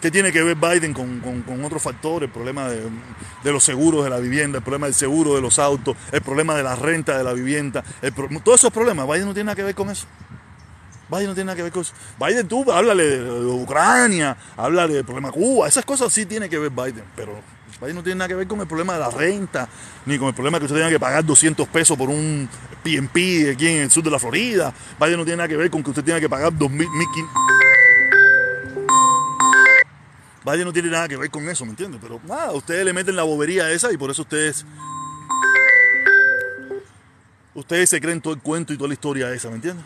¿Qué 0.00 0.12
tiene 0.12 0.30
que 0.30 0.42
ver 0.42 0.54
Biden 0.54 0.94
con, 0.94 1.64
otros 1.64 1.82
factores? 1.82 2.28
El 2.28 2.32
problema 2.32 2.68
de, 2.68 3.52
los 3.52 3.64
seguros 3.64 4.04
de 4.04 4.10
la 4.10 4.18
vivienda, 4.18 4.58
el 4.58 4.64
problema 4.64 4.86
del 4.86 4.94
seguro 4.94 5.34
de 5.34 5.40
los 5.40 5.58
autos, 5.58 5.96
el 6.12 6.20
problema 6.20 6.54
de 6.54 6.62
la 6.62 6.76
renta 6.76 7.18
de 7.18 7.24
la 7.24 7.32
vivienda, 7.32 7.82
todos 8.44 8.60
esos 8.60 8.72
problemas. 8.72 9.06
Biden 9.08 9.26
no 9.26 9.34
tiene 9.34 9.46
nada 9.46 9.56
que 9.56 9.64
ver 9.64 9.74
con 9.74 9.90
eso. 9.90 10.06
Biden 11.08 11.26
no 11.26 11.34
tiene 11.34 11.46
nada 11.46 11.56
que 11.56 11.62
ver 11.62 11.72
con 11.72 11.82
eso. 11.82 11.94
Biden 12.24 12.46
tú, 12.46 12.70
háblale 12.70 13.18
de, 13.18 13.46
Ucrania, 13.46 14.36
habla 14.56 14.86
del 14.86 15.04
problema 15.04 15.32
Cuba, 15.32 15.66
esas 15.66 15.84
cosas 15.84 16.12
sí 16.12 16.26
tiene 16.26 16.48
que 16.48 16.58
ver 16.58 16.70
Biden, 16.70 17.04
pero 17.16 17.40
Biden 17.80 17.94
no 17.94 18.02
tiene 18.02 18.18
nada 18.18 18.28
que 18.28 18.34
ver 18.34 18.46
con 18.46 18.60
el 18.60 18.66
problema 18.66 18.94
de 18.94 18.98
la 19.00 19.10
renta, 19.10 19.68
ni 20.06 20.18
con 20.18 20.28
el 20.28 20.34
problema 20.34 20.56
de 20.58 20.60
que 20.60 20.66
usted 20.66 20.76
tenga 20.76 20.90
que 20.90 21.00
pagar 21.00 21.24
200 21.24 21.68
pesos 21.68 21.96
por 21.96 22.08
un 22.08 22.48
PNP 22.82 23.52
aquí 23.52 23.68
en 23.68 23.82
el 23.82 23.90
sur 23.90 24.02
de 24.02 24.10
la 24.10 24.18
Florida. 24.18 24.72
Biden 24.98 25.18
no 25.18 25.24
tiene 25.24 25.36
nada 25.36 25.48
que 25.48 25.56
ver 25.56 25.70
con 25.70 25.82
que 25.82 25.90
usted 25.90 26.04
tenga 26.04 26.20
que 26.20 26.28
pagar 26.28 26.52
2.000, 26.52 26.88
Valle 30.48 30.64
no 30.64 30.72
tiene 30.72 30.88
nada 30.88 31.06
que 31.08 31.16
ver 31.18 31.30
con 31.30 31.46
eso, 31.48 31.66
¿me 31.66 31.72
entiendes? 31.72 32.00
Pero 32.02 32.20
nada, 32.26 32.52
ustedes 32.52 32.82
le 32.82 32.94
meten 32.94 33.14
la 33.14 33.22
bobería 33.22 33.70
esa 33.70 33.92
y 33.92 33.98
por 33.98 34.10
eso 34.10 34.22
ustedes. 34.22 34.64
Ustedes 37.54 37.90
se 37.90 38.00
creen 38.00 38.22
todo 38.22 38.32
el 38.32 38.40
cuento 38.40 38.72
y 38.72 38.78
toda 38.78 38.88
la 38.88 38.94
historia 38.94 39.30
esa, 39.34 39.50
¿me 39.50 39.56
entiendes? 39.56 39.84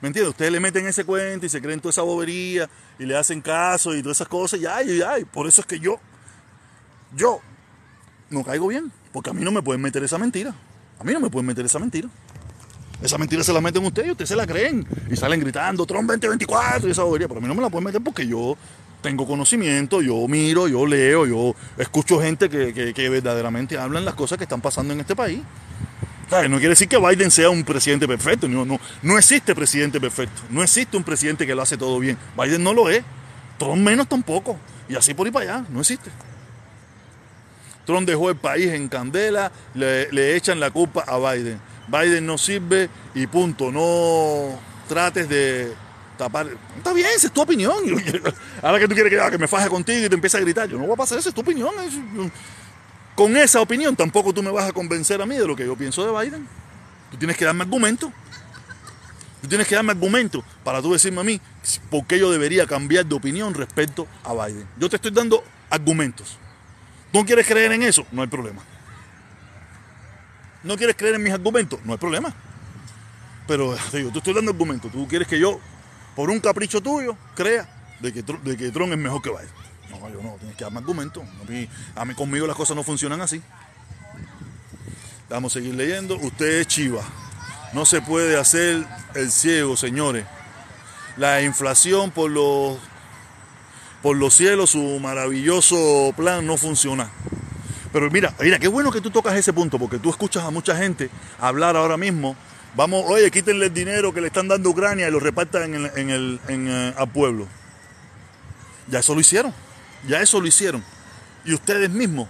¿Me 0.00 0.08
entiendes? 0.08 0.30
Ustedes 0.30 0.50
le 0.50 0.60
meten 0.60 0.86
ese 0.86 1.04
cuento 1.04 1.46
y 1.46 1.48
se 1.48 1.60
creen 1.60 1.80
toda 1.80 1.90
esa 1.90 2.02
bobería 2.02 2.68
y 2.98 3.04
le 3.04 3.16
hacen 3.16 3.40
caso 3.40 3.94
y 3.94 4.02
todas 4.02 4.16
esas 4.16 4.28
cosas 4.28 4.60
y 4.60 4.66
ay, 4.66 4.98
y 4.98 5.02
ay. 5.02 5.24
Por 5.24 5.46
eso 5.46 5.60
es 5.60 5.66
que 5.66 5.78
yo, 5.78 5.98
yo 7.14 7.40
no 8.30 8.42
caigo 8.44 8.68
bien, 8.68 8.90
porque 9.12 9.30
a 9.30 9.32
mí 9.32 9.44
no 9.44 9.50
me 9.50 9.62
pueden 9.62 9.82
meter 9.82 10.02
esa 10.02 10.18
mentira. 10.18 10.54
A 10.98 11.04
mí 11.04 11.12
no 11.12 11.20
me 11.20 11.30
pueden 11.30 11.46
meter 11.46 11.64
esa 11.64 11.78
mentira. 11.78 12.08
Esa 13.02 13.16
mentira 13.16 13.42
se 13.42 13.52
la 13.52 13.60
meten 13.60 13.84
ustedes 13.84 14.08
y 14.08 14.10
ustedes 14.10 14.28
se 14.28 14.36
la 14.36 14.46
creen. 14.46 14.86
Y 15.10 15.16
salen 15.16 15.40
gritando, 15.40 15.86
Trump 15.86 16.08
2024 16.08 16.88
y 16.88 16.90
esa 16.90 17.02
bobería. 17.02 17.28
Pero 17.28 17.38
a 17.38 17.42
mí 17.42 17.48
no 17.48 17.54
me 17.54 17.62
la 17.62 17.70
pueden 17.70 17.84
meter 17.84 18.02
porque 18.02 18.26
yo 18.26 18.56
tengo 19.00 19.26
conocimiento, 19.26 20.02
yo 20.02 20.28
miro, 20.28 20.68
yo 20.68 20.86
leo, 20.86 21.26
yo 21.26 21.54
escucho 21.78 22.20
gente 22.20 22.50
que, 22.50 23.08
verdaderamente 23.08 23.78
hablan 23.78 24.04
las 24.04 24.14
cosas 24.14 24.38
que 24.38 24.44
están 24.44 24.60
pasando 24.60 24.92
en 24.92 25.00
este 25.00 25.16
país. 25.16 25.40
No 26.30 26.58
quiere 26.58 26.70
decir 26.70 26.88
que 26.88 26.96
Biden 26.96 27.30
sea 27.30 27.50
un 27.50 27.64
presidente 27.64 28.06
perfecto. 28.06 28.48
No, 28.48 28.64
no, 28.64 28.78
no 29.02 29.18
existe 29.18 29.52
presidente 29.54 30.00
perfecto. 30.00 30.42
No 30.48 30.62
existe 30.62 30.96
un 30.96 31.02
presidente 31.02 31.44
que 31.44 31.54
lo 31.54 31.62
hace 31.62 31.76
todo 31.76 31.98
bien. 31.98 32.16
Biden 32.36 32.62
no 32.62 32.72
lo 32.72 32.88
es. 32.88 33.02
Trump 33.58 33.82
menos 33.82 34.08
tampoco. 34.08 34.56
Y 34.88 34.94
así 34.94 35.12
por 35.12 35.26
ahí 35.26 35.32
para 35.32 35.56
allá. 35.56 35.66
No 35.68 35.80
existe. 35.80 36.10
Trump 37.84 38.06
dejó 38.06 38.30
el 38.30 38.36
país 38.36 38.68
en 38.68 38.88
candela, 38.88 39.50
le, 39.74 40.36
echan 40.36 40.60
la 40.60 40.70
culpa 40.70 41.04
a 41.06 41.18
Biden. 41.18 41.60
Biden 41.88 42.24
no 42.24 42.38
sirve 42.38 42.88
y 43.14 43.26
punto. 43.26 43.72
No 43.72 44.56
trates 44.88 45.28
de 45.28 45.72
tapar. 46.16 46.46
Está 46.76 46.92
bien, 46.92 47.08
esa 47.16 47.26
es 47.26 47.32
tu 47.32 47.42
opinión. 47.42 47.74
Ahora 48.62 48.78
que 48.78 48.86
tú 48.86 48.94
quieres 48.94 49.12
que, 49.12 49.20
ah, 49.20 49.30
que 49.30 49.38
me 49.38 49.48
faje 49.48 49.68
contigo 49.68 50.06
y 50.06 50.08
te 50.08 50.14
empiece 50.14 50.36
a 50.36 50.40
gritar, 50.40 50.68
yo 50.68 50.78
no 50.78 50.84
voy 50.84 50.94
a 50.94 50.96
pasar, 50.96 51.18
esa 51.18 51.30
es 51.30 51.34
tu 51.34 51.40
opinión. 51.40 51.74
Con 53.20 53.36
esa 53.36 53.60
opinión 53.60 53.94
tampoco 53.94 54.32
tú 54.32 54.42
me 54.42 54.50
vas 54.50 54.66
a 54.66 54.72
convencer 54.72 55.20
a 55.20 55.26
mí 55.26 55.36
de 55.36 55.46
lo 55.46 55.54
que 55.54 55.66
yo 55.66 55.76
pienso 55.76 56.02
de 56.06 56.10
Biden. 56.10 56.48
Tú 57.10 57.18
tienes 57.18 57.36
que 57.36 57.44
darme 57.44 57.64
argumentos. 57.64 58.10
Tú 59.42 59.46
tienes 59.46 59.68
que 59.68 59.74
darme 59.74 59.92
argumentos 59.92 60.42
para 60.64 60.80
tú 60.80 60.94
decirme 60.94 61.20
a 61.20 61.24
mí 61.24 61.38
por 61.90 62.06
qué 62.06 62.18
yo 62.18 62.32
debería 62.32 62.66
cambiar 62.66 63.04
de 63.04 63.14
opinión 63.14 63.52
respecto 63.52 64.08
a 64.24 64.32
Biden. 64.32 64.66
Yo 64.78 64.88
te 64.88 64.96
estoy 64.96 65.10
dando 65.10 65.44
argumentos. 65.68 66.38
¿Tú 67.12 67.22
quieres 67.26 67.46
creer 67.46 67.72
en 67.72 67.82
eso? 67.82 68.06
No 68.10 68.22
hay 68.22 68.28
problema. 68.28 68.62
¿No 70.62 70.78
quieres 70.78 70.96
creer 70.96 71.16
en 71.16 71.22
mis 71.22 71.34
argumentos? 71.34 71.78
No 71.84 71.92
hay 71.92 71.98
problema. 71.98 72.32
Pero 73.46 73.76
te 73.90 73.98
digo, 73.98 74.12
tú 74.12 74.20
estoy 74.20 74.32
dando 74.32 74.52
argumentos. 74.52 74.90
Tú 74.90 75.06
quieres 75.06 75.28
que 75.28 75.38
yo, 75.38 75.60
por 76.16 76.30
un 76.30 76.40
capricho 76.40 76.80
tuyo, 76.80 77.18
crea 77.34 77.68
de 78.00 78.14
que, 78.14 78.22
de 78.22 78.56
que 78.56 78.70
Tron 78.70 78.90
es 78.92 78.98
mejor 78.98 79.20
que 79.20 79.28
Biden. 79.28 79.69
No, 79.90 80.08
yo 80.08 80.22
no, 80.22 80.36
tienes 80.38 80.56
que 80.56 80.64
darme 80.64 80.78
argumentos. 80.78 81.22
A 81.24 81.50
mí, 81.50 81.68
a 81.94 82.04
mí 82.04 82.14
conmigo 82.14 82.46
las 82.46 82.56
cosas 82.56 82.76
no 82.76 82.82
funcionan 82.82 83.20
así. 83.20 83.42
Vamos 85.28 85.52
a 85.52 85.60
seguir 85.60 85.74
leyendo. 85.74 86.16
Usted 86.16 86.60
es 86.60 86.66
chiva. 86.66 87.02
No 87.72 87.84
se 87.84 88.02
puede 88.02 88.38
hacer 88.38 88.84
el 89.14 89.30
ciego, 89.30 89.76
señores. 89.76 90.24
La 91.16 91.42
inflación 91.42 92.10
por 92.10 92.30
los, 92.30 92.78
por 94.02 94.16
los 94.16 94.34
cielos, 94.34 94.70
su 94.70 94.98
maravilloso 95.00 96.12
plan 96.16 96.46
no 96.46 96.56
funciona. 96.56 97.10
Pero 97.92 98.10
mira, 98.10 98.34
mira, 98.40 98.58
qué 98.58 98.68
bueno 98.68 98.90
que 98.90 99.00
tú 99.00 99.10
tocas 99.10 99.36
ese 99.36 99.52
punto, 99.52 99.78
porque 99.78 99.98
tú 99.98 100.10
escuchas 100.10 100.44
a 100.44 100.50
mucha 100.50 100.76
gente 100.76 101.10
hablar 101.38 101.76
ahora 101.76 101.96
mismo. 101.96 102.36
Vamos, 102.74 103.04
oye, 103.06 103.30
quítenle 103.30 103.66
el 103.66 103.74
dinero 103.74 104.14
que 104.14 104.20
le 104.20 104.28
están 104.28 104.46
dando 104.46 104.68
a 104.68 104.72
Ucrania 104.72 105.08
y 105.08 105.10
lo 105.10 105.18
repartan 105.18 105.74
en 105.74 105.74
el, 105.74 105.90
en 105.96 106.10
el, 106.10 106.40
en, 106.48 106.68
eh, 106.68 106.94
al 106.96 107.10
pueblo. 107.10 107.48
Ya 108.88 109.00
eso 109.00 109.14
lo 109.14 109.20
hicieron. 109.20 109.52
Ya 110.08 110.20
eso 110.20 110.40
lo 110.40 110.46
hicieron. 110.46 110.82
Y 111.44 111.54
ustedes 111.54 111.90
mismos 111.90 112.28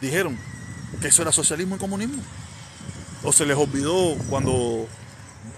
dijeron 0.00 0.38
que 1.00 1.08
eso 1.08 1.22
era 1.22 1.32
socialismo 1.32 1.76
y 1.76 1.78
comunismo. 1.78 2.22
O 3.22 3.32
se 3.32 3.44
les 3.46 3.56
olvidó 3.56 4.16
cuando 4.28 4.86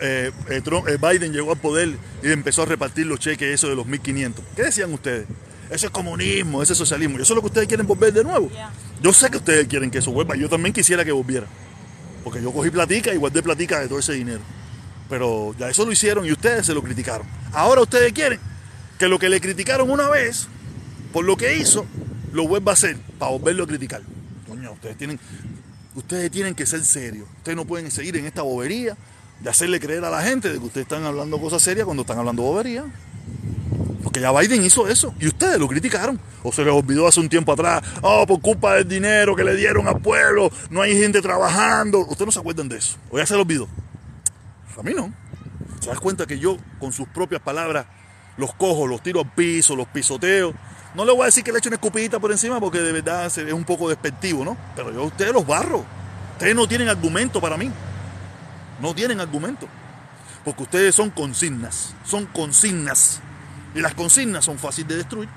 eh, 0.00 0.30
eh, 0.48 0.98
Biden 1.00 1.32
llegó 1.32 1.52
al 1.52 1.58
poder 1.58 1.96
y 2.22 2.30
empezó 2.30 2.62
a 2.62 2.66
repartir 2.66 3.06
los 3.06 3.18
cheques 3.18 3.54
eso 3.54 3.68
de 3.68 3.76
los 3.76 3.86
1.500. 3.86 4.34
¿Qué 4.56 4.62
decían 4.62 4.92
ustedes? 4.92 5.26
Eso 5.70 5.86
es 5.86 5.92
comunismo, 5.92 6.62
ese 6.62 6.72
es 6.72 6.78
socialismo. 6.78 7.18
eso 7.18 7.32
es 7.32 7.36
lo 7.36 7.42
que 7.42 7.48
ustedes 7.48 7.68
quieren 7.68 7.86
volver 7.86 8.12
de 8.12 8.24
nuevo. 8.24 8.50
Yo 9.02 9.12
sé 9.12 9.30
que 9.30 9.36
ustedes 9.36 9.68
quieren 9.68 9.90
que 9.90 9.98
eso 9.98 10.10
vuelva. 10.10 10.34
Yo 10.34 10.48
también 10.48 10.72
quisiera 10.72 11.04
que 11.04 11.12
volviera. 11.12 11.46
Porque 12.24 12.42
yo 12.42 12.52
cogí 12.52 12.70
platica 12.70 13.12
y 13.12 13.16
guardé 13.16 13.42
platica 13.42 13.80
de 13.80 13.88
todo 13.88 13.98
ese 13.98 14.14
dinero. 14.14 14.40
Pero 15.08 15.54
ya 15.58 15.68
eso 15.68 15.84
lo 15.84 15.92
hicieron 15.92 16.24
y 16.24 16.32
ustedes 16.32 16.66
se 16.66 16.74
lo 16.74 16.82
criticaron. 16.82 17.26
Ahora 17.52 17.82
ustedes 17.82 18.12
quieren 18.12 18.40
que 18.98 19.08
lo 19.08 19.18
que 19.18 19.28
le 19.28 19.40
criticaron 19.40 19.90
una 19.90 20.08
vez, 20.08 20.48
por 21.12 21.24
lo 21.24 21.36
que 21.36 21.56
hizo, 21.56 21.86
lo 22.32 22.46
vuelva 22.46 22.72
a 22.72 22.74
hacer 22.74 22.96
para 23.18 23.32
volverlo 23.32 23.64
a 23.64 23.66
criticar. 23.66 24.02
Coño, 24.46 24.72
ustedes 24.72 24.96
tienen, 24.96 25.18
ustedes 25.94 26.30
tienen 26.30 26.54
que 26.54 26.66
ser 26.66 26.84
serios. 26.84 27.28
Ustedes 27.38 27.56
no 27.56 27.64
pueden 27.64 27.90
seguir 27.90 28.16
en 28.16 28.26
esta 28.26 28.42
bobería 28.42 28.96
de 29.40 29.50
hacerle 29.50 29.78
creer 29.80 30.04
a 30.04 30.10
la 30.10 30.22
gente 30.22 30.52
de 30.52 30.58
que 30.58 30.64
ustedes 30.64 30.84
están 30.84 31.04
hablando 31.04 31.40
cosas 31.40 31.62
serias 31.62 31.84
cuando 31.84 32.02
están 32.02 32.18
hablando 32.18 32.42
bobería. 32.42 32.84
Porque 34.02 34.20
ya 34.20 34.32
Biden 34.32 34.64
hizo 34.64 34.88
eso 34.88 35.14
y 35.20 35.26
ustedes 35.26 35.58
lo 35.58 35.68
criticaron. 35.68 36.18
O 36.42 36.52
se 36.52 36.64
les 36.64 36.72
olvidó 36.72 37.06
hace 37.06 37.20
un 37.20 37.28
tiempo 37.28 37.52
atrás, 37.52 37.82
oh, 38.02 38.26
por 38.26 38.40
culpa 38.40 38.74
del 38.74 38.88
dinero 38.88 39.36
que 39.36 39.44
le 39.44 39.54
dieron 39.56 39.86
al 39.86 40.00
pueblo, 40.00 40.50
no 40.70 40.82
hay 40.82 40.96
gente 40.98 41.20
trabajando. 41.20 42.00
Ustedes 42.00 42.26
no 42.26 42.32
se 42.32 42.40
acuerdan 42.40 42.68
de 42.68 42.78
eso. 42.78 42.96
O 43.10 43.18
ya 43.18 43.26
se 43.26 43.34
les 43.34 43.42
olvidó. 43.42 43.68
A 44.78 44.82
mí 44.82 44.92
no. 44.94 45.12
Se 45.80 45.90
das 45.90 46.00
cuenta 46.00 46.26
que 46.26 46.38
yo, 46.38 46.56
con 46.78 46.92
sus 46.92 47.08
propias 47.08 47.42
palabras, 47.42 47.86
los 48.36 48.54
cojo, 48.54 48.86
los 48.86 49.02
tiro 49.02 49.20
al 49.20 49.32
piso, 49.32 49.76
los 49.76 49.88
pisoteo. 49.88 50.54
No 50.98 51.04
le 51.04 51.12
voy 51.12 51.22
a 51.22 51.26
decir 51.26 51.44
que 51.44 51.52
le 51.52 51.58
echo 51.58 51.68
una 51.68 51.76
escupidita 51.76 52.18
por 52.18 52.32
encima 52.32 52.58
porque 52.58 52.80
de 52.80 52.90
verdad 52.90 53.26
es 53.26 53.52
un 53.52 53.64
poco 53.64 53.88
despectivo, 53.88 54.44
¿no? 54.44 54.56
Pero 54.74 54.92
yo 54.92 55.02
a 55.02 55.04
ustedes 55.04 55.32
los 55.32 55.46
barro. 55.46 55.84
Ustedes 56.32 56.56
no 56.56 56.66
tienen 56.66 56.88
argumento 56.88 57.40
para 57.40 57.56
mí. 57.56 57.70
No 58.82 58.92
tienen 58.96 59.20
argumento. 59.20 59.68
Porque 60.44 60.64
ustedes 60.64 60.96
son 60.96 61.10
consignas. 61.10 61.94
Son 62.04 62.26
consignas. 62.26 63.20
Y 63.76 63.80
las 63.80 63.94
consignas 63.94 64.44
son 64.44 64.58
fáciles 64.58 64.88
de 64.88 64.96
destruir. 64.96 65.28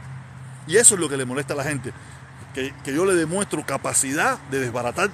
Y 0.66 0.78
eso 0.78 0.96
es 0.96 1.00
lo 1.00 1.08
que 1.08 1.16
le 1.16 1.26
molesta 1.26 1.54
a 1.54 1.58
la 1.58 1.64
gente. 1.64 1.94
Que, 2.56 2.74
yo 2.84 3.06
le 3.06 3.14
demuestro 3.14 3.64
capacidad 3.64 4.40
de 4.50 4.62
desbaratar 4.62 5.12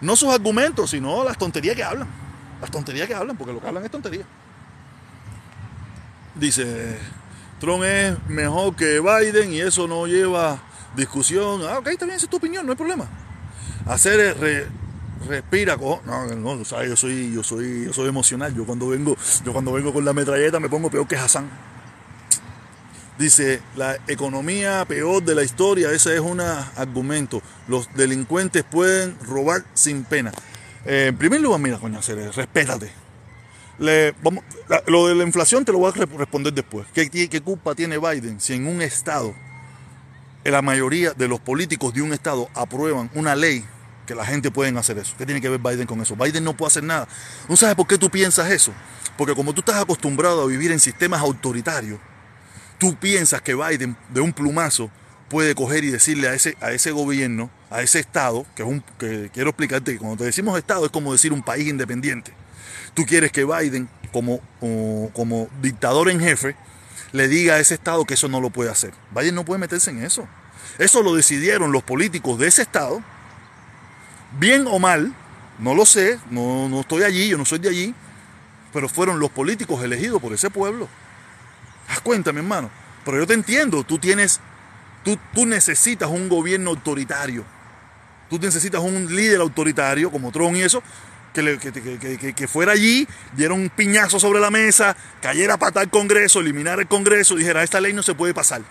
no 0.00 0.14
sus 0.14 0.32
argumentos, 0.32 0.90
sino 0.90 1.24
las 1.24 1.36
tonterías 1.36 1.74
que 1.74 1.82
hablan. 1.82 2.06
Las 2.60 2.70
tonterías 2.70 3.08
que 3.08 3.16
hablan, 3.16 3.36
porque 3.36 3.52
lo 3.52 3.60
que 3.60 3.66
hablan 3.66 3.84
es 3.84 3.90
tontería. 3.90 4.22
Dice, 6.36 7.00
Trump 7.60 7.84
es 7.84 8.16
mejor 8.28 8.74
que 8.74 9.00
Biden 9.00 9.52
y 9.52 9.60
eso 9.60 9.86
no 9.86 10.06
lleva 10.06 10.60
discusión. 10.96 11.60
Ah, 11.68 11.78
ok, 11.78 11.84
también 11.98 12.16
esa 12.16 12.24
es 12.24 12.30
tu 12.30 12.38
opinión, 12.38 12.66
no 12.66 12.72
hay 12.72 12.78
problema. 12.78 13.06
Hacer 13.86 14.18
es 14.18 14.36
re- 14.38 14.66
respira, 15.28 15.76
cojo. 15.76 16.02
No, 16.06 16.26
no, 16.26 16.64
sea, 16.64 16.84
yo 16.84 16.96
soy, 16.96 17.32
yo 17.32 17.42
soy, 17.44 17.84
yo 17.84 17.92
soy 17.92 18.08
emocional. 18.08 18.54
Yo 18.54 18.64
cuando 18.64 18.88
vengo, 18.88 19.16
yo 19.44 19.52
cuando 19.52 19.72
vengo 19.72 19.92
con 19.92 20.04
la 20.04 20.12
metralleta 20.12 20.58
me 20.58 20.68
pongo 20.68 20.90
peor 20.90 21.06
que 21.06 21.16
Hassan. 21.16 21.48
Dice, 23.18 23.60
la 23.76 23.98
economía 24.08 24.82
peor 24.86 25.22
de 25.22 25.34
la 25.34 25.42
historia, 25.42 25.92
ese 25.92 26.14
es 26.14 26.20
un 26.20 26.40
argumento. 26.40 27.42
Los 27.68 27.92
delincuentes 27.94 28.64
pueden 28.64 29.18
robar 29.20 29.64
sin 29.74 30.04
pena. 30.04 30.32
Eh, 30.86 31.06
en 31.08 31.16
primer 31.18 31.42
lugar, 31.42 31.60
mira, 31.60 31.76
coño, 31.78 32.00
Ceres, 32.00 32.34
respétate. 32.34 32.90
Lo 33.80 35.06
de 35.08 35.14
la 35.14 35.24
inflación 35.24 35.64
te 35.64 35.72
lo 35.72 35.78
voy 35.78 35.90
a 35.90 35.94
re- 35.94 36.16
responder 36.18 36.52
después. 36.52 36.86
¿Qué, 36.92 37.40
culpa 37.42 37.74
tiene 37.74 37.98
Biden 37.98 38.40
si 38.40 38.52
en 38.52 38.66
un 38.66 38.82
estado 38.82 39.34
eh, 40.44 40.50
la 40.50 40.60
mayoría 40.62 41.12
de 41.12 41.28
los 41.28 41.40
políticos 41.40 41.94
de 41.94 42.02
un 42.02 42.12
estado 42.12 42.48
aprueban 42.54 43.10
una 43.14 43.34
ley 43.34 43.64
que 44.06 44.14
la 44.14 44.26
gente 44.26 44.50
pueden 44.50 44.76
hacer 44.76 44.98
eso? 44.98 45.14
¿Qué 45.16 45.24
tiene 45.24 45.40
que 45.40 45.48
ver 45.48 45.60
Biden 45.60 45.86
con 45.86 46.00
eso? 46.00 46.14
Biden 46.14 46.44
no 46.44 46.54
puede 46.54 46.68
hacer 46.68 46.84
nada. 46.84 47.08
¿No 47.48 47.56
sabes 47.56 47.74
por 47.74 47.86
qué 47.86 47.96
tú 47.96 48.10
piensas 48.10 48.50
eso? 48.50 48.72
Porque 49.16 49.34
como 49.34 49.54
tú 49.54 49.60
estás 49.60 49.76
acostumbrado 49.76 50.42
a 50.42 50.46
vivir 50.46 50.72
en 50.72 50.80
sistemas 50.80 51.20
autoritarios, 51.22 51.98
tú 52.78 52.96
piensas 52.96 53.40
que 53.40 53.54
Biden 53.54 53.96
de 54.10 54.20
un 54.20 54.32
plumazo 54.34 54.90
puede 55.30 55.54
coger 55.54 55.84
y 55.84 55.90
decirle 55.90 56.28
a 56.28 56.34
ese, 56.34 56.56
a 56.60 56.72
ese 56.72 56.90
gobierno, 56.90 57.50
a 57.70 57.80
ese 57.82 57.98
estado, 58.00 58.44
que 58.54 58.62
es 58.62 58.68
un, 58.68 58.82
que 58.98 59.30
quiero 59.32 59.50
explicarte 59.50 59.92
que 59.92 59.98
cuando 59.98 60.18
te 60.18 60.24
decimos 60.24 60.58
estado 60.58 60.84
es 60.84 60.90
como 60.90 61.12
decir 61.12 61.32
un 61.32 61.42
país 61.42 61.68
independiente. 61.68 62.34
Tú 62.94 63.04
quieres 63.06 63.32
que 63.32 63.44
Biden, 63.44 63.88
como, 64.12 64.40
como, 65.12 65.48
dictador 65.62 66.10
en 66.10 66.20
jefe, 66.20 66.56
le 67.12 67.28
diga 67.28 67.54
a 67.54 67.60
ese 67.60 67.74
estado 67.74 68.04
que 68.04 68.14
eso 68.14 68.28
no 68.28 68.40
lo 68.40 68.50
puede 68.50 68.70
hacer. 68.70 68.92
Biden 69.14 69.34
no 69.34 69.44
puede 69.44 69.58
meterse 69.58 69.90
en 69.90 70.02
eso. 70.02 70.26
Eso 70.78 71.02
lo 71.02 71.14
decidieron 71.14 71.72
los 71.72 71.82
políticos 71.82 72.38
de 72.38 72.48
ese 72.48 72.62
estado, 72.62 73.02
bien 74.38 74.66
o 74.66 74.78
mal, 74.78 75.14
no 75.58 75.74
lo 75.74 75.84
sé, 75.84 76.18
no, 76.30 76.68
no 76.68 76.80
estoy 76.80 77.02
allí, 77.02 77.28
yo 77.28 77.36
no 77.36 77.44
soy 77.44 77.58
de 77.58 77.68
allí, 77.68 77.94
pero 78.72 78.88
fueron 78.88 79.18
los 79.18 79.30
políticos 79.30 79.82
elegidos 79.82 80.20
por 80.20 80.32
ese 80.32 80.50
pueblo. 80.50 80.88
Haz 81.88 82.00
cuenta, 82.00 82.32
mi 82.32 82.38
hermano. 82.38 82.70
Pero 83.04 83.18
yo 83.18 83.26
te 83.26 83.34
entiendo, 83.34 83.84
tú 83.84 83.98
tienes, 83.98 84.40
tú, 85.04 85.18
tú 85.34 85.46
necesitas 85.46 86.08
un 86.08 86.28
gobierno 86.28 86.70
autoritario. 86.70 87.44
Tú 88.28 88.38
necesitas 88.38 88.80
un 88.80 89.14
líder 89.14 89.40
autoritario 89.40 90.10
como 90.10 90.30
Trump 90.30 90.56
y 90.56 90.62
eso, 90.62 90.82
que, 91.32 92.48
fuera 92.48 92.72
allí, 92.72 93.06
diera 93.32 93.54
un 93.54 93.68
piñazo 93.70 94.18
sobre 94.18 94.40
la 94.40 94.50
mesa, 94.50 94.96
cayera 95.20 95.56
para 95.56 95.82
el 95.82 95.90
Congreso, 95.90 96.40
eliminara 96.40 96.82
el 96.82 96.88
Congreso, 96.88 97.36
dijera, 97.36 97.62
esta 97.62 97.80
ley 97.80 97.92
no 97.92 98.02
se 98.02 98.14
puede 98.14 98.34
pasar. 98.34 98.62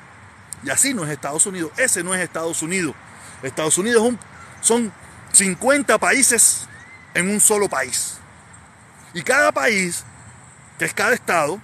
Y 0.64 0.70
así 0.70 0.94
no 0.94 1.06
es 1.06 1.12
Estados 1.12 1.46
Unidos. 1.46 1.72
Ese 1.78 2.04
no 2.04 2.14
es 2.14 2.22
Estados 2.22 2.62
Unidos. 2.62 2.96
Estados 3.44 3.78
Unidos 3.78 4.14
son 4.62 4.92
50 5.32 5.98
países 5.98 6.68
en 7.14 7.30
un 7.30 7.40
solo 7.40 7.70
país. 7.70 8.18
Y 9.14 9.22
cada 9.22 9.52
país, 9.52 10.04
que 10.78 10.86
es 10.86 10.94
cada 10.94 11.14
estado, 11.14 11.60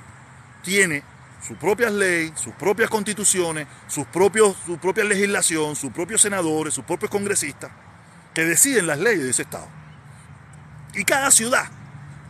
tiene 0.64 1.04
sus 1.46 1.58
propias 1.58 1.92
leyes, 1.92 2.40
sus 2.40 2.54
propias 2.56 2.90
constituciones, 2.90 3.68
sus 3.88 4.06
propios, 4.08 4.56
su 4.66 4.78
propia 4.78 5.04
legislación, 5.04 5.76
sus 5.76 5.92
propios 5.92 6.22
senadores, 6.22 6.74
sus 6.74 6.86
propios 6.86 7.12
congresistas, 7.12 7.72
que 8.34 8.46
deciden 8.46 8.88
las 8.88 9.00
leyes 9.00 9.24
de 9.24 9.30
ese 9.30 9.44
estado. 9.44 9.68
Y 10.96 11.04
cada 11.04 11.32
ciudad 11.32 11.66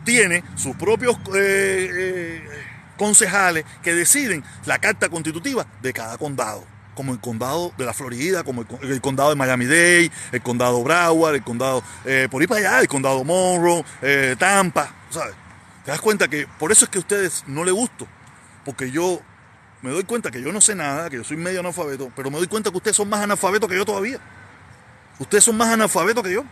tiene 0.04 0.42
sus 0.56 0.76
propios 0.76 1.16
eh, 1.34 1.90
eh, 1.92 2.48
concejales 2.96 3.64
que 3.82 3.94
deciden 3.94 4.44
la 4.64 4.78
carta 4.78 5.08
constitutiva 5.08 5.66
de 5.82 5.92
cada 5.92 6.16
condado. 6.18 6.64
Como 6.94 7.12
el 7.12 7.20
condado 7.20 7.72
de 7.76 7.84
la 7.84 7.92
Florida, 7.92 8.42
como 8.42 8.62
el, 8.62 8.66
con- 8.66 8.82
el 8.82 9.00
condado 9.02 9.28
de 9.30 9.36
Miami-Dade, 9.36 10.10
el 10.32 10.42
condado 10.42 10.82
Broward, 10.82 11.34
el 11.34 11.42
condado, 11.44 11.82
eh, 12.06 12.26
por 12.30 12.40
ahí 12.40 12.46
para 12.46 12.60
allá, 12.60 12.80
el 12.80 12.88
condado 12.88 13.22
Monroe, 13.22 13.84
eh, 14.00 14.34
Tampa, 14.38 14.94
¿sabes? 15.10 15.34
Te 15.84 15.90
das 15.90 16.00
cuenta 16.00 16.26
que 16.28 16.46
por 16.58 16.72
eso 16.72 16.86
es 16.86 16.90
que 16.90 16.98
a 16.98 17.00
ustedes 17.00 17.44
no 17.46 17.64
les 17.64 17.74
gusto, 17.74 18.08
porque 18.64 18.90
yo 18.90 19.20
me 19.82 19.90
doy 19.90 20.04
cuenta 20.04 20.30
que 20.30 20.40
yo 20.40 20.52
no 20.52 20.60
sé 20.62 20.74
nada, 20.74 21.10
que 21.10 21.16
yo 21.16 21.24
soy 21.24 21.36
medio 21.36 21.60
analfabeto, 21.60 22.10
pero 22.16 22.30
me 22.30 22.38
doy 22.38 22.46
cuenta 22.48 22.70
que 22.70 22.76
ustedes 22.78 22.96
son 22.96 23.08
más 23.10 23.20
analfabetos 23.20 23.68
que 23.68 23.76
yo 23.76 23.84
todavía. 23.84 24.18
Ustedes 25.18 25.44
son 25.44 25.56
más 25.56 25.68
analfabetos 25.68 26.24
que 26.24 26.32
yo. 26.32 26.44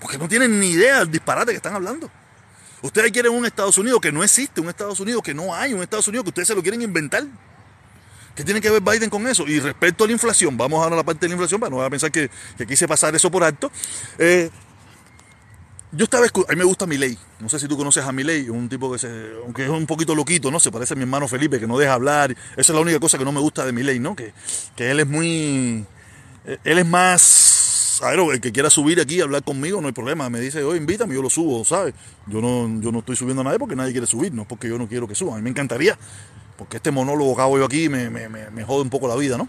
Porque 0.00 0.18
no 0.18 0.28
tienen 0.28 0.60
ni 0.60 0.70
idea 0.70 1.00
del 1.00 1.10
disparate 1.10 1.52
que 1.52 1.56
están 1.56 1.74
hablando. 1.74 2.10
Ustedes 2.82 3.10
quieren 3.10 3.32
un 3.32 3.46
Estados 3.46 3.78
Unidos 3.78 4.00
que 4.00 4.12
no 4.12 4.22
existe, 4.22 4.60
un 4.60 4.68
Estados 4.68 5.00
Unidos 5.00 5.22
que 5.22 5.34
no 5.34 5.54
hay, 5.54 5.72
un 5.72 5.82
Estados 5.82 6.06
Unidos 6.08 6.24
que 6.24 6.28
ustedes 6.28 6.48
se 6.48 6.54
lo 6.54 6.62
quieren 6.62 6.82
inventar. 6.82 7.24
¿Qué 8.34 8.44
tiene 8.44 8.60
que 8.60 8.68
ver 8.70 8.82
Biden 8.82 9.08
con 9.08 9.26
eso? 9.26 9.46
Y 9.46 9.60
respecto 9.60 10.04
a 10.04 10.06
la 10.06 10.12
inflación, 10.12 10.58
vamos 10.58 10.82
ahora 10.82 10.94
a 10.94 10.98
la 10.98 11.04
parte 11.04 11.20
de 11.20 11.28
la 11.28 11.34
inflación, 11.34 11.58
para 11.58 11.70
no 11.70 11.76
voy 11.76 11.86
a 11.86 11.90
pensar 11.90 12.12
que, 12.12 12.30
quise 12.68 12.86
pasar 12.86 13.16
eso 13.16 13.30
por 13.30 13.42
alto. 13.42 13.72
Eh, 14.18 14.50
yo 15.92 16.04
estaba 16.04 16.26
a 16.26 16.52
mí 16.52 16.56
me 16.56 16.64
gusta 16.64 16.84
Milei. 16.84 17.18
No 17.40 17.48
sé 17.48 17.58
si 17.58 17.66
tú 17.66 17.78
conoces 17.78 18.04
a 18.04 18.12
Milei, 18.12 18.50
un 18.50 18.68
tipo 18.68 18.92
que 18.92 18.98
se, 18.98 19.08
aunque 19.42 19.64
es 19.64 19.70
un 19.70 19.86
poquito 19.86 20.14
loquito, 20.14 20.50
¿no? 20.50 20.60
Se 20.60 20.70
parece 20.70 20.92
a 20.92 20.96
mi 20.96 21.02
hermano 21.02 21.26
Felipe, 21.26 21.58
que 21.58 21.66
no 21.66 21.78
deja 21.78 21.94
hablar. 21.94 22.32
Esa 22.32 22.72
es 22.72 22.74
la 22.74 22.80
única 22.80 23.00
cosa 23.00 23.16
que 23.16 23.24
no 23.24 23.32
me 23.32 23.40
gusta 23.40 23.64
de 23.64 23.72
Milei, 23.72 23.98
¿no? 23.98 24.14
Que, 24.14 24.34
que 24.76 24.90
él 24.90 25.00
es 25.00 25.06
muy. 25.06 25.86
eh, 26.44 26.58
Él 26.62 26.78
es 26.78 26.86
más. 26.86 27.22
Ver, 28.00 28.18
el 28.18 28.40
que 28.40 28.52
quiera 28.52 28.70
subir 28.70 29.00
aquí 29.00 29.20
a 29.20 29.24
hablar 29.24 29.42
conmigo, 29.42 29.80
no 29.80 29.86
hay 29.86 29.92
problema. 29.92 30.28
Me 30.28 30.40
dice, 30.40 30.62
oye, 30.62 30.78
invítame, 30.78 31.14
yo 31.14 31.22
lo 31.22 31.30
subo, 31.30 31.64
¿sabes? 31.64 31.94
Yo 32.26 32.40
no, 32.40 32.80
yo 32.80 32.92
no 32.92 33.00
estoy 33.00 33.16
subiendo 33.16 33.40
a 33.42 33.44
nadie 33.44 33.58
porque 33.58 33.76
nadie 33.76 33.92
quiere 33.92 34.06
subir, 34.06 34.32
no 34.32 34.42
es 34.42 34.48
porque 34.48 34.68
yo 34.68 34.78
no 34.78 34.88
quiero 34.88 35.06
que 35.08 35.14
suba. 35.14 35.34
A 35.34 35.36
mí 35.36 35.42
me 35.42 35.50
encantaría, 35.50 35.98
porque 36.56 36.78
este 36.78 36.90
monólogo 36.90 37.36
que 37.36 37.42
hago 37.42 37.58
yo 37.58 37.64
aquí 37.64 37.88
me, 37.88 38.64
jode 38.64 38.82
un 38.82 38.90
poco 38.90 39.08
la 39.08 39.16
vida, 39.16 39.38
¿no? 39.38 39.48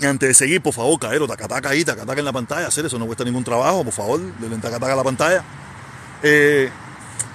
Y 0.00 0.06
antes 0.06 0.28
de 0.28 0.34
seguir, 0.34 0.60
por 0.60 0.74
favor, 0.74 0.98
caero, 0.98 1.28
tacataca 1.28 1.68
ahí, 1.68 1.84
tacataca 1.84 2.18
en 2.18 2.24
la 2.24 2.32
pantalla, 2.32 2.66
hacer 2.66 2.84
eso 2.84 2.98
no 2.98 3.06
cuesta 3.06 3.24
ningún 3.24 3.44
trabajo, 3.44 3.84
por 3.84 3.92
favor, 3.92 4.20
denle 4.40 4.56
tacataca 4.58 4.92
a 4.92 4.96
la 4.96 5.04
pantalla. 5.04 5.44
Eh, 6.22 6.68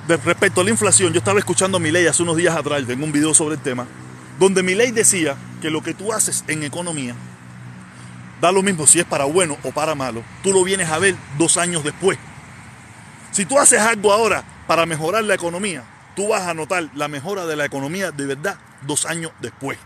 respecto 0.07 0.59
a 0.61 0.63
la 0.63 0.69
inflación, 0.69 1.13
yo 1.13 1.19
estaba 1.19 1.39
escuchando 1.39 1.77
a 1.77 1.79
Milei 1.79 2.07
hace 2.07 2.23
unos 2.23 2.35
días 2.35 2.55
atrás, 2.55 2.83
tengo 2.85 3.05
un 3.05 3.13
video 3.13 3.33
sobre 3.33 3.55
el 3.55 3.61
tema, 3.61 3.87
donde 4.39 4.61
Milei 4.61 4.91
decía 4.91 5.37
que 5.61 5.69
lo 5.69 5.81
que 5.81 5.93
tú 5.93 6.11
haces 6.11 6.43
en 6.47 6.63
economía, 6.63 7.15
da 8.41 8.51
lo 8.51 8.63
mismo 8.63 8.87
si 8.87 8.99
es 8.99 9.05
para 9.05 9.25
bueno 9.25 9.57
o 9.63 9.71
para 9.71 9.95
malo, 9.95 10.23
tú 10.43 10.51
lo 10.53 10.63
vienes 10.63 10.89
a 10.89 10.99
ver 10.99 11.15
dos 11.37 11.57
años 11.57 11.83
después. 11.83 12.17
Si 13.31 13.45
tú 13.45 13.59
haces 13.59 13.79
algo 13.79 14.11
ahora 14.11 14.43
para 14.67 14.85
mejorar 14.85 15.23
la 15.23 15.35
economía, 15.35 15.83
tú 16.15 16.29
vas 16.29 16.47
a 16.47 16.53
notar 16.53 16.89
la 16.95 17.07
mejora 17.07 17.45
de 17.45 17.55
la 17.55 17.65
economía 17.65 18.11
de 18.11 18.25
verdad 18.25 18.57
dos 18.81 19.05
años 19.05 19.31
después. 19.39 19.77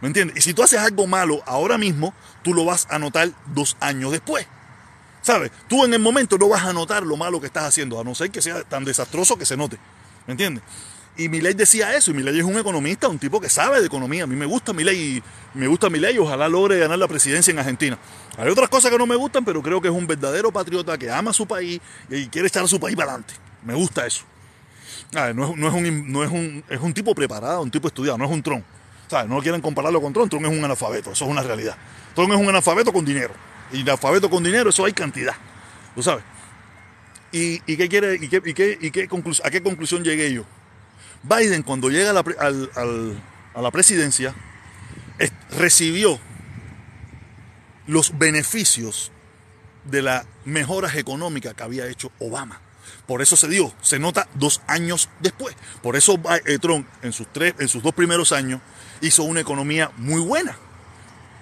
¿Me 0.00 0.08
entiendes? 0.08 0.36
Y 0.36 0.40
si 0.42 0.54
tú 0.54 0.62
haces 0.62 0.80
algo 0.80 1.06
malo 1.06 1.42
ahora 1.46 1.78
mismo, 1.78 2.14
tú 2.42 2.52
lo 2.52 2.64
vas 2.64 2.86
a 2.90 2.98
notar 2.98 3.30
dos 3.46 3.76
años 3.80 4.12
después. 4.12 4.46
¿Sabes? 5.22 5.50
Tú 5.68 5.84
en 5.84 5.94
el 5.94 6.00
momento 6.00 6.36
no 6.36 6.48
vas 6.48 6.64
a 6.64 6.72
notar 6.74 7.04
lo 7.04 7.16
malo 7.16 7.40
que 7.40 7.46
estás 7.46 7.64
haciendo, 7.64 7.98
a 7.98 8.04
no 8.04 8.14
ser 8.14 8.30
que 8.30 8.42
sea 8.42 8.62
tan 8.64 8.84
desastroso 8.84 9.38
que 9.38 9.46
se 9.46 9.56
note. 9.56 9.78
¿Me 10.26 10.32
entiendes? 10.32 10.62
Y 11.16 11.28
Milei 11.28 11.54
decía 11.54 11.94
eso, 11.96 12.10
y 12.10 12.14
Milei 12.14 12.38
es 12.38 12.44
un 12.44 12.58
economista, 12.58 13.06
un 13.06 13.20
tipo 13.20 13.40
que 13.40 13.48
sabe 13.48 13.80
de 13.80 13.86
economía. 13.86 14.24
A 14.24 14.26
mí 14.26 14.34
me 14.34 14.46
gusta 14.46 14.72
Milei, 14.72 15.22
me 15.54 15.68
gusta 15.68 15.88
Milei, 15.88 16.18
ojalá 16.18 16.48
logre 16.48 16.78
ganar 16.78 16.98
la 16.98 17.06
presidencia 17.06 17.52
en 17.52 17.58
Argentina. 17.60 17.96
Hay 18.36 18.48
otras 18.48 18.68
cosas 18.68 18.90
que 18.90 18.98
no 18.98 19.06
me 19.06 19.14
gustan, 19.14 19.44
pero 19.44 19.62
creo 19.62 19.80
que 19.80 19.86
es 19.86 19.94
un 19.94 20.08
verdadero 20.08 20.50
patriota 20.50 20.98
que 20.98 21.10
ama 21.10 21.32
su 21.32 21.46
país 21.46 21.80
y 22.10 22.26
quiere 22.26 22.48
echar 22.48 22.64
a 22.64 22.68
su 22.68 22.80
país 22.80 22.96
para 22.96 23.12
adelante. 23.12 23.34
Me 23.62 23.74
gusta 23.74 24.06
eso. 24.06 24.24
Ah, 25.14 25.32
No 25.32 25.52
es, 25.52 25.56
no 25.56 25.68
es 25.68 25.74
un, 25.74 26.12
no 26.12 26.24
es, 26.24 26.30
un, 26.32 26.64
es 26.68 26.80
un 26.80 26.92
tipo 26.92 27.14
preparado, 27.14 27.62
un 27.62 27.70
tipo 27.70 27.86
estudiado, 27.86 28.18
no 28.18 28.24
es 28.24 28.30
un 28.32 28.42
Tron. 28.42 28.64
¿Sabes? 29.06 29.28
No 29.28 29.40
quieren 29.40 29.60
compararlo 29.60 30.02
con 30.02 30.12
Tron, 30.12 30.28
Tron 30.28 30.44
es 30.44 30.50
un 30.50 30.64
analfabeto, 30.64 31.12
eso 31.12 31.24
es 31.26 31.30
una 31.30 31.42
realidad. 31.42 31.76
Tron 32.16 32.32
es 32.32 32.36
un 32.36 32.48
analfabeto 32.48 32.92
con 32.92 33.04
dinero. 33.04 33.34
Y 33.72 33.82
el 33.82 33.90
alfabeto 33.90 34.28
con 34.28 34.42
dinero, 34.42 34.70
eso 34.70 34.84
hay 34.84 34.92
cantidad. 34.92 35.34
¿Tú 35.94 36.02
sabes? 36.02 36.24
¿Y, 37.30 37.58
qué 37.60 37.88
quiere, 37.88 38.18
a 39.44 39.50
qué 39.50 39.62
conclusión 39.62 40.02
llegué 40.02 40.32
yo? 40.32 40.44
Biden, 41.24 41.62
cuando 41.62 41.88
llega 41.90 42.10
a 42.10 42.12
la, 43.62 43.70
presidencia, 43.70 44.34
es- 45.18 45.32
recibió 45.56 46.18
los 47.86 48.16
beneficios 48.18 49.10
de 49.84 50.02
las 50.02 50.26
mejoras 50.44 50.96
económicas 50.96 51.54
que 51.54 51.62
había 51.62 51.86
hecho 51.86 52.10
Obama. 52.18 52.60
Por 53.06 53.20
eso 53.22 53.36
se 53.36 53.48
dio, 53.48 53.72
se 53.82 53.98
nota 53.98 54.28
dos 54.34 54.62
años 54.66 55.08
después. 55.20 55.54
Por 55.82 55.96
eso 55.96 56.18
eh, 56.46 56.58
Trump 56.58 56.86
en 57.02 57.12
sus, 57.12 57.26
tres, 57.32 57.54
en 57.58 57.68
sus 57.68 57.82
dos 57.82 57.94
primeros 57.94 58.32
años 58.32 58.60
hizo 59.00 59.24
una 59.24 59.40
economía 59.40 59.90
muy 59.96 60.20
buena. 60.20 60.56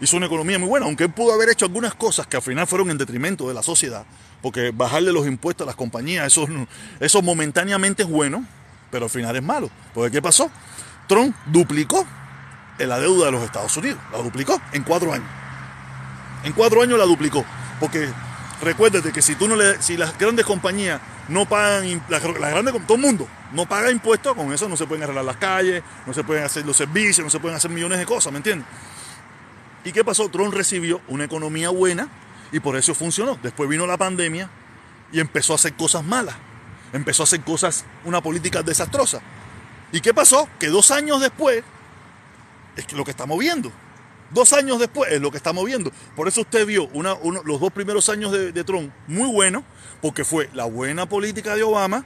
Hizo 0.01 0.17
una 0.17 0.27
economía 0.27 0.59
muy 0.59 0.69
buena, 0.69 0.87
aunque 0.87 1.05
él 1.05 1.11
pudo 1.13 1.33
haber 1.33 1.49
hecho 1.51 1.65
algunas 1.65 1.95
cosas 1.95 2.27
que 2.27 2.37
al 2.37 2.43
final 2.43 2.67
fueron 2.67 2.91
en 2.91 2.99
detrimento 2.99 3.47
de 3.47 3.55
la 3.55 3.63
sociedad, 3.63 4.05
porque 4.41 4.73
bajarle 4.75 5.13
los 5.13 5.27
impuestos 5.29 5.65
a 5.65 5.67
las 5.69 5.77
compañías, 5.77 6.27
eso, 6.27 6.45
eso 6.99 7.23
momentáneamente 7.23 8.03
es 8.03 8.09
bueno, 8.09 8.45
pero 8.93 9.07
al 9.07 9.11
final 9.11 9.35
es 9.35 9.43
malo. 9.43 9.69
Porque 9.93 10.13
¿qué 10.13 10.23
pasó? 10.23 10.49
Trump 11.09 11.35
duplicó 11.47 12.07
la 12.79 12.99
deuda 12.99 13.27
de 13.27 13.33
los 13.33 13.43
Estados 13.43 13.77
Unidos, 13.77 13.99
la 14.13 14.19
duplicó 14.19 14.61
en 14.73 14.83
cuatro 14.83 15.13
años. 15.13 15.27
En 16.45 16.53
cuatro 16.53 16.83
años 16.83 16.99
la 16.99 17.05
duplicó, 17.05 17.45
porque 17.81 18.09
recuérdate 18.61 19.13
que 19.13 19.23
si 19.23 19.35
tú 19.37 19.49
no 19.49 19.57
le, 19.57 19.81
si 19.81 19.97
las 19.97 20.19
grandes 20.19 20.45
compañías 20.45 21.01
no 21.29 21.47
pagan, 21.49 22.03
las, 22.09 22.23
las 22.23 22.51
grandes, 22.51 22.75
todo 22.87 22.97
el 22.97 23.03
mundo 23.03 23.29
no 23.53 23.67
paga 23.67 23.91
impuestos, 23.91 24.35
con 24.35 24.53
eso 24.53 24.69
no 24.69 24.77
se 24.77 24.87
pueden 24.87 25.05
arreglar 25.05 25.25
las 25.25 25.37
calles, 25.37 25.83
no 26.07 26.13
se 26.13 26.25
pueden 26.25 26.43
hacer 26.43 26.67
los 26.67 26.77
servicios, 26.77 27.25
no 27.25 27.31
se 27.31 27.39
pueden 27.39 27.57
hacer 27.57 27.71
millones 27.71 27.99
de 27.99 28.07
cosas, 28.07 28.33
¿me 28.33 28.39
entiendes? 28.39 28.67
¿Y 29.85 29.93
qué 29.93 30.05
pasó? 30.05 30.29
Trump 30.29 30.53
recibió 30.53 31.01
una 31.09 31.25
economía 31.25 31.71
buena 31.71 32.09
y 32.51 32.61
por 32.61 32.77
eso 32.77 32.95
funcionó. 32.95 33.39
Después 33.43 33.69
vino 33.69 33.87
la 33.87 33.97
pandemia 33.97 34.49
y 35.13 35.21
empezó 35.21 35.53
a 35.53 35.57
hacer 35.57 35.75
cosas 35.75 36.05
malas. 36.05 36.37
Empezó 36.93 37.23
a 37.23 37.25
hacer 37.25 37.41
cosas, 37.43 37.85
una 38.05 38.21
política 38.23 38.63
desastrosa. 38.63 39.21
¿Y 39.93 40.01
qué 40.01 40.13
pasó? 40.15 40.49
Que 40.59 40.69
dos 40.69 40.91
años 40.91 41.21
después, 41.21 41.63
es 42.77 42.93
lo 42.93 43.05
que 43.05 43.11
estamos 43.11 43.39
viendo. 43.39 43.71
Dos 44.31 44.53
años 44.55 44.79
después 44.79 45.13
es 45.13 45.21
lo 45.21 45.31
que 45.31 45.37
estamos 45.37 45.65
viendo. 45.65 45.91
Por 46.17 46.27
eso 46.29 46.41
usted 46.43 46.67
vio 46.67 46.89
una- 46.95 47.15
uno- 47.15 47.43
los 47.45 47.61
dos 47.61 47.71
primeros 47.73 48.09
años 48.09 48.33
de, 48.33 48.53
de 48.53 48.65
Trump 48.65 48.93
muy 49.07 49.31
buenos, 49.31 49.63
porque 50.01 50.25
fue 50.25 50.49
la 50.55 50.65
buena 50.65 51.07
política 51.09 51.55
de 51.55 51.63
Obama, 51.63 52.05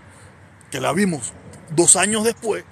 que 0.71 0.81
la 0.81 0.93
vimos 0.93 1.33
dos 1.71 1.95
años 1.97 2.25
después, 2.25 2.65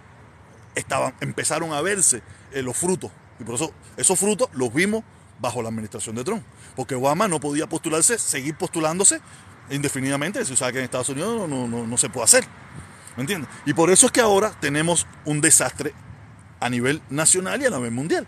estaban, 0.74 1.14
empezaron 1.20 1.72
a 1.72 1.80
verse 1.82 2.22
eh, 2.52 2.62
los 2.62 2.76
frutos. 2.76 3.10
Y 3.38 3.44
por 3.44 3.54
eso 3.56 3.72
esos 3.96 4.18
frutos 4.18 4.48
los 4.54 4.72
vimos 4.74 5.04
bajo 5.38 5.62
la 5.62 5.68
administración 5.68 6.16
de 6.16 6.24
Trump. 6.24 6.42
Porque 6.74 6.96
Obama 6.96 7.28
no 7.28 7.38
podía 7.38 7.68
postularse, 7.68 8.18
seguir 8.18 8.56
postulándose 8.56 9.20
indefinidamente. 9.70 10.44
Se 10.44 10.56
sabe 10.56 10.72
que 10.72 10.78
en 10.78 10.84
Estados 10.84 11.08
Unidos 11.08 11.36
no, 11.36 11.46
no- 11.48 11.66
no- 11.68 11.86
no 11.86 11.96
se 11.96 12.08
puede 12.08 12.24
hacer. 12.24 12.44
¿Me 13.16 13.22
entiendes? 13.22 13.48
Y 13.66 13.74
por 13.74 13.90
eso 13.90 14.06
es 14.06 14.12
que 14.12 14.20
ahora 14.20 14.50
tenemos 14.60 15.06
un 15.24 15.40
desastre 15.40 15.94
a 16.60 16.68
nivel 16.68 17.00
nacional 17.10 17.60
y 17.62 17.66
a 17.66 17.70
nivel 17.70 17.90
mundial. 17.92 18.26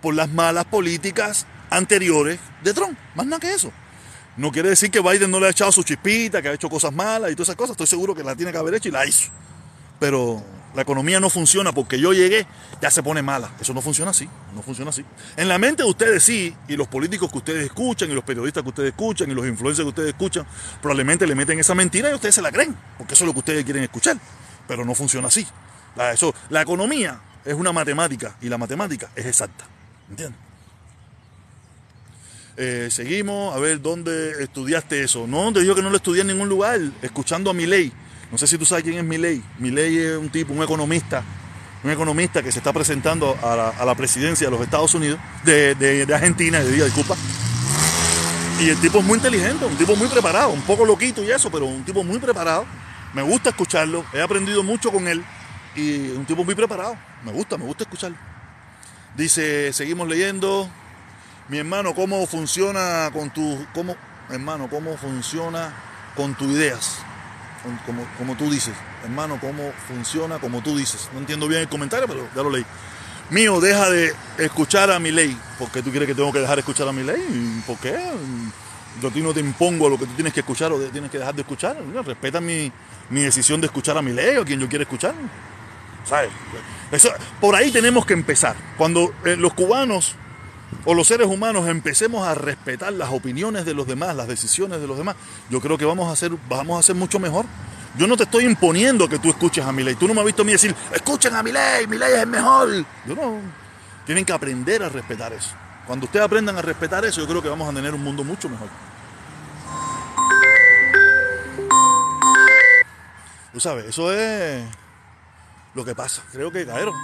Por 0.00 0.14
las 0.14 0.28
malas 0.28 0.64
políticas 0.66 1.46
anteriores 1.70 2.38
de 2.62 2.72
Trump. 2.72 2.96
Más 3.14 3.26
nada 3.26 3.40
que 3.40 3.52
eso. 3.52 3.72
No 4.36 4.52
quiere 4.52 4.68
decir 4.68 4.90
que 4.92 5.00
Biden 5.00 5.30
no 5.32 5.40
le 5.40 5.46
ha 5.48 5.50
echado 5.50 5.72
su 5.72 5.82
chispita, 5.82 6.40
que 6.40 6.48
ha 6.48 6.52
hecho 6.52 6.68
cosas 6.70 6.92
malas 6.92 7.32
y 7.32 7.34
todas 7.34 7.48
esas 7.48 7.56
cosas. 7.56 7.72
Estoy 7.72 7.88
seguro 7.88 8.14
que 8.14 8.22
la 8.22 8.36
tiene 8.36 8.52
que 8.52 8.58
haber 8.58 8.74
hecho 8.74 8.88
y 8.88 8.92
la 8.92 9.04
hizo. 9.04 9.28
Pero 9.98 10.42
la 10.74 10.82
economía 10.82 11.18
no 11.18 11.30
funciona 11.30 11.72
porque 11.72 11.98
yo 11.98 12.12
llegué, 12.12 12.46
ya 12.80 12.90
se 12.90 13.02
pone 13.02 13.22
mala. 13.22 13.50
Eso 13.60 13.74
no 13.74 13.82
funciona 13.82 14.10
así. 14.10 14.28
No 14.54 14.62
funciona 14.62 14.90
así. 14.90 15.04
En 15.36 15.48
la 15.48 15.58
mente 15.58 15.82
de 15.82 15.88
ustedes 15.88 16.22
sí, 16.22 16.54
y 16.68 16.76
los 16.76 16.88
políticos 16.88 17.30
que 17.32 17.38
ustedes 17.38 17.64
escuchan, 17.64 18.10
y 18.10 18.14
los 18.14 18.24
periodistas 18.24 18.62
que 18.62 18.68
ustedes 18.68 18.90
escuchan, 18.90 19.30
y 19.30 19.34
los 19.34 19.46
influencers 19.46 19.84
que 19.84 19.88
ustedes 19.88 20.08
escuchan, 20.10 20.46
probablemente 20.80 21.26
le 21.26 21.34
meten 21.34 21.58
esa 21.58 21.74
mentira 21.74 22.10
y 22.10 22.14
ustedes 22.14 22.34
se 22.34 22.42
la 22.42 22.52
creen. 22.52 22.76
Porque 22.96 23.14
eso 23.14 23.24
es 23.24 23.26
lo 23.26 23.32
que 23.32 23.40
ustedes 23.40 23.64
quieren 23.64 23.82
escuchar. 23.82 24.18
Pero 24.66 24.84
no 24.84 24.94
funciona 24.94 25.28
así. 25.28 25.46
La, 25.96 26.12
eso, 26.12 26.34
la 26.50 26.62
economía 26.62 27.20
es 27.44 27.54
una 27.54 27.72
matemática 27.72 28.36
y 28.40 28.48
la 28.48 28.58
matemática 28.58 29.10
es 29.16 29.26
exacta. 29.26 29.64
¿Entiendes? 30.10 30.38
Eh, 32.60 32.88
seguimos, 32.90 33.54
a 33.54 33.60
ver, 33.60 33.80
¿dónde 33.80 34.42
estudiaste 34.42 35.02
eso? 35.02 35.28
No, 35.28 35.52
te 35.52 35.60
digo 35.60 35.76
que 35.76 35.82
no 35.82 35.90
lo 35.90 35.96
estudié 35.96 36.22
en 36.22 36.26
ningún 36.26 36.48
lugar, 36.48 36.80
escuchando 37.02 37.50
a 37.50 37.54
Milei. 37.54 37.92
No 38.30 38.38
sé 38.38 38.46
si 38.46 38.58
tú 38.58 38.64
sabes 38.66 38.84
quién 38.84 38.98
es 38.98 39.04
Milei. 39.04 39.42
Milei 39.58 39.98
es 39.98 40.16
un 40.16 40.28
tipo, 40.28 40.52
un 40.52 40.62
economista, 40.62 41.22
un 41.82 41.90
economista 41.90 42.42
que 42.42 42.52
se 42.52 42.58
está 42.58 42.72
presentando 42.72 43.36
a 43.42 43.84
la, 43.84 43.94
presidencia 43.94 44.46
de 44.46 44.50
los 44.50 44.60
Estados 44.60 44.94
Unidos, 44.94 45.18
de, 45.44 45.74
de- 45.74 46.04
de 46.06 46.14
Argentina, 46.14 46.60
de 46.60 46.84
disculpa. 46.84 47.16
Y 48.60 48.68
el 48.70 48.76
tipo 48.80 48.98
es 48.98 49.04
muy 49.04 49.16
inteligente, 49.18 49.64
un 49.64 49.76
tipo 49.76 49.94
muy 49.96 50.08
preparado, 50.08 50.50
un 50.50 50.62
poco 50.62 50.84
loquito 50.84 51.22
y 51.22 51.30
eso, 51.30 51.50
pero 51.50 51.66
un 51.66 51.84
tipo 51.84 52.02
muy 52.02 52.18
preparado. 52.18 52.66
Me 53.14 53.22
gusta 53.22 53.50
escucharlo, 53.50 54.04
he 54.12 54.20
aprendido 54.20 54.62
mucho 54.62 54.90
con 54.90 55.06
él 55.08 55.24
y 55.74 56.08
un 56.10 56.26
tipo 56.26 56.44
muy 56.44 56.54
preparado. 56.54 56.96
Me 57.24 57.32
gusta, 57.32 57.56
me 57.56 57.64
gusta 57.64 57.84
escucharlo. 57.84 58.16
Dice, 59.16 59.72
seguimos 59.72 60.06
leyendo. 60.08 60.68
Mi 61.48 61.58
hermano, 61.58 61.94
¿cómo 61.94 62.26
funciona 62.26 63.08
con 63.12 63.30
tu, 63.30 63.64
cómo, 63.72 63.96
hermano, 64.28 64.68
cómo 64.68 64.96
funciona 64.98 65.72
con 66.14 66.34
tus 66.34 66.48
ideas? 66.48 66.98
Como, 67.84 68.06
como 68.16 68.36
tú 68.36 68.50
dices, 68.50 68.74
hermano, 69.04 69.38
¿cómo 69.40 69.72
funciona 69.88 70.38
como 70.38 70.62
tú 70.62 70.76
dices? 70.76 71.08
No 71.12 71.18
entiendo 71.18 71.48
bien 71.48 71.62
el 71.62 71.68
comentario, 71.68 72.06
pero 72.06 72.28
ya 72.34 72.42
lo 72.42 72.50
leí. 72.50 72.64
Mío, 73.30 73.60
deja 73.60 73.90
de 73.90 74.14
escuchar 74.38 74.90
a 74.90 74.98
mi 74.98 75.10
ley. 75.10 75.36
¿Por 75.58 75.70
qué 75.70 75.82
tú 75.82 75.90
crees 75.90 76.06
que 76.06 76.14
tengo 76.14 76.32
que 76.32 76.38
dejar 76.38 76.56
de 76.56 76.60
escuchar 76.60 76.88
a 76.88 76.92
mi 76.92 77.02
ley? 77.02 77.62
¿Por 77.66 77.76
qué? 77.78 77.94
Yo 79.02 79.08
a 79.08 79.10
ti 79.10 79.20
no 79.20 79.34
te 79.34 79.40
impongo 79.40 79.88
lo 79.88 79.98
que 79.98 80.06
tú 80.06 80.12
tienes 80.14 80.32
que 80.32 80.40
escuchar 80.40 80.72
o 80.72 80.78
tienes 80.78 81.10
que 81.10 81.18
dejar 81.18 81.34
de 81.34 81.42
escuchar. 81.42 81.76
Mira, 81.84 82.02
Respeta 82.02 82.40
mi, 82.40 82.72
mi 83.10 83.20
decisión 83.22 83.60
de 83.60 83.66
escuchar 83.66 83.98
a 83.98 84.02
mi 84.02 84.12
ley 84.12 84.36
o 84.36 84.42
a 84.42 84.44
quien 84.44 84.60
yo 84.60 84.68
quiera 84.68 84.82
escuchar. 84.84 85.14
¿Sabes? 86.04 86.30
Eso- 86.90 87.12
por 87.40 87.54
ahí 87.54 87.70
tenemos 87.70 88.06
que 88.06 88.14
empezar. 88.14 88.56
Cuando 88.78 89.12
eh, 89.24 89.36
los 89.36 89.52
cubanos 89.52 90.14
o 90.84 90.94
los 90.94 91.06
seres 91.06 91.26
humanos 91.26 91.68
empecemos 91.68 92.26
a 92.26 92.34
respetar 92.34 92.92
las 92.92 93.10
opiniones 93.10 93.64
de 93.64 93.74
los 93.74 93.86
demás, 93.86 94.14
las 94.16 94.28
decisiones 94.28 94.80
de 94.80 94.86
los 94.86 94.96
demás, 94.96 95.16
yo 95.50 95.60
creo 95.60 95.76
que 95.76 95.84
vamos 95.84 96.08
a 96.08 96.12
hacer, 96.12 96.32
vamos 96.48 96.76
a 96.76 96.80
hacer 96.80 96.94
mucho 96.94 97.18
mejor. 97.18 97.46
Yo 97.96 98.06
no 98.06 98.16
te 98.16 98.22
estoy 98.24 98.44
imponiendo 98.44 99.08
que 99.08 99.18
tú 99.18 99.28
escuches 99.28 99.64
a 99.64 99.72
mi 99.72 99.82
ley. 99.82 99.96
Tú 99.96 100.06
no 100.06 100.14
me 100.14 100.20
has 100.20 100.26
visto 100.26 100.42
a 100.42 100.44
mí 100.44 100.52
decir, 100.52 100.74
escuchen 100.92 101.34
a 101.34 101.42
mi 101.42 101.52
ley, 101.52 101.86
mi 101.86 101.98
ley 101.98 102.12
es 102.12 102.20
el 102.20 102.28
mejor. 102.28 102.68
Yo 103.06 103.14
no. 103.14 103.40
Tienen 104.06 104.24
que 104.24 104.32
aprender 104.32 104.82
a 104.82 104.88
respetar 104.88 105.32
eso. 105.32 105.50
Cuando 105.86 106.06
ustedes 106.06 106.24
aprendan 106.24 106.56
a 106.56 106.62
respetar 106.62 107.04
eso, 107.04 107.20
yo 107.20 107.26
creo 107.26 107.42
que 107.42 107.48
vamos 107.48 107.68
a 107.68 107.74
tener 107.74 107.94
un 107.94 108.04
mundo 108.04 108.22
mucho 108.22 108.48
mejor. 108.48 108.68
Tú 113.52 113.60
sabes, 113.60 113.86
eso 113.86 114.12
es 114.12 114.64
lo 115.74 115.84
que 115.84 115.94
pasa. 115.94 116.22
Creo 116.30 116.52
que 116.52 116.64
cayeron. 116.66 116.94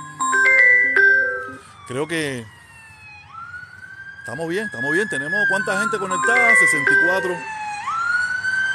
Creo 1.88 2.06
que 2.06 2.46
estamos 4.24 4.48
bien, 4.48 4.64
estamos 4.64 4.90
bien. 4.90 5.06
Tenemos 5.06 5.38
cuánta 5.50 5.78
gente 5.80 5.98
conectada, 5.98 6.54
64. 6.56 7.36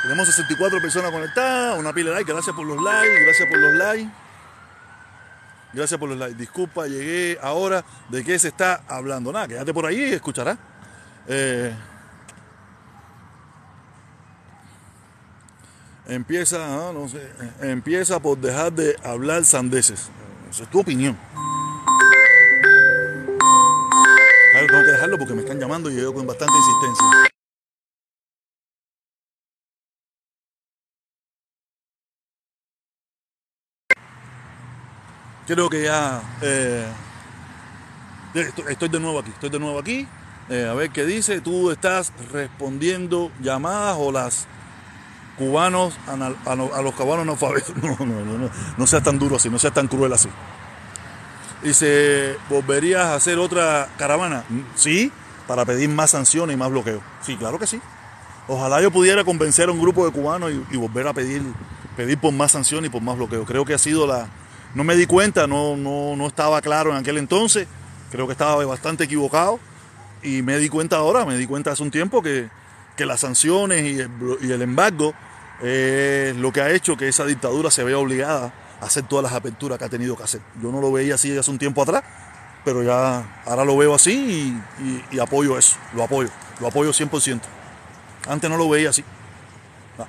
Tenemos 0.04 0.28
64 0.28 0.80
personas 0.80 1.12
conectadas, 1.12 1.80
una 1.80 1.92
pila 1.92 2.12
de 2.12 2.18
likes. 2.18 2.32
Gracias 2.32 2.56
por 2.56 2.68
los 2.68 2.80
likes, 2.80 3.24
gracias 3.24 3.50
por 3.50 3.58
los 3.58 3.74
likes. 3.74 4.10
Gracias 5.74 6.00
por 6.00 6.10
los 6.10 6.18
likes. 6.20 6.38
Disculpa, 6.38 6.86
llegué 6.86 7.40
ahora. 7.42 7.84
¿De 8.10 8.24
qué 8.24 8.38
se 8.38 8.50
está 8.50 8.84
hablando? 8.88 9.34
Nada, 9.34 9.48
quédate 9.48 9.74
por 9.74 9.88
ahí 9.88 10.00
y 10.00 10.14
escucharás. 10.14 10.60
Eh, 11.28 11.74
empieza, 16.08 16.58
ah, 16.64 16.92
no 16.94 17.08
sé, 17.08 17.24
eh, 17.24 17.72
empieza 17.72 18.20
por 18.20 18.38
dejar 18.38 18.72
de 18.72 18.96
hablar 19.04 19.44
sandeces. 19.46 20.10
Esa 20.52 20.64
es 20.64 20.70
tu 20.70 20.80
opinión. 20.80 21.18
Tengo 24.70 24.84
que 24.84 24.92
dejarlo 24.92 25.18
porque 25.18 25.34
me 25.34 25.42
están 25.42 25.60
llamando 25.60 25.90
y 25.90 25.96
yo 25.96 26.14
con 26.14 26.28
bastante 26.28 26.54
insistencia. 26.56 27.30
Creo 35.48 35.70
que 35.70 35.84
ya 35.84 36.22
eh, 36.44 36.86
estoy, 38.36 38.66
estoy 38.70 38.90
de 38.90 39.00
nuevo 39.00 39.20
aquí, 39.20 39.32
estoy 39.32 39.50
de 39.50 39.60
nuevo 39.60 39.80
aquí. 39.80 40.08
Eh, 40.50 40.68
a 40.70 40.74
ver 40.74 40.92
qué 40.92 41.06
dice. 41.06 41.42
Tú 41.42 41.72
estás 41.72 42.14
respondiendo 42.32 43.32
llamadas 43.42 43.98
o 44.00 44.12
las 44.12 44.48
cubanos 45.38 45.98
a 46.08 46.56
los 46.84 46.94
cubanos 46.94 47.24
analfabetos. 47.24 47.74
No, 47.82 48.06
no, 48.06 48.26
no, 48.26 48.38
no, 48.38 48.50
no 48.78 48.88
seas 48.88 49.02
tan 49.02 49.18
duro 49.18 49.38
así, 49.38 49.50
no 49.50 49.58
seas 49.58 49.74
tan 49.74 49.88
cruel 49.88 50.14
así. 50.14 50.30
Dice, 51.64 52.38
¿volverías 52.50 53.06
a 53.06 53.16
hacer 53.16 53.38
otra 53.38 53.90
caravana? 53.98 54.44
Mm, 54.50 54.62
Sí, 54.76 55.12
para 55.48 55.66
pedir 55.66 55.90
más 55.90 56.12
sanciones 56.12 56.54
y 56.54 56.58
más 56.58 56.70
bloqueo. 56.70 57.02
Sí, 57.22 57.36
claro 57.36 57.58
que 57.58 57.66
sí. 57.66 57.82
Ojalá 58.48 58.82
yo 58.82 58.92
pudiera 58.92 59.24
convencer 59.24 59.70
a 59.70 59.72
un 59.72 59.82
grupo 59.82 60.06
de 60.06 60.12
cubanos 60.12 60.52
y, 60.52 60.78
volver 60.78 61.08
a 61.08 61.14
pedir, 61.14 61.42
pedir 61.98 62.20
por 62.20 62.32
más 62.34 62.52
sanciones 62.52 62.90
y 62.90 62.92
por 62.92 63.02
más 63.02 63.18
bloqueo. 63.18 63.46
Creo 63.46 63.66
que 63.66 63.74
ha 63.74 63.80
sido 63.80 64.06
la... 64.06 64.28
No 64.76 64.84
me 64.84 64.96
di 64.96 65.08
cuenta, 65.08 65.48
no, 65.48 65.76
no, 65.76 66.16
no 66.16 66.28
estaba 66.28 66.62
claro 66.62 66.92
en 66.92 66.98
aquel 66.98 67.18
entonces. 67.18 67.68
Creo 68.12 68.28
que 68.28 68.34
estaba 68.34 68.64
bastante 68.66 69.06
equivocado. 69.06 69.60
Y 70.22 70.44
me 70.44 70.58
di 70.58 70.70
cuenta 70.70 70.98
ahora, 70.98 71.26
me 71.26 71.36
di 71.36 71.48
cuenta 71.48 71.72
hace 71.72 71.82
un 71.82 71.92
tiempo 71.92 72.22
que, 72.22 72.50
que 73.00 73.06
las 73.06 73.22
sanciones 73.22 73.82
y 73.86 74.52
el, 74.52 74.62
embargo 74.62 75.14
es 75.64 76.36
lo 76.36 76.52
que 76.52 76.60
ha 76.62 76.72
hecho 76.72 76.98
que 76.98 77.08
esa 77.08 77.26
dictadura 77.26 77.72
se 77.72 77.86
vea 77.86 77.98
obligada 77.98 78.54
hacer 78.82 79.04
todas 79.08 79.24
las 79.24 79.34
aperturas 79.34 79.78
que 79.78 79.86
ha 79.86 79.90
tenido 79.90 80.16
que 80.16 80.24
hacer. 80.24 80.42
Yo 80.62 80.72
no 80.72 80.82
lo 80.82 80.92
veía 80.92 81.16
así 81.16 81.38
hace 81.38 81.52
un 81.52 81.58
tiempo 81.60 81.82
atrás, 81.82 82.04
pero 82.64 82.84
ya 82.84 83.42
ahora 83.46 83.66
lo 83.66 83.78
veo 83.78 83.94
así 83.94 84.56
y, 85.12 85.20
apoyo 85.20 85.58
eso, 85.58 85.78
lo 85.94 86.04
apoyo, 86.04 86.30
lo 86.60 86.68
apoyo 86.68 86.92
100%. 86.92 87.42
Antes 88.28 88.50
no 88.50 88.58
lo 88.58 88.70
veía 88.70 88.90
así. 88.90 89.04
Ah. 89.98 90.08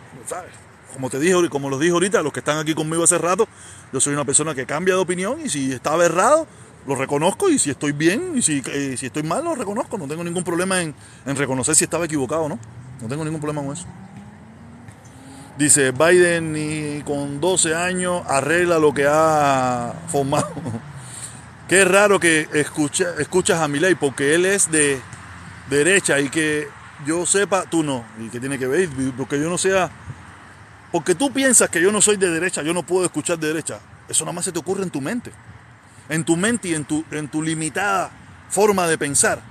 Como 0.92 1.08
te 1.08 1.18
dije, 1.18 1.48
como 1.48 1.70
los 1.70 1.80
dije 1.80 1.92
ahorita, 1.92 2.22
los 2.22 2.32
que 2.32 2.40
están 2.40 2.58
aquí 2.58 2.74
conmigo 2.74 3.04
hace 3.04 3.18
rato, 3.18 3.46
yo 3.92 4.00
soy 4.00 4.12
una 4.12 4.24
persona 4.24 4.54
que 4.54 4.66
cambia 4.66 4.94
de 4.94 5.00
opinión 5.00 5.40
y 5.44 5.48
si 5.48 5.72
estaba 5.72 6.04
errado, 6.04 6.46
lo 6.86 6.94
reconozco 6.96 7.48
y 7.48 7.58
si 7.58 7.70
estoy 7.70 7.92
bien 7.92 8.32
y 8.34 8.42
si, 8.42 8.62
eh, 8.66 8.96
si 8.96 9.06
estoy 9.06 9.22
mal, 9.22 9.44
lo 9.44 9.54
reconozco. 9.54 9.98
No 9.98 10.08
tengo 10.08 10.24
ningún 10.24 10.42
problema 10.42 10.80
en, 10.80 10.94
en 11.26 11.36
reconocer 11.36 11.74
si 11.74 11.84
estaba 11.84 12.04
equivocado 12.06 12.42
o 12.42 12.48
no. 12.48 12.58
No 13.00 13.08
tengo 13.08 13.24
ningún 13.24 13.40
problema 13.40 13.62
con 13.62 13.76
eso. 13.76 13.86
Dice, 15.60 15.90
Biden 15.90 16.54
ni 16.54 17.02
con 17.02 17.38
12 17.38 17.74
años 17.74 18.22
arregla 18.26 18.78
lo 18.78 18.94
que 18.94 19.06
ha 19.06 19.92
formado. 20.08 20.54
Qué 21.68 21.84
raro 21.84 22.18
que 22.18 22.48
escucha, 22.54 23.08
escuchas 23.18 23.60
a 23.60 23.68
Milei 23.68 23.94
porque 23.94 24.34
él 24.34 24.46
es 24.46 24.70
de 24.70 24.98
derecha 25.68 26.18
y 26.18 26.30
que 26.30 26.66
yo 27.04 27.26
sepa, 27.26 27.64
tú 27.68 27.82
no. 27.82 28.06
¿Y 28.18 28.30
qué 28.30 28.40
tiene 28.40 28.58
que 28.58 28.66
ver? 28.66 28.88
Porque 29.18 29.38
yo 29.38 29.50
no 29.50 29.58
sea... 29.58 29.90
Porque 30.90 31.14
tú 31.14 31.30
piensas 31.30 31.68
que 31.68 31.82
yo 31.82 31.92
no 31.92 32.00
soy 32.00 32.16
de 32.16 32.30
derecha, 32.30 32.62
yo 32.62 32.72
no 32.72 32.82
puedo 32.82 33.04
escuchar 33.04 33.38
de 33.38 33.48
derecha. 33.48 33.80
Eso 34.08 34.24
nada 34.24 34.32
más 34.32 34.46
se 34.46 34.52
te 34.52 34.58
ocurre 34.58 34.82
en 34.82 34.90
tu 34.90 35.02
mente. 35.02 35.30
En 36.08 36.24
tu 36.24 36.38
mente 36.38 36.68
y 36.68 36.74
en 36.74 36.86
tu, 36.86 37.04
en 37.10 37.28
tu 37.28 37.42
limitada 37.42 38.10
forma 38.48 38.86
de 38.86 38.96
pensar. 38.96 39.42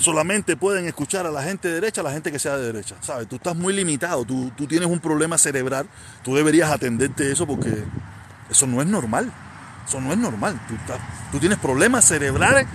Solamente 0.00 0.56
pueden 0.56 0.86
escuchar 0.86 1.26
a 1.26 1.30
la 1.30 1.42
gente 1.42 1.68
de 1.68 1.74
derecha, 1.74 2.00
a 2.00 2.04
la 2.04 2.12
gente 2.12 2.30
que 2.30 2.38
sea 2.38 2.56
de 2.56 2.66
derecha. 2.72 2.96
¿Sabes? 3.00 3.28
Tú 3.28 3.36
estás 3.36 3.56
muy 3.56 3.72
limitado, 3.72 4.24
tú, 4.24 4.52
tú 4.56 4.66
tienes 4.66 4.88
un 4.88 5.00
problema 5.00 5.38
cerebral, 5.38 5.88
tú 6.22 6.34
deberías 6.34 6.70
atenderte 6.70 7.30
eso 7.32 7.46
porque 7.46 7.84
eso 8.50 8.66
no 8.66 8.80
es 8.80 8.86
normal. 8.86 9.32
Eso 9.86 10.00
no 10.00 10.12
es 10.12 10.18
normal. 10.18 10.60
Tú, 10.68 10.74
tú 11.32 11.38
tienes 11.38 11.58
problemas 11.58 12.04
cerebrales. 12.04 12.66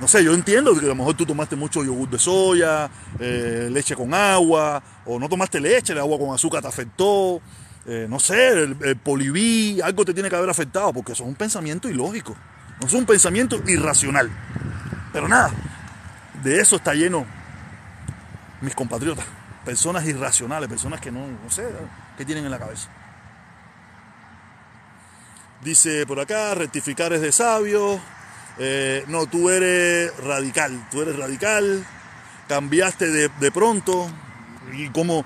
No 0.00 0.08
sé, 0.08 0.24
yo 0.24 0.32
entiendo 0.32 0.74
que 0.74 0.86
a 0.86 0.88
lo 0.88 0.94
mejor 0.94 1.14
tú 1.14 1.26
tomaste 1.26 1.56
mucho 1.56 1.84
yogur 1.84 2.08
de 2.08 2.18
soya, 2.18 2.88
eh, 3.18 3.68
leche 3.70 3.94
con 3.94 4.14
agua, 4.14 4.82
o 5.04 5.18
no 5.18 5.28
tomaste 5.28 5.60
leche, 5.60 5.92
el 5.92 5.98
agua 5.98 6.18
con 6.18 6.34
azúcar 6.34 6.62
te 6.62 6.68
afectó. 6.68 7.40
eh, 7.86 8.06
no 8.08 8.18
sé, 8.18 8.48
el, 8.48 8.76
el 8.82 8.96
poliví, 8.96 9.80
algo 9.82 10.04
te 10.04 10.14
tiene 10.14 10.28
que 10.30 10.36
haber 10.36 10.48
afectado, 10.50 10.92
porque 10.92 11.12
eso 11.12 11.24
es 11.24 11.28
un 11.28 11.34
pensamiento 11.34 11.88
ilógico. 11.88 12.36
No 12.80 12.86
es 12.86 12.92
un 12.94 13.04
pensamiento 13.04 13.60
irracional. 13.66 14.30
Pero 15.12 15.28
nada, 15.28 15.50
de 16.42 16.60
eso 16.60 16.76
está 16.76 16.94
lleno 16.94 17.26
mis 18.60 18.74
compatriotas. 18.74 19.24
Personas 19.64 20.06
irracionales, 20.06 20.68
personas 20.68 21.00
que 21.00 21.10
no, 21.10 21.26
sé, 21.48 21.66
qué 22.16 22.24
tienen 22.24 22.44
en 22.44 22.50
la 22.50 22.58
cabeza. 22.58 22.88
Dice 25.62 26.06
por 26.06 26.18
acá, 26.20 26.54
rectificar 26.54 27.12
es 27.12 27.20
de 27.20 27.32
sabio. 27.32 28.00
Eh, 28.58 29.04
no, 29.08 29.26
tú 29.26 29.50
eres 29.50 30.16
radical, 30.18 30.88
tú 30.90 31.02
eres 31.02 31.16
radical. 31.16 31.84
Cambiaste 32.48 33.08
de, 33.08 33.30
de 33.38 33.52
pronto. 33.52 34.10
¿Y 34.72 34.88
cómo 34.90 35.24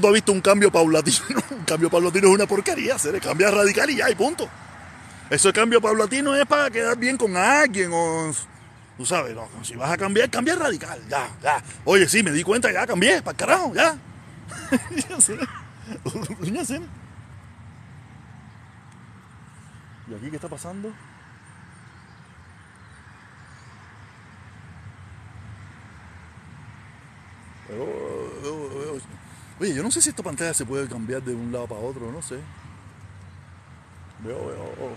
tú 0.00 0.06
has 0.06 0.12
visto 0.12 0.32
un 0.32 0.40
cambio 0.40 0.70
paulatino? 0.70 1.42
Un 1.50 1.64
cambio 1.64 1.90
paulatino 1.90 2.28
es 2.28 2.34
una 2.34 2.46
porquería, 2.46 2.98
se 2.98 3.10
le 3.10 3.20
cambia 3.20 3.50
radical 3.50 3.88
y 3.90 3.96
ya, 3.96 4.10
y 4.10 4.14
punto. 4.14 4.48
Eso 5.30 5.48
de 5.48 5.54
cambio 5.54 5.80
paulatino 5.80 6.34
es 6.36 6.46
para 6.46 6.70
quedar 6.70 6.96
bien 6.96 7.16
con 7.16 7.36
alguien 7.36 7.90
o... 7.92 8.30
Tú 8.96 9.04
sabes, 9.04 9.34
no, 9.34 9.48
si 9.62 9.74
vas 9.74 9.90
a 9.90 9.96
cambiar, 9.96 10.30
cambia 10.30 10.54
radical, 10.54 11.00
ya, 11.08 11.28
ya. 11.42 11.62
Oye, 11.84 12.08
sí, 12.08 12.22
me 12.22 12.30
di 12.30 12.44
cuenta, 12.44 12.70
ya 12.72 12.86
cambié, 12.86 13.22
para 13.22 13.36
carajo, 13.36 13.74
ya. 13.74 13.96
Ya 15.08 15.20
sé. 15.20 15.36
Ya 16.52 16.64
sé. 16.64 16.80
¿Y 20.08 20.14
aquí 20.14 20.30
qué 20.30 20.36
está 20.36 20.48
pasando? 20.48 20.92
Veo- 27.68 29.00
Oye, 29.60 29.74
yo 29.74 29.82
no 29.82 29.90
sé 29.90 30.02
si 30.02 30.08
esta 30.10 30.22
pantalla 30.22 30.52
se 30.52 30.66
puede 30.66 30.88
cambiar 30.88 31.22
de 31.22 31.34
un 31.34 31.52
lado 31.52 31.66
para 31.68 31.80
otro, 31.80 32.10
no 32.10 32.20
sé. 32.22 32.36
Veo, 34.20 34.46
veo. 34.46 34.96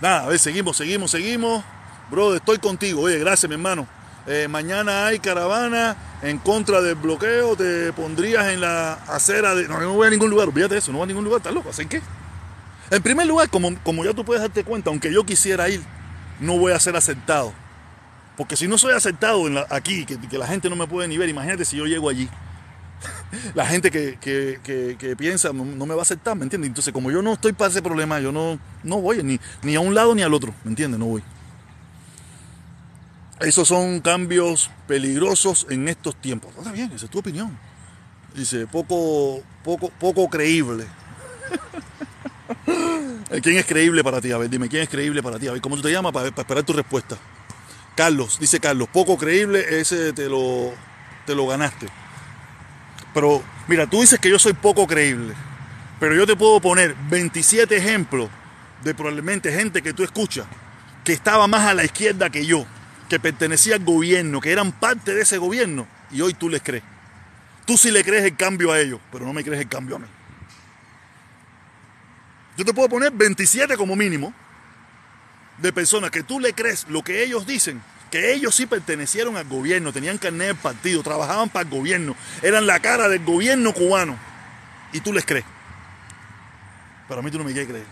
Nada, 0.00 0.24
a 0.24 0.28
ver, 0.28 0.38
seguimos, 0.38 0.76
seguimos, 0.76 1.10
seguimos. 1.10 1.64
Bro, 2.10 2.34
estoy 2.34 2.58
contigo. 2.58 3.02
Oye, 3.02 3.18
gracias, 3.18 3.48
mi 3.48 3.54
hermano. 3.54 3.86
Eh, 4.26 4.46
mañana 4.48 5.06
hay 5.06 5.18
caravana 5.20 5.96
en 6.22 6.38
contra 6.38 6.80
del 6.80 6.94
bloqueo. 6.96 7.56
Te 7.56 7.92
pondrías 7.92 8.46
en 8.48 8.60
la 8.60 8.94
acera 9.08 9.54
de. 9.54 9.68
No, 9.68 9.78
no 9.80 9.94
voy 9.94 10.06
a 10.06 10.10
ningún 10.10 10.30
lugar. 10.30 10.48
Olvídate 10.48 10.76
eso, 10.78 10.92
no 10.92 10.98
voy 10.98 11.04
a 11.04 11.08
ningún 11.08 11.24
lugar. 11.24 11.38
¿Estás 11.38 11.54
loco? 11.54 11.70
¿Así 11.70 11.86
qué? 11.86 12.00
En 12.90 13.02
primer 13.02 13.26
lugar, 13.26 13.50
como, 13.50 13.74
como 13.82 14.04
ya 14.04 14.14
tú 14.14 14.24
puedes 14.24 14.42
darte 14.42 14.64
cuenta, 14.64 14.90
aunque 14.90 15.12
yo 15.12 15.24
quisiera 15.24 15.68
ir, 15.68 15.82
no 16.40 16.58
voy 16.58 16.72
a 16.72 16.80
ser 16.80 16.96
aceptado. 16.96 17.52
Porque 18.36 18.56
si 18.56 18.66
no 18.68 18.78
soy 18.78 18.92
aceptado 18.94 19.44
aquí, 19.68 20.06
que, 20.06 20.18
que 20.18 20.38
la 20.38 20.46
gente 20.46 20.70
no 20.70 20.76
me 20.76 20.86
puede 20.86 21.08
ni 21.08 21.18
ver, 21.18 21.28
imagínate 21.28 21.64
si 21.64 21.76
yo 21.76 21.86
llego 21.86 22.08
allí. 22.08 22.28
La 23.54 23.66
gente 23.66 23.90
que, 23.90 24.18
que- 24.20 24.58
que- 24.62 24.96
que 24.98 25.16
piensa 25.16 25.52
no, 25.52 25.64
no 25.64 25.86
me 25.86 25.94
va 25.94 26.00
a 26.00 26.02
aceptar, 26.02 26.34
¿me 26.36 26.44
entiendes? 26.44 26.68
Entonces, 26.68 26.92
como 26.92 27.10
yo 27.10 27.20
no 27.22 27.34
estoy 27.34 27.52
para 27.52 27.70
ese 27.70 27.82
problema, 27.82 28.18
yo 28.20 28.32
no, 28.32 28.58
no 28.82 29.00
voy 29.00 29.22
ni, 29.22 29.38
ni 29.62 29.74
a 29.76 29.80
un 29.80 29.94
lado 29.94 30.14
ni 30.14 30.22
al 30.22 30.32
otro, 30.34 30.54
¿me 30.64 30.70
entiendes? 30.70 30.98
No 30.98 31.06
voy. 31.06 31.22
Esos 33.40 33.68
son 33.68 34.00
cambios 34.00 34.70
peligrosos 34.86 35.66
en 35.70 35.88
estos 35.88 36.16
tiempos. 36.16 36.52
Está 36.56 36.72
bien, 36.72 36.90
esa 36.92 37.06
es 37.06 37.10
tu 37.10 37.20
opinión. 37.20 37.56
Dice, 38.34 38.66
poco, 38.66 39.42
poco, 39.62 39.90
poco 39.98 40.28
creíble. 40.28 40.86
¿Quién 43.42 43.58
es 43.58 43.66
creíble 43.66 44.02
para 44.02 44.20
ti? 44.20 44.32
A 44.32 44.38
ver, 44.38 44.50
dime, 44.50 44.68
¿quién 44.68 44.82
es 44.82 44.88
creíble 44.88 45.22
para 45.22 45.38
ti? 45.38 45.46
A 45.48 45.52
ver, 45.52 45.60
¿cómo 45.60 45.76
tú 45.76 45.82
te 45.82 45.92
llamas 45.92 46.12
para, 46.12 46.30
para 46.30 46.42
esperar 46.42 46.64
tu 46.64 46.72
respuesta? 46.72 47.16
Carlos, 47.94 48.38
dice 48.38 48.60
Carlos, 48.60 48.88
poco 48.92 49.18
creíble, 49.18 49.80
ese 49.80 50.12
te 50.12 50.28
lo, 50.28 50.72
te 51.26 51.34
lo 51.34 51.46
ganaste. 51.46 51.88
Pero, 53.12 53.42
mira, 53.66 53.88
tú 53.88 54.00
dices 54.00 54.18
que 54.20 54.30
yo 54.30 54.38
soy 54.38 54.52
poco 54.52 54.86
creíble, 54.86 55.34
pero 55.98 56.14
yo 56.14 56.26
te 56.26 56.36
puedo 56.36 56.60
poner 56.60 56.94
27 57.10 57.76
ejemplos 57.76 58.30
de 58.84 58.94
probablemente 58.94 59.52
gente 59.52 59.82
que 59.82 59.92
tú 59.92 60.04
escuchas 60.04 60.46
que 61.02 61.12
estaba 61.12 61.46
más 61.46 61.66
a 61.66 61.74
la 61.74 61.84
izquierda 61.84 62.30
que 62.30 62.46
yo, 62.46 62.66
que 63.08 63.18
pertenecía 63.18 63.76
al 63.76 63.84
gobierno, 63.84 64.40
que 64.40 64.52
eran 64.52 64.72
parte 64.72 65.14
de 65.14 65.22
ese 65.22 65.38
gobierno, 65.38 65.86
y 66.10 66.20
hoy 66.20 66.34
tú 66.34 66.48
les 66.48 66.62
crees. 66.62 66.82
Tú 67.64 67.76
sí 67.76 67.90
le 67.90 68.04
crees 68.04 68.24
el 68.24 68.36
cambio 68.36 68.72
a 68.72 68.80
ellos, 68.80 69.00
pero 69.10 69.24
no 69.24 69.32
me 69.32 69.44
crees 69.44 69.60
el 69.60 69.68
cambio 69.68 69.96
a 69.96 69.98
mí. 69.98 70.06
Yo 72.56 72.64
te 72.64 72.74
puedo 72.74 72.88
poner 72.88 73.12
27 73.12 73.76
como 73.76 73.94
mínimo 73.94 74.34
de 75.58 75.72
personas 75.72 76.10
que 76.10 76.22
tú 76.22 76.40
le 76.40 76.52
crees 76.52 76.86
lo 76.88 77.02
que 77.02 77.22
ellos 77.22 77.46
dicen, 77.46 77.80
que 78.10 78.32
ellos 78.32 78.54
sí 78.54 78.66
pertenecieron 78.66 79.36
al 79.36 79.44
gobierno, 79.44 79.92
tenían 79.92 80.18
carnet 80.18 80.48
del 80.48 80.56
partido, 80.56 81.02
trabajaban 81.02 81.48
para 81.50 81.64
el 81.64 81.70
gobierno, 81.70 82.16
eran 82.42 82.66
la 82.66 82.80
cara 82.80 83.08
del 83.08 83.24
gobierno 83.24 83.72
cubano, 83.72 84.18
y 84.92 85.00
tú 85.00 85.12
les 85.12 85.24
crees. 85.24 85.44
Pero 87.06 87.20
a 87.20 87.22
mí 87.22 87.30
tú 87.30 87.38
no 87.38 87.44
me 87.44 87.52
quieres 87.52 87.68
creer. 87.68 87.86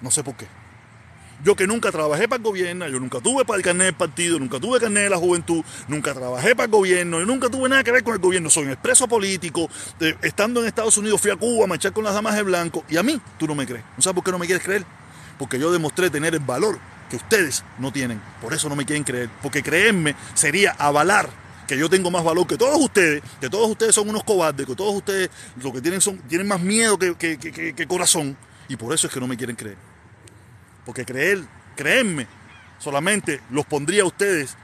No 0.00 0.10
sé 0.10 0.22
por 0.24 0.34
qué. 0.34 0.46
Yo 1.44 1.54
que 1.54 1.68
nunca 1.68 1.92
trabajé 1.92 2.26
para 2.26 2.38
el 2.38 2.42
gobierno, 2.42 2.88
yo 2.88 2.98
nunca 2.98 3.20
tuve 3.20 3.44
para 3.44 3.58
el 3.58 3.62
carnet 3.62 3.86
del 3.86 3.94
partido, 3.94 4.40
nunca 4.40 4.58
tuve 4.58 4.80
carnet 4.80 5.04
de 5.04 5.10
la 5.10 5.18
juventud, 5.18 5.64
nunca 5.86 6.12
trabajé 6.12 6.56
para 6.56 6.64
el 6.64 6.70
gobierno, 6.72 7.20
yo 7.20 7.26
nunca 7.26 7.48
tuve 7.48 7.68
nada 7.68 7.84
que 7.84 7.92
ver 7.92 8.02
con 8.02 8.14
el 8.14 8.18
gobierno, 8.18 8.50
soy 8.50 8.64
un 8.64 8.70
expreso 8.72 9.06
político, 9.06 9.70
de- 10.00 10.16
estando 10.22 10.60
en 10.60 10.66
Estados 10.66 10.96
Unidos 10.98 11.20
fui 11.20 11.30
a 11.30 11.36
Cuba 11.36 11.64
a 11.64 11.66
marchar 11.68 11.92
con 11.92 12.02
las 12.02 12.12
damas 12.14 12.34
de 12.34 12.42
blanco, 12.42 12.84
y 12.88 12.96
a 12.96 13.04
mí 13.04 13.20
tú 13.38 13.46
no 13.46 13.54
me 13.54 13.66
crees. 13.66 13.84
¿No 13.96 14.02
sabes 14.02 14.16
por 14.16 14.24
qué 14.24 14.32
no 14.32 14.38
me 14.38 14.46
quieres 14.46 14.64
creer? 14.64 14.84
Porque 15.38 15.60
yo 15.60 15.70
demostré 15.70 16.10
tener 16.10 16.34
el 16.34 16.40
valor 16.40 16.80
que 17.08 17.14
ustedes 17.16 17.62
no 17.78 17.92
tienen, 17.92 18.20
por 18.42 18.52
eso 18.52 18.68
no 18.68 18.74
me 18.74 18.84
quieren 18.84 19.04
creer, 19.04 19.30
porque 19.40 19.62
creerme 19.62 20.16
sería 20.34 20.72
avalar 20.72 21.30
que 21.68 21.78
yo 21.78 21.88
tengo 21.88 22.10
más 22.10 22.24
valor 22.24 22.48
que 22.48 22.56
todos 22.56 22.80
ustedes, 22.80 23.22
que 23.40 23.48
todos 23.48 23.70
ustedes 23.70 23.94
son 23.94 24.08
unos 24.08 24.24
cobardes, 24.24 24.66
que 24.66 24.74
todos 24.74 24.92
ustedes 24.92 25.30
lo 25.62 25.72
que 25.72 25.80
tienen 25.80 26.00
son, 26.00 26.18
tienen 26.18 26.48
más 26.48 26.60
miedo 26.60 26.98
que 26.98 27.86
corazón, 27.86 28.36
y 28.68 28.74
por 28.76 28.92
eso 28.92 29.06
es 29.06 29.12
que 29.12 29.20
no 29.20 29.28
me 29.28 29.36
quieren 29.36 29.54
creer. 29.54 29.87
Porque 30.88 31.04
creer, 31.04 31.44
creerme, 31.76 32.26
solamente 32.78 33.42
los 33.50 33.66
pondría 33.66 34.04
a 34.04 34.06
ustedes 34.06 34.56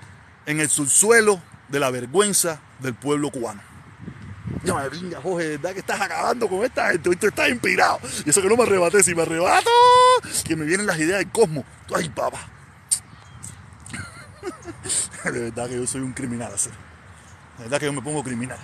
en 0.47 0.59
el 0.59 0.71
subsuelo 0.71 1.39
de 1.69 1.79
la 1.79 1.91
vergüenza 1.91 2.63
del 2.79 2.95
pueblo 2.95 3.31
cubano. 3.31 3.61
No 4.63 4.77
venga, 4.89 5.21
Jorge, 5.21 5.45
de 5.45 5.57
verdad 5.59 5.75
que 5.75 5.81
estás 5.81 6.01
acabando 6.01 6.49
con 6.49 6.65
esta 6.65 6.93
gente, 6.93 7.11
hoy 7.11 7.17
tú 7.17 7.27
estás 7.27 7.51
inspirado. 7.51 8.01
Y 8.25 8.31
eso 8.31 8.41
que 8.41 8.49
no 8.49 8.57
me 8.57 8.63
arrebaté, 8.63 9.03
si 9.03 9.15
me 9.15 9.21
arrebato, 9.21 9.69
que 10.47 10.57
me 10.57 10.65
vienen 10.65 10.87
las 10.87 10.99
ideas 10.99 11.19
del 11.19 11.31
cosmos. 11.31 11.67
Ay, 11.95 12.09
papá. 12.09 12.41
De 15.31 15.41
verdad 15.41 15.69
que 15.69 15.77
yo 15.77 15.87
soy 15.87 16.01
un 16.01 16.15
criminal, 16.15 16.55
hacer. 16.55 16.73
De 17.59 17.65
verdad 17.65 17.81
que 17.81 17.85
yo 17.85 17.93
me 17.93 18.01
pongo 18.01 18.25
criminal. 18.25 18.59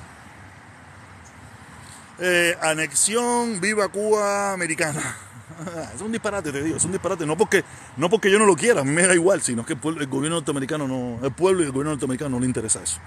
Eh, 2.21 2.57
anexión, 2.63 3.61
viva 3.61 3.87
Cuba 3.89 4.55
americana. 4.55 5.30
Es 5.95 6.01
un 6.01 6.13
disparate, 6.13 6.53
te 6.53 6.63
digo, 6.63 6.77
es 6.77 6.85
un 6.85 6.93
disparate. 6.93 7.27
No 7.27 7.37
porque, 7.37 7.65
no 7.97 8.09
porque 8.09 8.31
yo 8.31 8.39
no 8.39 8.47
lo 8.47 8.57
quiera, 8.57 8.81
a 8.81 8.85
mí 8.85 8.91
me 8.91 9.07
da 9.07 9.15
igual, 9.15 9.43
sino 9.43 9.65
que 9.65 9.75
el, 9.75 9.79
pueblo- 9.79 10.07
gobierno 10.09 10.37
norteamericano 10.37 10.87
no, 10.89 11.19
el 11.25 11.33
pueblo 11.33 11.63
y 11.63 11.67
el 11.67 11.73
gobierno 11.73 11.93
norteamericano 11.93 12.31
no 12.31 12.41
le 12.41 12.47
interesa 12.47 12.83
eso. 12.83 12.99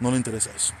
No 0.00 0.10
le 0.10 0.16
interesa 0.16 0.50
eso. 0.54 0.74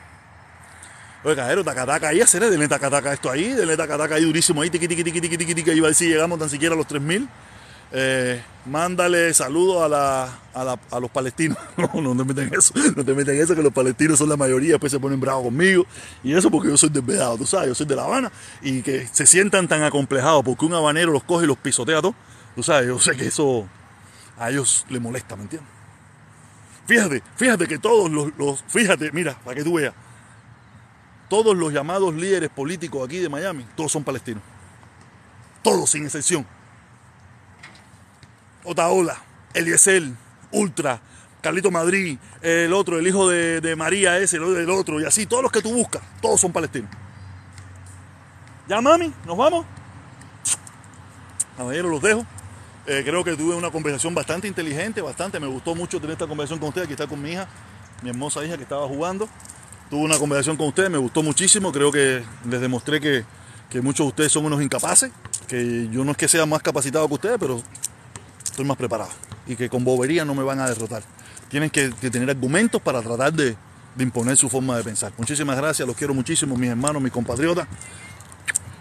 Oye, 1.22 1.36
cajero, 1.36 1.62
tacataca 1.62 2.08
ahí, 2.08 2.20
hacer 2.22 2.48
denle 2.48 2.66
tacataca 2.66 3.12
esto 3.12 3.30
ahí, 3.30 3.52
denle 3.52 3.76
tacataca 3.76 4.14
ahí 4.14 4.24
durísimo 4.24 4.62
ahí, 4.62 4.70
tiqui, 4.70 4.88
tiqui, 4.88 5.04
tiqui, 5.04 5.20
tiqui, 5.20 5.36
tiqui, 5.36 5.54
tiqui, 5.54 5.70
iba 5.72 5.86
a 5.86 5.90
decir, 5.90 6.08
llegamos 6.08 6.38
tan 6.38 6.48
siquiera 6.48 6.74
a 6.74 6.78
los 6.78 6.86
3000. 6.86 7.28
Eh, 7.92 8.40
mándale 8.66 9.34
saludos 9.34 9.90
a, 9.92 11.00
los 11.00 11.10
palestinos. 11.10 11.58
No, 11.94 12.14
no 12.14 12.16
te 12.16 12.24
meten 12.24 12.48
en 12.48 12.58
eso. 12.58 12.74
No 12.96 13.04
te 13.04 13.14
meten 13.14 13.36
en 13.36 13.42
eso, 13.42 13.54
que 13.54 13.62
los 13.62 13.72
palestinos 13.72 14.18
son 14.18 14.28
la 14.28 14.36
mayoría, 14.36 14.72
después 14.72 14.92
se 14.92 15.00
ponen 15.00 15.20
bravos 15.20 15.44
conmigo. 15.44 15.86
Y 16.22 16.34
eso 16.34 16.50
porque 16.50 16.68
yo 16.68 16.76
soy 16.76 16.90
desvedado, 16.90 17.36
tú 17.38 17.46
sabes, 17.46 17.68
yo 17.68 17.74
soy 17.74 17.86
de 17.86 17.96
La 17.96 18.04
Habana. 18.04 18.30
Y 18.62 18.82
que 18.82 19.06
se 19.10 19.26
sientan 19.26 19.68
tan 19.68 19.82
acomplejados 19.82 20.44
porque 20.44 20.64
un 20.64 20.74
habanero 20.74 21.12
los 21.12 21.24
coge 21.24 21.44
y 21.44 21.48
los 21.48 21.58
pisotea 21.58 21.98
a 21.98 22.02
todos. 22.02 22.14
Tú 22.54 22.62
sabes, 22.62 22.88
yo 22.88 22.98
sé 22.98 23.16
que 23.16 23.26
eso 23.26 23.68
a 24.38 24.50
ellos 24.50 24.86
les 24.88 25.00
molesta, 25.00 25.36
¿me 25.36 25.42
entiendes? 25.42 25.70
Fíjate, 26.86 27.22
fíjate 27.36 27.68
que 27.68 27.78
todos 27.78 28.10
los 28.10 28.64
fíjate, 28.66 29.12
mira, 29.12 29.38
para 29.44 29.54
que 29.54 29.62
tú 29.62 29.74
veas, 29.74 29.94
todos 31.28 31.56
los 31.56 31.72
llamados 31.72 32.12
líderes 32.14 32.50
políticos 32.50 33.06
aquí 33.06 33.18
de 33.18 33.28
Miami, 33.28 33.64
todos 33.76 33.92
son 33.92 34.02
palestinos. 34.02 34.42
Todos, 35.62 35.90
sin 35.90 36.04
excepción. 36.04 36.44
Otaola, 38.64 39.16
Eliezer, 39.54 40.04
Ultra, 40.52 41.00
Carlito 41.40 41.70
Madrid, 41.70 42.18
el 42.42 42.72
otro, 42.72 42.98
el 42.98 43.06
hijo 43.06 43.28
de, 43.28 43.74
María 43.76 44.18
ese, 44.18 44.36
el, 44.36 44.56
el 44.56 44.70
otro, 44.70 45.00
y 45.00 45.04
así, 45.04 45.26
todos 45.26 45.42
los 45.42 45.52
que 45.52 45.62
tú 45.62 45.72
buscas, 45.72 46.02
todos 46.20 46.40
son 46.40 46.52
palestinos. 46.52 46.90
Ya, 48.68 48.80
mami, 48.80 49.12
nos 49.26 49.36
vamos. 49.36 49.66
Caballero, 51.56 51.88
los 51.88 52.00
dejo. 52.00 52.24
Eh, 52.86 53.02
creo 53.04 53.22
que 53.24 53.36
tuve 53.36 53.54
una 53.54 53.70
conversación 53.70 54.14
bastante 54.14 54.46
inteligente, 54.46 55.02
bastante. 55.02 55.40
Me 55.40 55.46
gustó 55.46 55.74
mucho 55.74 56.00
tener 56.00 56.12
esta 56.12 56.26
conversación 56.28 56.60
con 56.60 56.68
usted. 56.68 56.82
Aquí 56.82 56.92
está 56.92 57.06
con 57.06 57.20
mi 57.20 57.32
hija, 57.32 57.48
mi 58.00 58.10
hermosa 58.10 58.44
hija 58.44 58.56
que 58.56 58.62
estaba 58.62 58.86
jugando. 58.86 59.28
Tuve 59.90 60.02
una 60.02 60.18
conversación 60.18 60.56
con 60.56 60.68
ustedes, 60.68 60.88
me 60.88 60.98
gustó 60.98 61.22
muchísimo. 61.22 61.72
Creo 61.72 61.90
que 61.90 62.22
les 62.48 62.60
demostré 62.60 63.00
que, 63.00 63.24
que 63.68 63.80
muchos 63.80 64.06
de 64.06 64.08
ustedes 64.08 64.32
son 64.32 64.44
unos 64.44 64.62
incapaces. 64.62 65.10
Que 65.48 65.88
yo 65.90 66.04
no 66.04 66.12
es 66.12 66.16
que 66.16 66.28
sea 66.28 66.46
más 66.46 66.62
capacitado 66.62 67.08
que 67.08 67.14
ustedes, 67.14 67.38
pero 67.40 67.60
estoy 68.50 68.64
más 68.64 68.76
preparado. 68.76 69.10
Y 69.46 69.56
que 69.56 69.68
con 69.68 69.84
bobería 69.84 70.24
no 70.24 70.34
me 70.34 70.42
van 70.42 70.60
a 70.60 70.68
derrotar. 70.68 71.02
Tienen 71.48 71.70
que, 71.70 71.88
tener 71.88 72.30
argumentos 72.30 72.80
para 72.80 73.02
tratar 73.02 73.32
de, 73.32 73.56
imponer 73.98 74.36
su 74.36 74.48
forma 74.48 74.76
de 74.76 74.84
pensar. 74.84 75.12
Muchísimas 75.18 75.56
gracias, 75.56 75.86
los 75.86 75.96
quiero 75.96 76.14
muchísimo, 76.14 76.56
mis 76.56 76.70
hermanos, 76.70 77.02
mis 77.02 77.12
compatriotas. 77.12 77.66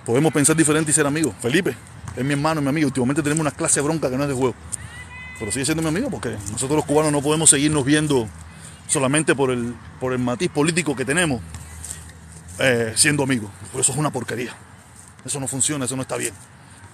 Podemos 0.05 0.31
pensar 0.33 0.55
diferente 0.55 0.91
y 0.91 0.93
ser 0.93 1.05
amigos. 1.05 1.33
Felipe 1.41 1.75
es 2.15 2.23
mi 2.23 2.33
hermano, 2.33 2.61
mi 2.61 2.69
amigo. 2.69 2.87
Últimamente 2.87 3.21
tenemos 3.21 3.41
una 3.41 3.51
clase 3.51 3.81
bronca 3.81 4.09
que 4.09 4.17
no 4.17 4.23
es 4.23 4.29
de 4.29 4.35
juego. 4.35 4.55
Pero 5.39 5.51
sigue 5.51 5.65
siendo 5.65 5.81
mi 5.81 5.89
amigo 5.89 6.09
porque 6.09 6.35
nosotros 6.51 6.77
los 6.77 6.85
cubanos 6.85 7.11
no 7.11 7.21
podemos 7.21 7.49
seguirnos 7.49 7.85
viendo 7.85 8.27
solamente 8.87 9.35
por 9.35 9.51
el, 9.51 9.73
matiz 10.19 10.49
político 10.49 10.95
que 10.95 11.05
tenemos 11.05 11.41
eh, 12.59 12.93
siendo 12.95 13.23
amigos. 13.23 13.49
Por 13.71 13.81
eso 13.81 13.91
es 13.91 13.97
una 13.97 14.11
porquería. 14.11 14.53
Eso 15.25 15.39
no 15.39 15.47
funciona, 15.47 15.85
eso 15.85 15.95
no 15.95 16.01
está 16.01 16.17
bien. 16.17 16.33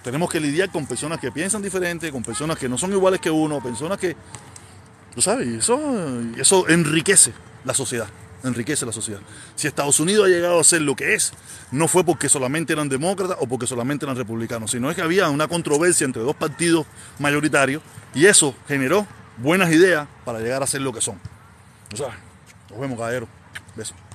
Tenemos 0.06 0.30
que 0.30 0.38
lidiar 0.38 0.70
con 0.70 0.86
personas 0.86 1.18
que 1.18 1.32
piensan 1.32 1.60
diferente, 1.60 2.12
con 2.12 2.22
personas 2.22 2.56
que 2.56 2.68
no 2.68 2.78
son 2.78 2.92
iguales 2.92 3.18
que 3.18 3.28
uno, 3.28 3.60
personas 3.60 3.98
que, 3.98 4.14
tú 5.12 5.20
sabes, 5.20 5.48
eso, 5.48 5.80
eso 6.38 6.68
enriquece 6.68 7.32
la 7.64 7.74
sociedad, 7.74 8.06
enriquece 8.44 8.86
la 8.86 8.92
sociedad. 8.92 9.18
Si 9.56 9.66
Estados 9.66 9.98
Unidos 9.98 10.26
ha 10.26 10.28
llegado 10.28 10.60
a 10.60 10.62
ser 10.62 10.82
lo 10.82 10.94
que 10.94 11.14
es, 11.14 11.32
no 11.72 11.88
fue 11.88 12.04
porque 12.04 12.28
solamente 12.28 12.72
eran 12.72 12.88
demócratas 12.88 13.36
o 13.40 13.48
porque 13.48 13.66
solamente 13.66 14.04
eran 14.04 14.16
republicanos, 14.16 14.70
sino 14.70 14.88
es 14.90 14.94
que 14.94 15.02
había 15.02 15.28
una 15.28 15.48
controversia 15.48 16.04
entre 16.04 16.22
dos 16.22 16.36
partidos 16.36 16.86
mayoritarios 17.18 17.82
y 18.14 18.26
eso 18.26 18.54
generó 18.68 19.08
buenas 19.38 19.72
ideas 19.72 20.06
para 20.24 20.38
llegar 20.38 20.62
a 20.62 20.68
ser 20.68 20.82
lo 20.82 20.92
que 20.92 21.00
son. 21.00 21.20
O 21.92 21.96
sea, 21.96 22.16
nos 22.70 22.78
vemos, 22.78 22.96
caballero. 22.96 23.26
Besos. 23.74 24.05